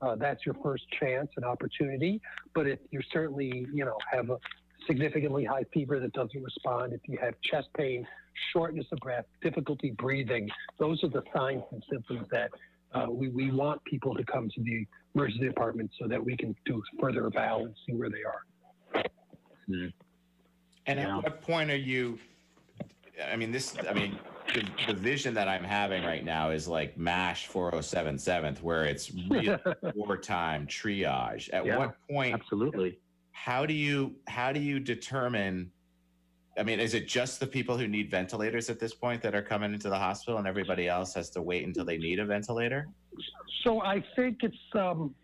Uh, 0.00 0.14
that's 0.14 0.44
your 0.44 0.54
first 0.62 0.84
chance 1.00 1.28
and 1.36 1.44
opportunity. 1.44 2.20
But 2.54 2.66
if 2.66 2.78
you 2.90 3.00
certainly, 3.12 3.66
you 3.72 3.84
know, 3.84 3.96
have 4.10 4.30
a 4.30 4.38
significantly 4.86 5.44
high 5.44 5.64
fever 5.72 5.98
that 6.00 6.12
doesn't 6.12 6.42
respond, 6.42 6.92
if 6.92 7.00
you 7.06 7.18
have 7.20 7.34
chest 7.42 7.68
pain, 7.76 8.06
shortness 8.52 8.86
of 8.92 8.98
breath, 8.98 9.24
difficulty 9.42 9.90
breathing. 9.92 10.48
Those 10.78 11.02
are 11.02 11.08
the 11.08 11.22
signs 11.34 11.62
and 11.72 11.82
symptoms 11.90 12.28
that 12.30 12.50
uh, 12.94 13.06
we, 13.08 13.28
we 13.28 13.50
want 13.50 13.82
people 13.84 14.14
to 14.14 14.24
come 14.24 14.48
to 14.50 14.62
the 14.62 14.86
emergency 15.14 15.46
department 15.46 15.90
so 15.98 16.06
that 16.08 16.22
we 16.22 16.36
can 16.36 16.54
do 16.64 16.82
further 17.00 17.26
eval 17.26 17.64
and 17.64 17.74
see 17.86 17.94
where 17.94 18.10
they 18.10 18.22
are. 18.22 19.04
Mm. 19.68 19.92
And 20.86 20.98
yeah. 21.00 21.16
at 21.16 21.24
what 21.24 21.42
point 21.42 21.70
are 21.70 21.76
you? 21.76 22.18
I 23.30 23.36
mean, 23.36 23.50
this. 23.50 23.74
I 23.88 23.94
mean, 23.94 24.18
the, 24.54 24.68
the, 24.86 24.94
vision 24.94 25.34
that 25.34 25.48
I'm 25.48 25.64
having 25.64 26.04
right 26.04 26.24
now 26.24 26.50
is 26.50 26.68
like 26.68 26.96
MASH 26.96 27.48
4077th, 27.48 28.62
where 28.62 28.84
it's 28.84 29.12
real 29.28 29.58
wartime 29.94 30.66
triage. 30.66 31.50
At 31.52 31.66
yeah, 31.66 31.78
what 31.78 31.96
point? 32.08 32.34
Absolutely. 32.34 32.98
How 33.32 33.66
do 33.66 33.74
you 33.74 34.14
how 34.26 34.52
do 34.52 34.60
you 34.60 34.80
determine? 34.80 35.70
I 36.58 36.62
mean, 36.62 36.80
is 36.80 36.94
it 36.94 37.06
just 37.06 37.38
the 37.38 37.46
people 37.46 37.76
who 37.76 37.86
need 37.86 38.10
ventilators 38.10 38.70
at 38.70 38.80
this 38.80 38.94
point 38.94 39.20
that 39.22 39.34
are 39.34 39.42
coming 39.42 39.74
into 39.74 39.90
the 39.90 39.98
hospital, 39.98 40.38
and 40.38 40.48
everybody 40.48 40.88
else 40.88 41.12
has 41.14 41.28
to 41.30 41.42
wait 41.42 41.66
until 41.66 41.84
they 41.84 41.98
need 41.98 42.18
a 42.18 42.24
ventilator? 42.24 42.88
So 43.62 43.82
I 43.82 44.02
think 44.16 44.38
it's 44.42 44.56
um, 44.74 45.14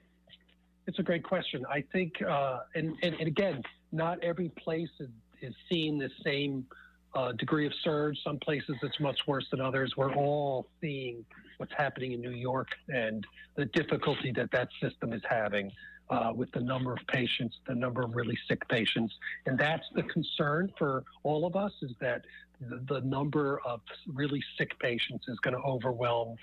it's 0.87 0.99
a 0.99 1.03
great 1.03 1.25
question. 1.25 1.65
I 1.71 1.83
think, 1.93 2.21
uh, 2.23 2.61
and, 2.75 2.97
and, 3.03 3.15
and 3.15 3.29
again, 3.29 3.63
not 3.93 4.23
every 4.23 4.51
place 4.51 4.89
is, 5.01 5.09
is 5.41 5.55
seeing 5.71 5.99
the 5.99 6.11
same 6.25 6.67
uh, 7.15 7.33
degree 7.33 7.67
of 7.67 7.73
surge. 7.83 8.19
Some 8.25 8.39
places 8.39 8.77
it's 8.83 9.01
much 9.01 9.21
worse 9.27 9.47
than 9.51 9.61
others. 9.61 9.95
We're 9.97 10.15
all 10.15 10.67
seeing 10.81 11.25
what's 11.59 11.73
happening 11.77 12.13
in 12.13 12.21
New 12.21 12.31
York 12.31 12.69
and 12.89 13.27
the 13.57 13.67
difficulty 13.67 14.33
that 14.33 14.51
that 14.53 14.69
system 14.81 15.13
is 15.13 15.23
having 15.29 15.71
uh, 16.11 16.33
with 16.35 16.51
the 16.53 16.61
number 16.61 16.93
of 16.93 16.99
patients, 17.09 17.57
the 17.67 17.75
number 17.75 18.03
of 18.03 18.15
really 18.15 18.39
sick 18.49 18.67
patients. 18.69 19.15
And 19.47 19.59
that's 19.59 19.85
the 19.95 20.03
concern 20.05 20.73
for 20.79 21.05
all 21.23 21.47
of 21.47 21.57
us 21.57 21.73
is 21.83 21.93
that 22.01 22.23
the, 22.61 22.83
the 22.89 23.01
number 23.01 23.61
of 23.65 23.81
really 24.07 24.43
sick 24.59 24.79
patients 24.79 25.27
is 25.29 25.39
going 25.41 25.55
to 25.55 25.63
overwhelm 25.63 26.37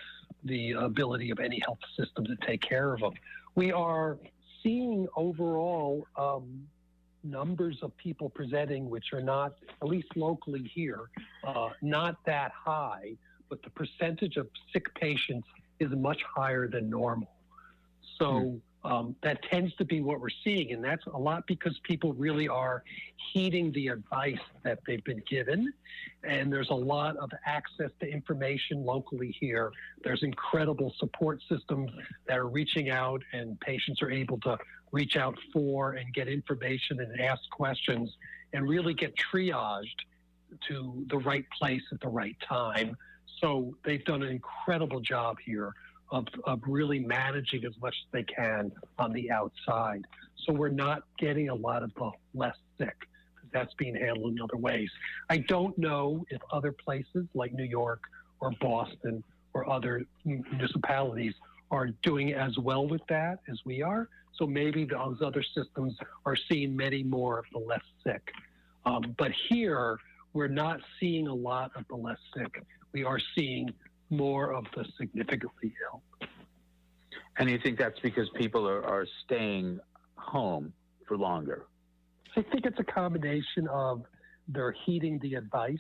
the 0.44 0.72
ability 0.72 1.30
of 1.32 1.40
any 1.40 1.62
health 1.66 1.80
system 1.98 2.26
to 2.26 2.36
take 2.46 2.62
care 2.62 2.94
of 2.94 3.02
them. 3.02 3.14
we 3.56 3.72
are 3.72 4.18
seeing 4.64 5.08
overall 5.16 6.06
um, 6.18 6.68
numbers 7.30 7.78
of 7.82 7.96
people 7.98 8.30
presenting, 8.30 8.90
which 8.90 9.14
are 9.14 9.22
not, 9.22 9.54
at 9.82 9.88
least 9.88 10.08
locally 10.16 10.70
here, 10.74 11.10
uh, 11.48 11.70
not 11.82 12.18
that 12.26 12.52
high, 12.52 13.14
but 13.50 13.62
the 13.64 13.70
percentage 13.70 14.38
of 14.38 14.48
sick 14.72 14.94
patients 14.96 15.48
is 15.80 15.90
much 15.92 16.22
higher 16.36 16.68
than 16.68 16.90
normal. 16.90 17.32
So 18.18 18.60
um, 18.84 19.16
that 19.24 19.44
tends 19.44 19.76
to 19.76 19.86
be 19.86 20.00
what 20.02 20.22
we're 20.22 20.30
seeing, 20.44 20.72
and 20.72 20.84
that's 20.84 21.06
a 21.08 21.18
lot 21.18 21.46
because 21.48 21.78
people 21.84 22.14
really 22.14 22.48
are 22.48 22.84
heeding 23.34 23.72
the 23.74 23.90
advice 23.90 24.40
that 24.64 24.80
they've 24.88 25.04
been 25.04 25.22
given. 25.30 25.74
And 26.24 26.52
there's 26.52 26.70
a 26.70 26.76
lot 26.76 27.18
of 27.18 27.30
access 27.46 27.92
to 28.00 28.08
information 28.08 28.86
locally 28.86 29.36
here. 29.38 29.72
There's 30.04 30.24
incredible 30.24 30.94
support 30.98 31.42
systems 31.50 31.92
that 32.28 32.38
are 32.38 32.48
reaching 32.48 32.90
out, 32.90 33.22
and 33.34 33.60
patients 33.60 34.02
are 34.02 34.12
able 34.12 34.40
to 34.42 34.58
reach 34.92 35.18
out 35.18 35.38
for 35.52 35.94
and 35.94 36.14
get 36.14 36.28
information 36.28 37.02
and 37.02 37.20
ask 37.20 37.42
questions 37.52 38.16
and 38.54 38.68
really 38.68 38.94
get 38.94 39.14
triaged 39.16 40.00
to 40.68 41.06
the 41.10 41.18
right 41.18 41.46
place 41.60 41.84
at 41.92 42.00
the 42.00 42.08
right 42.08 42.36
time. 42.48 42.96
So 43.42 43.76
they've 43.84 44.04
done 44.04 44.24
an 44.24 44.30
incredible 44.30 45.00
job 45.00 45.38
here 45.46 45.74
of, 46.12 46.28
of 46.46 46.62
really 46.66 47.00
managing 47.00 47.66
as 47.66 47.74
much 47.82 47.96
as 48.06 48.12
they 48.12 48.24
can 48.24 48.72
on 48.98 49.14
the 49.14 49.32
outside. 49.32 50.06
So 50.46 50.54
we're 50.54 50.70
not 50.70 51.04
getting 51.18 51.50
a 51.50 51.56
lot 51.56 51.84
of 51.84 51.94
the 51.96 52.12
less 52.34 52.56
sick. 52.78 52.96
That's 53.52 53.74
being 53.76 53.96
handled 53.96 54.34
in 54.34 54.42
other 54.42 54.58
ways. 54.58 54.90
I 55.30 55.38
don't 55.38 55.78
know 55.78 56.26
if 56.30 56.40
other 56.52 56.72
places 56.72 57.26
like 57.34 57.54
New 57.54 57.64
York 57.64 58.02
or 58.40 58.52
Boston 58.62 59.24
or 59.54 59.70
other 59.70 60.04
municipalities 60.24 61.34
are 61.72 61.88
doing 62.04 62.34
as 62.34 62.58
well 62.58 62.88
with 62.88 63.02
that 63.10 63.40
as 63.50 63.60
we 63.66 63.82
are. 63.82 64.08
So 64.38 64.46
maybe 64.46 64.86
those 64.86 65.22
other 65.22 65.44
systems 65.44 65.98
are 66.26 66.36
seeing 66.36 66.76
many 66.76 67.04
more 67.04 67.40
of 67.40 67.46
the 67.52 67.60
less 67.60 67.84
sick. 68.04 68.32
Um, 68.86 69.16
but 69.18 69.32
here, 69.50 69.98
we're 70.34 70.48
not 70.48 70.80
seeing 71.00 71.28
a 71.28 71.34
lot 71.34 71.72
of 71.76 71.86
the 71.90 71.96
less 71.96 72.20
sick. 72.36 72.64
We 72.94 73.04
are 73.04 73.20
seeing 73.36 73.74
more 74.10 74.54
of 74.54 74.66
the 74.76 74.86
significantly 74.98 75.74
ill. 75.92 76.02
And 77.38 77.50
you 77.50 77.60
think 77.64 77.78
that's 77.78 78.00
because 78.00 78.30
people 78.36 78.68
are, 78.68 78.84
are 78.84 79.06
staying 79.26 79.80
home 80.16 80.74
for 81.08 81.18
longer? 81.18 81.66
I 82.36 82.42
think 82.42 82.66
it's 82.66 82.80
a 82.80 82.84
combination 82.84 83.68
of 83.70 84.04
they're 84.48 84.76
heeding 84.86 85.20
the 85.20 85.36
advice 85.36 85.78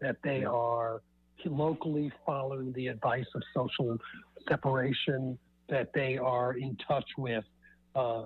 that 0.00 0.16
they 0.22 0.44
are 0.44 1.02
locally 1.44 2.12
following 2.26 2.72
the 2.72 2.88
advice 2.88 3.26
of 3.34 3.42
social 3.54 3.96
separation, 4.48 5.38
that 5.68 5.92
they 5.94 6.18
are 6.18 6.54
in 6.54 6.76
touch 6.76 7.08
with 7.16 7.44
uh, 7.94 8.24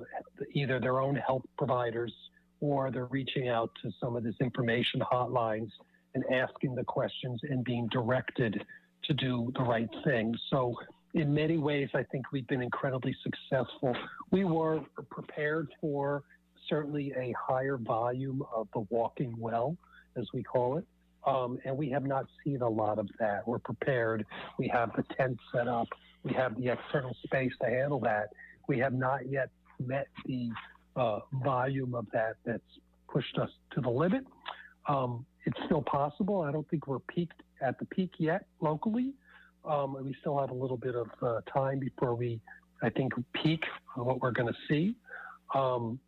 either 0.53 0.81
their 0.81 1.01
own 1.01 1.17
health 1.17 1.45
providers 1.57 2.13
or 2.61 2.91
they're 2.91 3.07
reaching 3.07 3.49
out 3.49 3.71
to 3.83 3.91
some 4.01 4.17
of 4.17 4.25
these 4.25 4.35
information 4.41 5.01
hotlines 5.01 5.71
and 6.15 6.25
asking 6.33 6.75
the 6.75 6.85
questions 6.85 7.41
and 7.43 7.65
being 7.65 7.89
directed 7.89 8.65
to 9.07 9.15
do 9.15 9.53
the 9.57 9.63
right 9.63 9.89
thing. 10.05 10.35
So, 10.51 10.75
in 11.15 11.33
many 11.33 11.59
ways, 11.59 11.89
I 11.95 12.03
think 12.03 12.33
we've 12.33 12.47
been 12.49 12.63
incredibly 12.63 13.15
successful. 13.23 13.97
We 14.33 14.45
were 14.45 14.81
prepared 15.11 15.69
for 15.81 16.25
certainly 16.69 17.13
a 17.17 17.33
higher 17.39 17.77
volume 17.77 18.43
of 18.55 18.67
the 18.75 18.81
walking 18.91 19.35
well, 19.39 19.77
as 20.17 20.27
we 20.35 20.43
call 20.43 20.79
it. 20.79 20.85
Um, 21.27 21.59
and 21.65 21.77
we 21.77 21.89
have 21.91 22.05
not 22.05 22.27
seen 22.45 22.63
a 22.63 22.69
lot 22.69 22.99
of 22.99 23.09
that. 23.19 23.47
We're 23.47 23.59
prepared. 23.59 24.27
We 24.59 24.69
have 24.69 24.91
the 24.97 25.05
tent 25.17 25.39
set 25.55 25.69
up. 25.69 25.89
We 26.23 26.33
have 26.35 26.57
the 26.57 26.73
external 26.73 27.17
space 27.25 27.53
to 27.63 27.69
handle 27.69 28.01
that. 28.01 28.31
We 28.67 28.79
have 28.81 28.93
not 28.93 29.29
yet 29.31 29.51
met 29.79 30.09
the 30.27 30.51
uh, 30.97 31.21
volume 31.45 31.95
of 31.95 32.07
that 32.13 32.37
that's 32.45 32.63
pushed 33.09 33.39
us 33.39 33.51
to 33.73 33.81
the 33.81 33.89
limit. 33.89 34.25
Um, 34.89 35.25
it's 35.47 35.59
still 35.67 35.83
possible. 35.83 36.43
I 36.43 36.53
don't 36.53 36.69
think 36.69 36.87
we're 36.87 36.99
peaked 36.99 37.41
at 37.61 37.79
the 37.79 37.85
peak 37.87 38.13
yet 38.19 38.47
locally. 38.61 39.15
Um, 39.65 39.97
we 40.03 40.15
still 40.21 40.39
have 40.39 40.51
a 40.51 40.55
little 40.55 40.77
bit 40.77 40.95
of 40.95 41.09
uh, 41.23 41.41
time 41.53 41.79
before 41.79 42.15
we, 42.15 42.41
I 42.83 42.91
think, 42.91 43.13
peak 43.43 43.65
what 43.97 44.21
we're 44.21 44.33
going 44.33 44.53
to 44.53 44.59
see. 44.69 44.95
Um, 45.55 45.99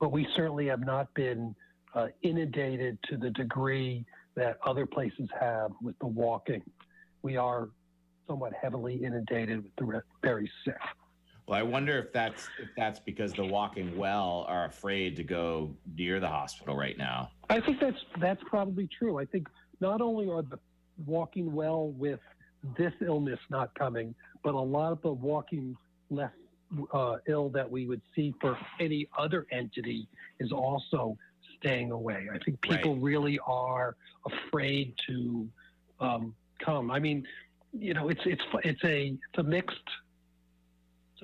but 0.00 0.12
we 0.12 0.26
certainly 0.36 0.66
have 0.66 0.80
not 0.80 1.12
been 1.14 1.54
uh, 1.94 2.08
inundated 2.22 2.98
to 3.10 3.16
the 3.16 3.30
degree 3.30 4.04
that 4.36 4.58
other 4.64 4.86
places 4.86 5.28
have 5.40 5.72
with 5.82 5.98
the 5.98 6.06
walking. 6.06 6.62
We 7.22 7.36
are 7.36 7.68
somewhat 8.26 8.52
heavily 8.60 9.02
inundated 9.02 9.64
with 9.64 9.74
the 9.76 10.02
very 10.22 10.50
sick. 10.64 10.76
Well, 11.48 11.58
I 11.58 11.62
wonder 11.62 11.98
if 11.98 12.12
that's 12.12 12.46
if 12.60 12.68
that's 12.76 13.00
because 13.00 13.32
the 13.32 13.44
walking 13.44 13.96
well 13.96 14.44
are 14.48 14.66
afraid 14.66 15.16
to 15.16 15.24
go 15.24 15.74
near 15.96 16.20
the 16.20 16.28
hospital 16.28 16.76
right 16.76 16.96
now. 16.98 17.30
I 17.48 17.60
think 17.60 17.80
that's 17.80 17.96
that's 18.20 18.42
probably 18.46 18.86
true. 18.98 19.18
I 19.18 19.24
think 19.24 19.48
not 19.80 20.02
only 20.02 20.28
are 20.28 20.42
the 20.42 20.58
walking 21.06 21.52
well 21.52 21.88
with 21.88 22.20
this 22.76 22.92
illness 23.00 23.38
not 23.50 23.74
coming, 23.74 24.14
but 24.42 24.54
a 24.54 24.60
lot 24.60 24.92
of 24.92 25.00
the 25.02 25.12
walking 25.12 25.76
less 26.10 26.32
uh, 26.92 27.16
ill 27.28 27.48
that 27.50 27.70
we 27.70 27.86
would 27.86 28.02
see 28.14 28.34
for 28.40 28.58
any 28.80 29.08
other 29.16 29.46
entity 29.52 30.06
is 30.40 30.52
also 30.52 31.16
staying 31.58 31.92
away. 31.92 32.28
I 32.32 32.38
think 32.38 32.60
people 32.60 32.94
right. 32.94 33.02
really 33.02 33.38
are 33.46 33.96
afraid 34.26 34.94
to 35.08 35.48
um, 36.00 36.34
come. 36.64 36.90
I 36.90 36.98
mean, 36.98 37.26
you 37.72 37.94
know, 37.94 38.08
it's 38.08 38.20
it's 38.24 38.42
it's 38.64 38.84
a 38.84 39.08
it's 39.08 39.38
a 39.38 39.42
mixed 39.42 39.88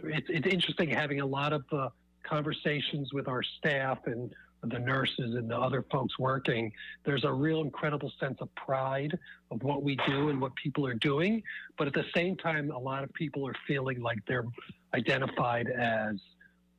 it's, 0.02 0.26
it's 0.28 0.46
interesting 0.46 0.90
having 0.90 1.20
a 1.20 1.26
lot 1.26 1.52
of 1.52 1.64
uh, 1.72 1.88
conversations 2.22 3.12
with 3.12 3.28
our 3.28 3.42
staff 3.42 3.98
and 4.06 4.34
the 4.70 4.78
nurses 4.78 5.34
and 5.34 5.50
the 5.50 5.56
other 5.56 5.84
folks 5.90 6.18
working. 6.18 6.72
There's 7.04 7.24
a 7.24 7.32
real 7.32 7.60
incredible 7.60 8.12
sense 8.20 8.38
of 8.40 8.54
pride 8.54 9.18
of 9.50 9.62
what 9.62 9.82
we 9.82 9.96
do 10.06 10.28
and 10.28 10.40
what 10.40 10.54
people 10.56 10.86
are 10.86 10.94
doing. 10.94 11.42
But 11.78 11.86
at 11.86 11.94
the 11.94 12.04
same 12.14 12.36
time, 12.36 12.70
a 12.70 12.78
lot 12.78 13.04
of 13.04 13.12
people 13.14 13.46
are 13.46 13.54
feeling 13.66 14.00
like 14.00 14.18
they're 14.26 14.46
identified 14.94 15.68
as, 15.68 16.16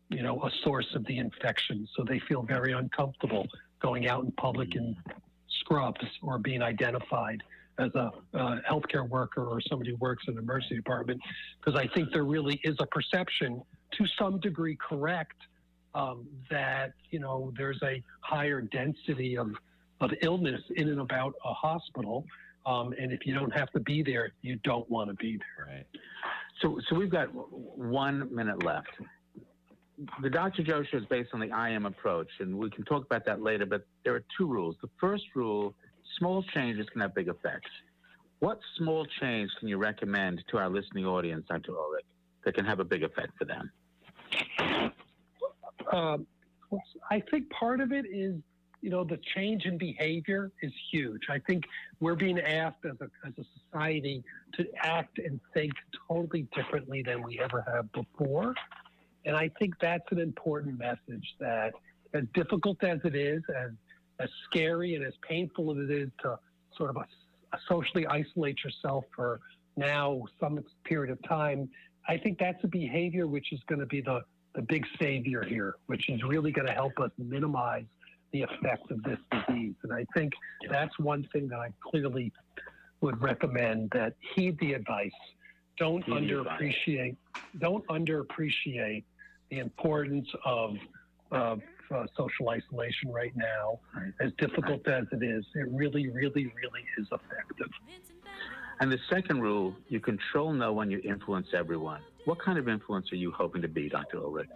you 0.09 0.23
know, 0.23 0.43
a 0.43 0.51
source 0.63 0.88
of 0.95 1.05
the 1.05 1.17
infection. 1.17 1.88
So 1.95 2.03
they 2.03 2.19
feel 2.19 2.41
very 2.41 2.73
uncomfortable 2.73 3.47
going 3.81 4.07
out 4.07 4.23
in 4.23 4.31
public 4.33 4.75
in 4.75 4.95
scrubs 5.61 6.05
or 6.21 6.38
being 6.39 6.61
identified 6.61 7.41
as 7.77 7.93
a 7.95 8.11
healthcare 8.69 9.07
worker 9.07 9.45
or 9.45 9.59
somebody 9.59 9.91
who 9.91 9.97
works 9.97 10.23
in 10.27 10.36
the 10.36 10.41
emergency 10.41 10.75
department, 10.75 11.19
because 11.59 11.79
I 11.79 11.88
think 11.93 12.13
there 12.13 12.23
really 12.23 12.59
is 12.63 12.77
a 12.79 12.86
perception, 12.86 13.61
to 13.91 14.05
some 14.17 14.39
degree 14.39 14.77
correct, 14.77 15.36
um, 15.95 16.27
that 16.51 16.93
you 17.09 17.19
know 17.19 17.51
there's 17.57 17.79
a 17.83 18.03
higher 18.21 18.61
density 18.61 19.37
of 19.37 19.49
of 20.01 20.11
illness 20.21 20.61
in 20.75 20.89
and 20.89 20.99
about 20.99 21.33
a 21.45 21.53
hospital, 21.53 22.25
um, 22.65 22.93
and 22.99 23.11
if 23.11 23.25
you 23.25 23.33
don't 23.33 23.57
have 23.57 23.71
to 23.71 23.79
be 23.79 24.03
there, 24.03 24.33
you 24.41 24.59
don't 24.63 24.89
want 24.89 25.09
to 25.09 25.15
be 25.15 25.37
there. 25.37 25.75
Right. 25.75 25.85
So, 26.61 26.79
so 26.89 26.95
we've 26.95 27.09
got 27.09 27.27
one 27.33 28.33
minute 28.33 28.63
left. 28.63 28.89
The 30.21 30.29
Dr. 30.29 30.63
Joe 30.63 30.83
show 30.83 30.97
is 30.97 31.05
based 31.05 31.29
on 31.33 31.39
the 31.39 31.47
IM 31.47 31.85
approach, 31.85 32.27
and 32.39 32.57
we 32.57 32.69
can 32.69 32.83
talk 32.83 33.05
about 33.05 33.25
that 33.25 33.41
later. 33.41 33.65
But 33.65 33.85
there 34.03 34.13
are 34.15 34.23
two 34.37 34.47
rules. 34.47 34.75
The 34.81 34.89
first 34.99 35.23
rule 35.35 35.73
small 36.17 36.43
changes 36.53 36.87
can 36.91 37.01
have 37.01 37.15
big 37.15 37.29
effects. 37.29 37.71
What 38.39 38.59
small 38.77 39.05
change 39.21 39.49
can 39.59 39.69
you 39.69 39.77
recommend 39.77 40.43
to 40.51 40.57
our 40.57 40.69
listening 40.69 41.05
audience, 41.05 41.45
Dr. 41.49 41.71
Ulrich, 41.71 42.05
that 42.43 42.55
can 42.55 42.65
have 42.65 42.79
a 42.79 42.83
big 42.83 43.03
effect 43.03 43.31
for 43.37 43.45
them? 43.45 43.71
Um, 45.91 46.27
I 47.09 47.21
think 47.31 47.49
part 47.49 47.79
of 47.81 47.91
it 47.91 48.05
is, 48.05 48.36
you 48.81 48.89
know, 48.89 49.03
the 49.03 49.19
change 49.36 49.65
in 49.65 49.77
behavior 49.77 50.51
is 50.61 50.71
huge. 50.91 51.21
I 51.29 51.39
think 51.39 51.63
we're 51.99 52.15
being 52.15 52.39
asked 52.39 52.86
as 52.86 52.97
a, 53.01 53.09
as 53.27 53.33
a 53.38 53.45
society 53.59 54.23
to 54.53 54.65
act 54.83 55.17
and 55.17 55.39
think 55.53 55.73
totally 56.07 56.47
differently 56.55 57.01
than 57.01 57.23
we 57.23 57.39
ever 57.39 57.63
have 57.67 57.91
before. 57.93 58.53
And 59.25 59.36
I 59.36 59.49
think 59.59 59.73
that's 59.81 60.11
an 60.11 60.19
important 60.19 60.77
message 60.77 61.36
that, 61.39 61.73
as 62.13 62.23
difficult 62.33 62.83
as 62.83 62.99
it 63.03 63.15
is, 63.15 63.41
as 63.57 63.71
as 64.19 64.29
scary 64.45 64.95
and 64.95 65.03
as 65.03 65.13
painful 65.27 65.71
as 65.71 65.77
it 65.89 65.91
is 65.91 66.09
to 66.21 66.39
sort 66.77 66.89
of 66.89 66.97
a, 66.97 67.05
a 67.55 67.59
socially 67.67 68.07
isolate 68.07 68.63
yourself 68.63 69.03
for 69.15 69.39
now 69.77 70.23
some 70.39 70.63
period 70.86 71.11
of 71.11 71.21
time, 71.27 71.69
I 72.07 72.17
think 72.17 72.39
that's 72.39 72.63
a 72.63 72.67
behavior 72.67 73.27
which 73.27 73.51
is 73.51 73.59
going 73.67 73.79
to 73.79 73.86
be 73.86 74.01
the, 74.01 74.21
the 74.56 74.62
big 74.62 74.86
savior 74.99 75.43
here, 75.43 75.76
which 75.88 76.10
is 76.10 76.24
really 76.24 76.51
going 76.51 76.68
to 76.68 76.74
help 76.74 76.99
us 76.99 77.12
minimize 77.18 77.86
the 78.32 78.43
effects 78.43 78.89
of 78.91 79.03
this 79.03 79.20
disease. 79.32 79.76
And 79.84 79.93
I 79.93 80.06
think 80.16 80.34
that's 80.70 80.97
one 80.99 81.28
thing 81.32 81.47
that 81.49 81.60
I 81.60 81.70
clearly 81.89 82.32
would 83.01 83.22
recommend 83.22 83.91
that 83.91 84.14
heed 84.36 84.58
the 84.60 84.74
advice. 84.74 85.12
Don't 85.78 86.03
heed 86.03 86.14
underappreciate 86.14 87.18
don't 87.60 87.86
underappreciate 87.88 89.03
the 89.49 89.60
importance 89.60 90.28
of, 90.45 90.76
of 91.32 91.62
uh, 91.93 92.06
social 92.18 92.49
isolation 92.49 93.12
right 93.12 93.34
now, 93.36 93.80
as 94.20 94.32
difficult 94.38 94.88
as 94.88 95.06
it 95.12 95.24
is, 95.24 95.45
it 95.53 95.68
really, 95.72 96.10
really, 96.10 96.45
really 96.45 96.84
is 96.97 97.08
effective. 97.12 97.70
And 98.80 98.91
the 98.91 98.99
second 99.10 99.41
rule, 99.41 99.76
you 99.88 99.99
control 99.99 100.51
no 100.51 100.74
one, 100.74 100.89
you 100.89 100.99
influence 101.03 101.47
everyone. 101.53 102.01
What 102.26 102.39
kind 102.39 102.57
of 102.57 102.67
influence 102.67 103.11
are 103.11 103.17
you 103.17 103.32
hoping 103.32 103.61
to 103.61 103.67
be, 103.67 103.88
Dr. 103.89 104.17
Ulrich? 104.17 104.49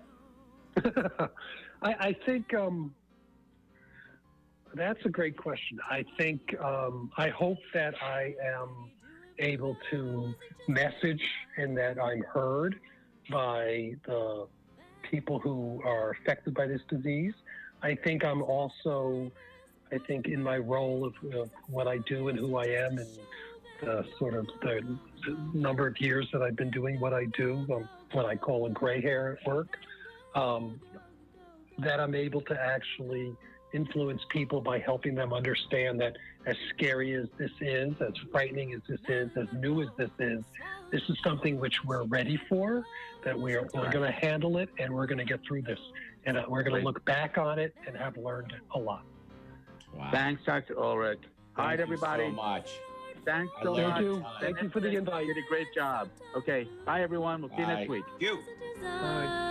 I, 0.86 1.30
I 1.82 2.16
think 2.26 2.54
um, 2.54 2.94
that's 4.74 5.04
a 5.06 5.10
great 5.10 5.38
question. 5.38 5.80
I 5.90 6.04
think 6.18 6.42
um, 6.60 7.12
I 7.18 7.30
hope 7.30 7.60
that 7.74 7.96
I 8.02 8.36
am 8.44 8.92
able 9.40 9.78
to 9.92 10.34
message 10.68 11.22
and 11.58 11.78
that 11.78 12.02
I'm 12.02 12.22
heard 12.24 12.80
by 13.30 13.96
the 14.06 14.48
people 15.10 15.40
who 15.40 15.82
are 15.86 16.12
affected 16.12 16.54
by 16.54 16.68
this 16.68 16.82
disease. 16.90 17.34
I 17.82 17.96
think 17.96 18.26
I'm 18.26 18.42
also, 18.42 19.32
I 19.92 19.98
think 20.00 20.28
in 20.28 20.44
my 20.44 20.58
role 20.58 21.06
of, 21.06 21.14
of 21.34 21.50
what 21.68 21.88
I 21.88 22.00
do 22.00 22.28
and 22.28 22.38
who 22.38 22.58
I 22.58 22.66
am 22.66 22.98
and 22.98 23.08
the 23.82 24.06
sort 24.18 24.34
of 24.34 24.48
the, 24.62 24.98
the 25.26 25.38
number 25.54 25.88
of 25.88 26.00
years 26.00 26.28
that 26.34 26.42
I've 26.42 26.56
been 26.56 26.72
doing 26.72 27.00
what 27.00 27.14
I 27.14 27.26
do, 27.26 27.66
um, 27.74 27.90
what 28.12 28.26
I 28.26 28.36
call 28.36 28.66
a 28.66 28.70
gray 28.70 29.02
hair 29.02 29.38
at 29.40 29.48
work, 29.48 29.78
um, 30.36 30.80
that 31.80 32.00
I'm 32.00 32.16
able 32.16 32.42
to 32.42 32.60
actually 32.60 33.36
influence 33.74 34.22
people 34.30 34.62
by 34.62 34.80
helping 34.80 35.16
them 35.16 35.32
understand 35.34 36.00
that 36.02 36.18
as 36.46 36.56
scary 36.74 37.14
as 37.14 37.28
this 37.38 37.52
is, 37.62 37.94
as 38.02 38.14
frightening 38.32 38.74
as 38.74 38.82
this 38.88 39.00
is, 39.08 39.30
as 39.38 39.48
new 39.54 39.82
as 39.82 39.90
this 39.98 40.10
is, 40.20 40.44
this 40.92 41.02
is 41.08 41.18
something 41.24 41.60
which 41.60 41.84
we're 41.86 42.04
ready 42.04 42.40
for, 42.50 42.84
that 43.24 43.38
we're, 43.38 43.68
we're 43.74 43.92
going 43.92 44.12
to 44.12 44.12
handle 44.12 44.58
it 44.58 44.70
and 44.80 44.94
we're 44.94 45.06
going 45.06 45.20
to 45.20 45.26
get 45.26 45.40
through 45.48 45.62
this. 45.62 45.80
And 46.26 46.38
uh, 46.38 46.46
we're 46.48 46.64
going 46.64 46.82
to 46.82 46.86
look 46.86 47.04
back 47.06 47.38
on 47.38 47.60
it 47.60 47.76
and 47.88 47.96
have 47.96 48.18
learned 48.18 48.54
a 48.74 48.80
lot. 48.80 49.04
Wow. 49.96 50.10
Thanks, 50.12 50.44
Dr. 50.46 50.80
Ulrich. 50.80 51.20
All 51.58 51.66
right, 51.66 51.80
everybody. 51.80 52.24
Thank 52.24 52.36
you 52.36 52.42
everybody. 52.42 52.68
so 52.68 52.76
much. 52.76 52.89
Thanks 53.26 53.54
so 53.64 53.74
learned 53.74 53.88
much. 53.88 53.96
Thank 53.96 54.06
you. 54.06 54.26
Thank 54.42 54.62
you 54.62 54.70
for 54.70 54.80
the 54.80 54.96
invite. 54.96 55.26
You 55.26 55.34
did 55.34 55.44
a 55.44 55.48
great 55.48 55.68
job. 55.74 56.10
Okay. 56.36 56.68
Bye, 56.86 57.02
everyone. 57.02 57.42
We'll 57.42 57.50
see 57.52 57.58
you 57.60 57.66
Bye. 57.66 57.76
next 57.76 57.90
week. 57.90 58.04
You. 58.20 58.40
Bye. 58.82 59.46